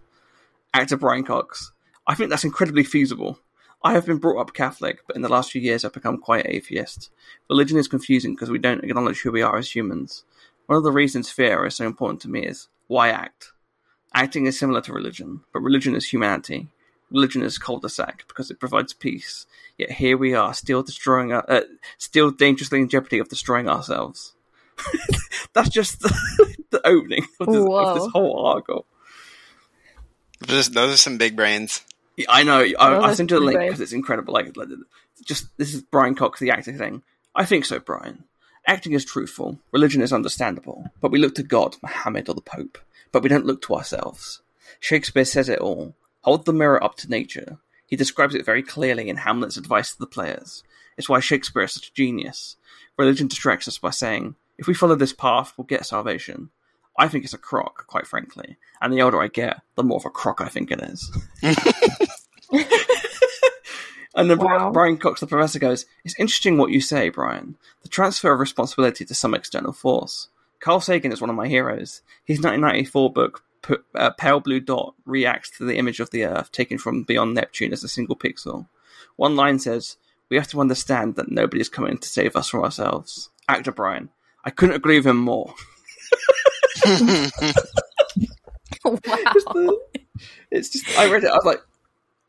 [0.73, 1.71] Actor Brian Cox,
[2.07, 3.39] I think that's incredibly feasible.
[3.83, 6.47] I have been brought up Catholic, but in the last few years I've become quite
[6.47, 7.11] atheist.
[7.49, 10.25] Religion is confusing because we don't acknowledge who we are as humans.
[10.67, 13.53] One of the reasons fear is so important to me is why act?
[14.15, 16.69] Acting is similar to religion, but religion is humanity.
[17.11, 19.47] Religion is cul-de-sac because it provides peace.
[19.79, 21.63] Yet here we are, still destroying, our, uh,
[21.97, 24.35] still dangerously in jeopardy of destroying ourselves.
[25.55, 28.87] That's just the, the opening of this, of this whole article.
[30.41, 31.83] Those, those are some big brains.
[32.21, 32.61] Yeah, I know.
[32.61, 34.35] I, Oh, I sent you a link because it's incredible.
[34.35, 34.69] Like, like,
[35.25, 37.03] just this is Brian Cox, the actor thing.
[37.35, 38.25] I think so, Brian.
[38.67, 39.59] Acting is truthful.
[39.73, 40.85] Religion is understandable.
[41.01, 42.79] But we look to God, Muhammad, or the Pope.
[43.13, 44.43] But we don't look to ourselves.
[44.79, 45.95] Shakespeare says it all.
[46.23, 47.59] Hold the mirror up to nature.
[47.87, 50.63] He describes it very clearly in Hamlet's advice to the players.
[50.97, 52.57] It's why Shakespeare is such a genius.
[52.97, 56.51] Religion distracts us by saying, if we follow this path, we'll get salvation.
[56.99, 58.59] I think it's a crock, quite frankly.
[58.81, 61.11] And the older I get, the more of a crock I think it is.
[64.21, 64.71] And then Wow.
[64.71, 67.57] Brian Cox, the professor, goes, It's interesting what you say, Brian.
[67.83, 70.29] The transfer of responsibility to some external force.
[70.61, 72.03] Carl Sagan is one of my heroes.
[72.25, 76.53] His 1994 book, P- uh, Pale Blue Dot, reacts to the image of the Earth
[76.53, 78.67] taken from beyond Neptune as a single pixel.
[79.17, 79.97] One line says,
[80.29, 83.31] We have to understand that nobody is coming to save us from ourselves.
[83.49, 84.11] Actor Brian.
[84.45, 85.55] I couldn't agree with him more.
[86.87, 87.31] wow.
[89.33, 89.81] Just the-
[90.51, 91.63] it's just, I read it, I was like,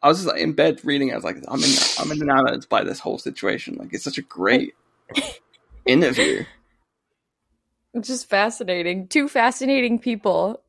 [0.03, 1.11] I was just like in bed reading.
[1.11, 1.69] I was like, I'm in,
[1.99, 3.76] I'm enamored by this whole situation.
[3.76, 4.73] Like, it's such a great
[5.86, 6.44] interview.
[7.94, 9.07] It's just fascinating.
[9.07, 10.64] Two fascinating people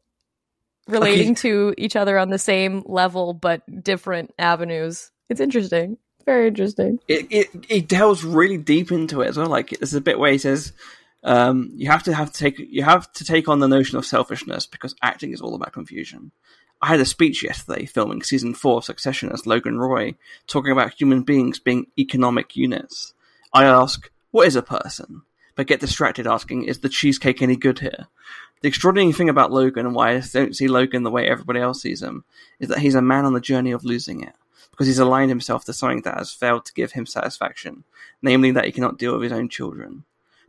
[0.88, 5.10] relating to each other on the same level but different avenues.
[5.28, 5.98] It's interesting.
[6.24, 6.98] Very interesting.
[7.08, 9.48] It, it it delves really deep into it as well.
[9.48, 10.72] Like, there's a bit where he says,
[11.24, 14.06] um, you have to have to take you have to take on the notion of
[14.06, 16.32] selfishness because acting is all about confusion.
[16.82, 20.16] I had a speech yesterday filming season four of Succession as Logan Roy,
[20.48, 23.14] talking about human beings being economic units.
[23.54, 25.22] I ask, what is a person?
[25.54, 28.08] But get distracted asking, is the cheesecake any good here?
[28.62, 31.82] The extraordinary thing about Logan and why I don't see Logan the way everybody else
[31.82, 32.24] sees him
[32.58, 34.34] is that he's a man on the journey of losing it,
[34.72, 37.84] because he's aligned himself to something that has failed to give him satisfaction,
[38.22, 40.02] namely that he cannot deal with his own children.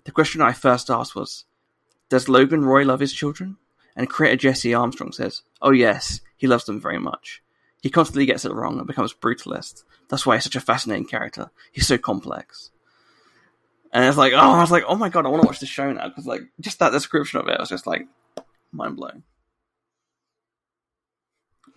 [0.05, 1.45] The question I first asked was,
[2.09, 3.57] does Logan Roy love his children?
[3.95, 7.41] And creator Jesse Armstrong says, Oh yes, he loves them very much.
[7.81, 9.83] He constantly gets it wrong and becomes brutalist.
[10.09, 11.51] That's why he's such a fascinating character.
[11.71, 12.71] He's so complex.
[13.91, 15.65] And it's like, oh, I was like, oh my god, I want to watch the
[15.65, 18.07] show now because like just that description of it was just like
[18.71, 19.23] mind blowing.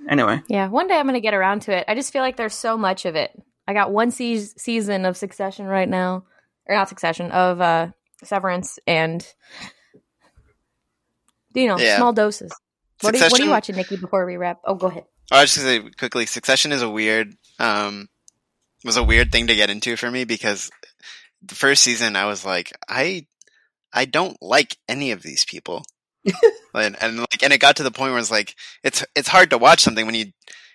[0.08, 1.84] Anyway, Yeah, one day I'm going to get around to it.
[1.88, 3.32] I just feel like there's so much of it.
[3.66, 6.24] I got one se- season of Succession right now,
[6.66, 7.88] or not Succession of uh,
[8.22, 9.26] Severance, and
[11.56, 11.96] you know, Yeah.
[11.96, 12.52] small doses.
[13.00, 13.96] What are, you, what are you watching, Nicky?
[13.96, 14.60] Before we wrap?
[14.64, 15.04] Oh, go ahead.
[15.30, 18.08] I was just gonna say quickly, Succession is a weird, um,
[18.84, 20.70] was a weird thing to get into for me because
[21.42, 23.26] the first season I was like, I,
[23.92, 25.84] I don't like any of these people,
[26.74, 29.50] and, and like, and it got to the point where it's like, it's it's hard
[29.50, 30.32] to watch something when you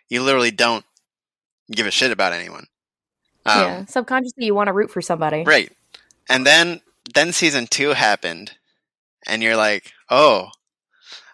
[0.09, 0.85] you literally don't
[1.71, 2.65] give a shit about anyone.
[3.45, 5.43] Um, yeah, subconsciously you want to root for somebody.
[5.43, 5.71] Right.
[6.29, 6.81] And then
[7.15, 8.51] then season 2 happened
[9.25, 10.49] and you're like, "Oh,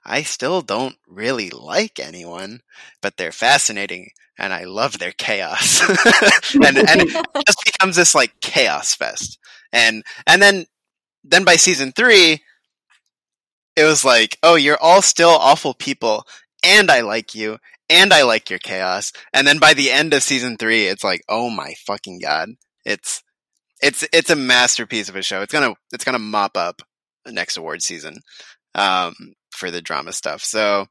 [0.08, 2.62] I still don't really like anyone,
[3.02, 5.82] but they're fascinating and I love their chaos."
[6.54, 9.38] and and it just becomes this like chaos fest.
[9.72, 10.66] And and then
[11.24, 12.42] then by season 3
[13.76, 16.26] it was like, "Oh, you're all still awful people
[16.64, 17.60] and I like you
[17.90, 21.22] and I like your chaos." And then by the end of season 3, it's like,
[21.30, 22.50] "Oh my fucking god."
[22.86, 23.24] It's
[23.82, 25.42] it's it's a masterpiece of a show.
[25.42, 26.82] It's gonna it's gonna mop up
[27.26, 28.22] the next award season
[28.78, 29.14] um,
[29.58, 30.44] for the drama stuff.
[30.44, 30.88] So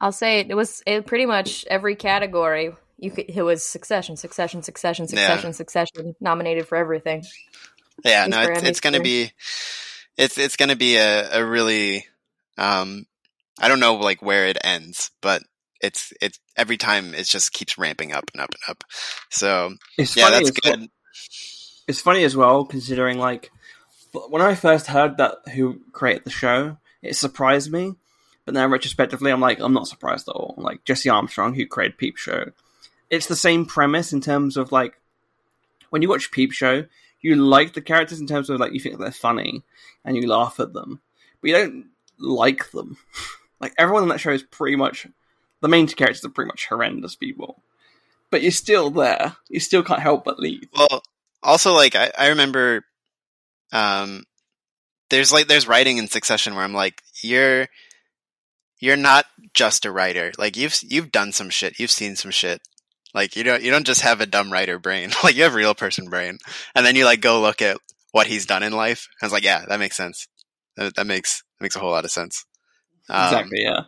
[0.00, 2.74] I'll say it, it was it pretty much every category.
[2.98, 5.26] You could, it was Succession, Succession, Succession, Yeah.
[5.28, 7.24] Succession, Succession, nominated for everything.
[8.04, 9.32] yeah, no, it's, it's gonna be
[10.16, 12.06] it's it's gonna be a, a really
[12.58, 13.06] um,
[13.60, 15.42] I don't know like where it ends, but
[15.80, 18.84] it's it's every time it just keeps ramping up and up and up.
[19.30, 20.90] So it's yeah, funny that's as well- good.
[21.88, 23.50] it's funny as well considering like
[24.28, 27.94] when I first heard that who created the show, it surprised me.
[28.44, 30.54] But now retrospectively, I'm like, I'm not surprised at all.
[30.56, 32.50] Like Jesse Armstrong, who created Peep Show,
[33.10, 35.00] it's the same premise in terms of like
[35.90, 36.86] when you watch Peep Show,
[37.20, 39.62] you like the characters in terms of like you think they're funny
[40.04, 41.00] and you laugh at them,
[41.40, 41.86] but you don't
[42.18, 42.96] like them.
[43.60, 45.06] like everyone on that show is pretty much
[45.60, 47.62] the main two characters are pretty much horrendous people,
[48.30, 49.36] but you're still there.
[49.48, 50.68] You still can't help but leave.
[50.76, 51.02] Well,
[51.42, 52.84] also like I, I remember
[53.72, 54.24] um
[55.12, 57.68] there's like there's writing in succession where I'm like, you're
[58.80, 60.32] you're not just a writer.
[60.38, 61.78] Like you've you've done some shit.
[61.78, 62.60] You've seen some shit.
[63.14, 65.10] Like you don't you don't just have a dumb writer brain.
[65.22, 66.38] like you have a real person brain.
[66.74, 67.76] And then you like go look at
[68.10, 69.06] what he's done in life.
[69.20, 70.26] And it's like, yeah, that makes sense.
[70.76, 72.44] That, that makes that makes a whole lot of sense.
[73.10, 73.62] Um, exactly.
[73.62, 73.80] Yeah.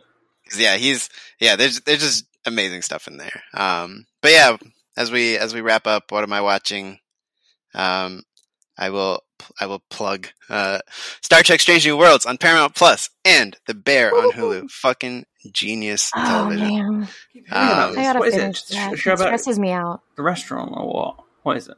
[0.47, 1.55] 'cause, yeah, he's yeah.
[1.55, 3.41] There's there's just amazing stuff in there.
[3.55, 4.57] Um, but yeah,
[4.95, 6.99] as we as we wrap up, what am I watching?
[7.73, 8.21] Um,
[8.77, 9.23] I will
[9.59, 10.79] I will plug uh,
[11.21, 14.69] Star Trek: Strange New Worlds on Paramount Plus and The Bear on Hulu.
[14.71, 16.67] Fucking genius Oh television.
[16.67, 17.09] man, Um,
[17.51, 18.73] I gotta what is finish it?
[18.75, 18.89] that.
[18.91, 20.01] A It show about stresses me out.
[20.15, 21.15] the restaurant or what?
[21.43, 21.77] What is it?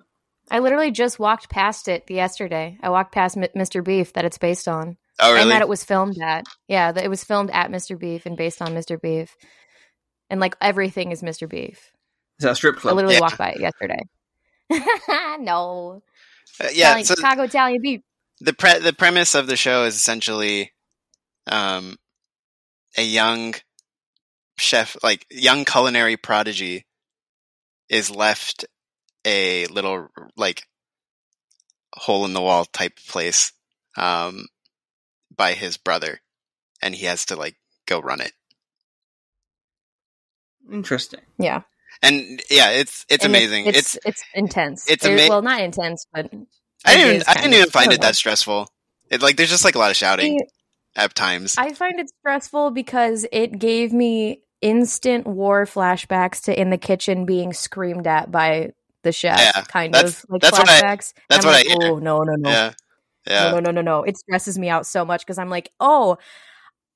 [0.50, 2.78] I literally just walked past it yesterday.
[2.82, 3.84] I walked past M- Mr.
[3.84, 6.46] Beef that it's based on, Oh and that it was filmed at.
[6.70, 8.00] Yeah, that it was filmed at Mr.
[8.00, 9.02] Beef and based on Mr.
[9.02, 9.36] Beef,
[10.30, 11.50] and like everything is Mr.
[11.50, 11.92] Beef.
[12.40, 12.94] Is that a strip club?
[12.94, 13.22] I literally Yeah.
[13.22, 14.00] walked by it yesterday.
[15.40, 16.02] no,
[16.60, 16.90] Uh, yeah.
[16.90, 18.02] Italian, So Chicago Italian beef.
[18.40, 20.74] the pre- the premise of the show is essentially
[21.48, 21.98] um,
[22.98, 23.56] a young
[24.58, 26.86] chef, like young culinary prodigy,
[27.90, 28.66] is left
[29.26, 30.68] a little like
[31.96, 33.52] hole in the wall type place
[33.98, 34.46] um,
[35.36, 36.22] by his brother,
[36.82, 37.56] and he has to like
[37.86, 38.34] go run it.
[40.72, 41.22] Interesting.
[41.38, 41.62] Yeah,
[42.02, 43.66] And yeah, it's it's And amazing.
[43.66, 44.90] It's It's, it's, intense.
[44.90, 46.30] it's ama- well, not intense, but
[46.86, 48.70] I didn't is I didn't even find it that stressful.
[49.10, 50.40] It like there's just like a lot of shouting
[50.96, 51.56] at times.
[51.58, 57.26] I find it stressful because it gave me instant war flashbacks to in the kitchen
[57.26, 58.72] being screamed at by
[59.04, 61.14] the chef, Yeah, kind of like that's what I- flashbacks.
[61.30, 61.78] That's what I like, hear.
[61.94, 62.74] Oh no, no, no, yeah,
[63.28, 63.52] yeah.
[63.52, 64.04] no, no, no, no, no!
[64.04, 66.18] It stresses me out so much because I'm like, oh,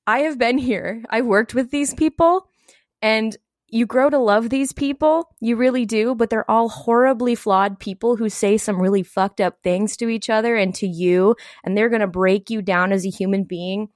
[0.06, 1.04] I have been here.
[1.10, 2.48] I worked with these people,
[3.02, 3.36] and
[3.72, 5.30] you grow to love these people.
[5.40, 9.58] You really do, but they're all horribly flawed people who say some really fucked up
[9.64, 13.10] things to each other and to you, and they're gonna break you down as a
[13.10, 13.90] human being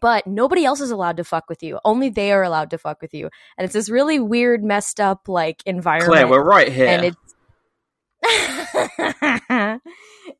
[0.00, 1.78] but nobody else is allowed to fuck with you.
[1.84, 3.30] Only they are allowed to fuck with you.
[3.56, 6.12] And it's this really weird, messed up like environment.
[6.12, 6.86] Clare, we're right here.
[6.86, 7.16] and it's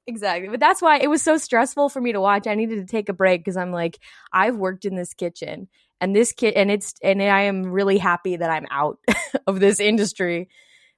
[0.06, 2.90] exactly but that's why it was so stressful for me to watch i needed to
[2.90, 3.98] take a break because i'm like
[4.32, 5.68] i've worked in this kitchen
[6.00, 8.98] and this kid and it's and i am really happy that i'm out
[9.46, 10.48] of this industry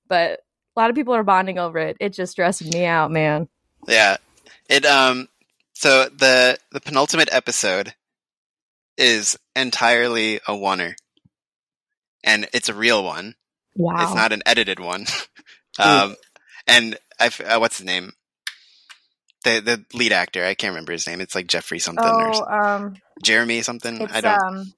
[0.08, 0.40] but
[0.76, 3.48] a lot of people are bonding over it it just stressed me out man
[3.88, 4.16] Yeah.
[4.68, 5.28] It um
[5.74, 7.94] so the the penultimate episode
[8.96, 10.96] is entirely a oner.
[12.24, 13.34] And it's a real one.
[13.76, 15.06] wow It's not an edited one.
[15.78, 16.16] um
[16.66, 18.12] and i uh, what's his name?
[19.44, 21.20] The the lead actor, I can't remember his name.
[21.20, 24.06] It's like Jeffrey something or Oh, s- um, Jeremy something.
[24.10, 24.72] I don't um,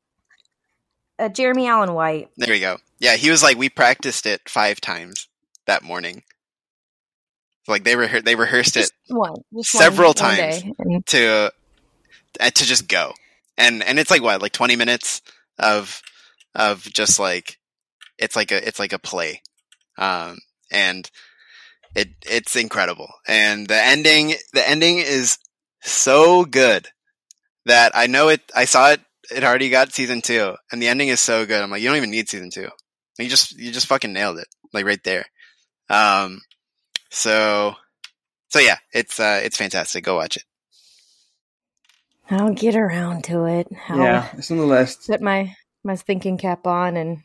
[1.19, 2.29] uh, Jeremy Allen White.
[2.37, 2.79] There we go.
[2.99, 5.29] Yeah, he was like we practiced it 5 times
[5.67, 6.23] that morning.
[7.67, 10.63] Like they rehe- they rehearsed it one just several one- one times.
[10.79, 11.53] And- to
[12.41, 13.13] uh, to just go
[13.59, 15.21] and and it's like what like 20 minutes
[15.59, 16.01] of
[16.55, 17.59] of just like
[18.19, 19.43] it's like a it's like a play
[19.99, 20.39] um
[20.71, 21.11] and
[21.95, 25.39] it it's incredible and the ending the ending is
[25.83, 26.89] so good
[27.67, 31.09] that i know it i saw it it already got season two and the ending
[31.09, 31.63] is so good.
[31.63, 32.69] I'm like you don't even need season two.
[33.19, 35.27] You just you just fucking nailed it like right there.
[35.91, 36.41] Um
[37.11, 37.75] so
[38.49, 40.05] so yeah it's uh it's fantastic.
[40.05, 40.45] Go watch it.
[42.31, 43.69] I'll get around to it.
[43.89, 45.07] I'll yeah, it's on the list.
[45.07, 47.23] put my my thinking cap on and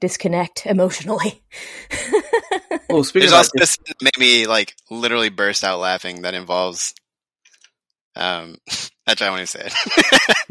[0.00, 1.42] disconnect emotionally.
[2.92, 6.94] Oh, speaking There's of also this made me like literally burst out laughing that involves
[8.16, 8.56] um
[9.06, 9.74] actually I want to say it.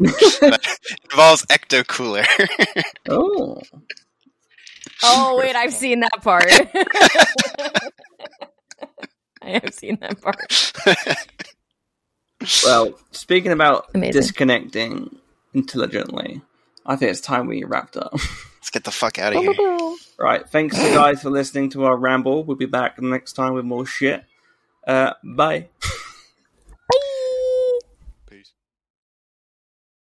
[0.00, 0.78] it
[1.10, 2.24] involves ecto cooler.
[3.08, 3.60] oh,
[5.04, 6.44] Oh wait, I've seen that part.
[9.42, 10.72] I have seen that part.
[12.64, 14.12] well, speaking about Amazing.
[14.20, 15.16] disconnecting
[15.54, 16.42] intelligently,
[16.86, 18.12] I think it's time we wrapped up.
[18.12, 19.96] Let's get the fuck out of here.
[20.18, 22.44] right, thanks you guys for listening to our ramble.
[22.44, 24.24] We'll be back next time with more shit.
[24.86, 25.68] Uh, bye.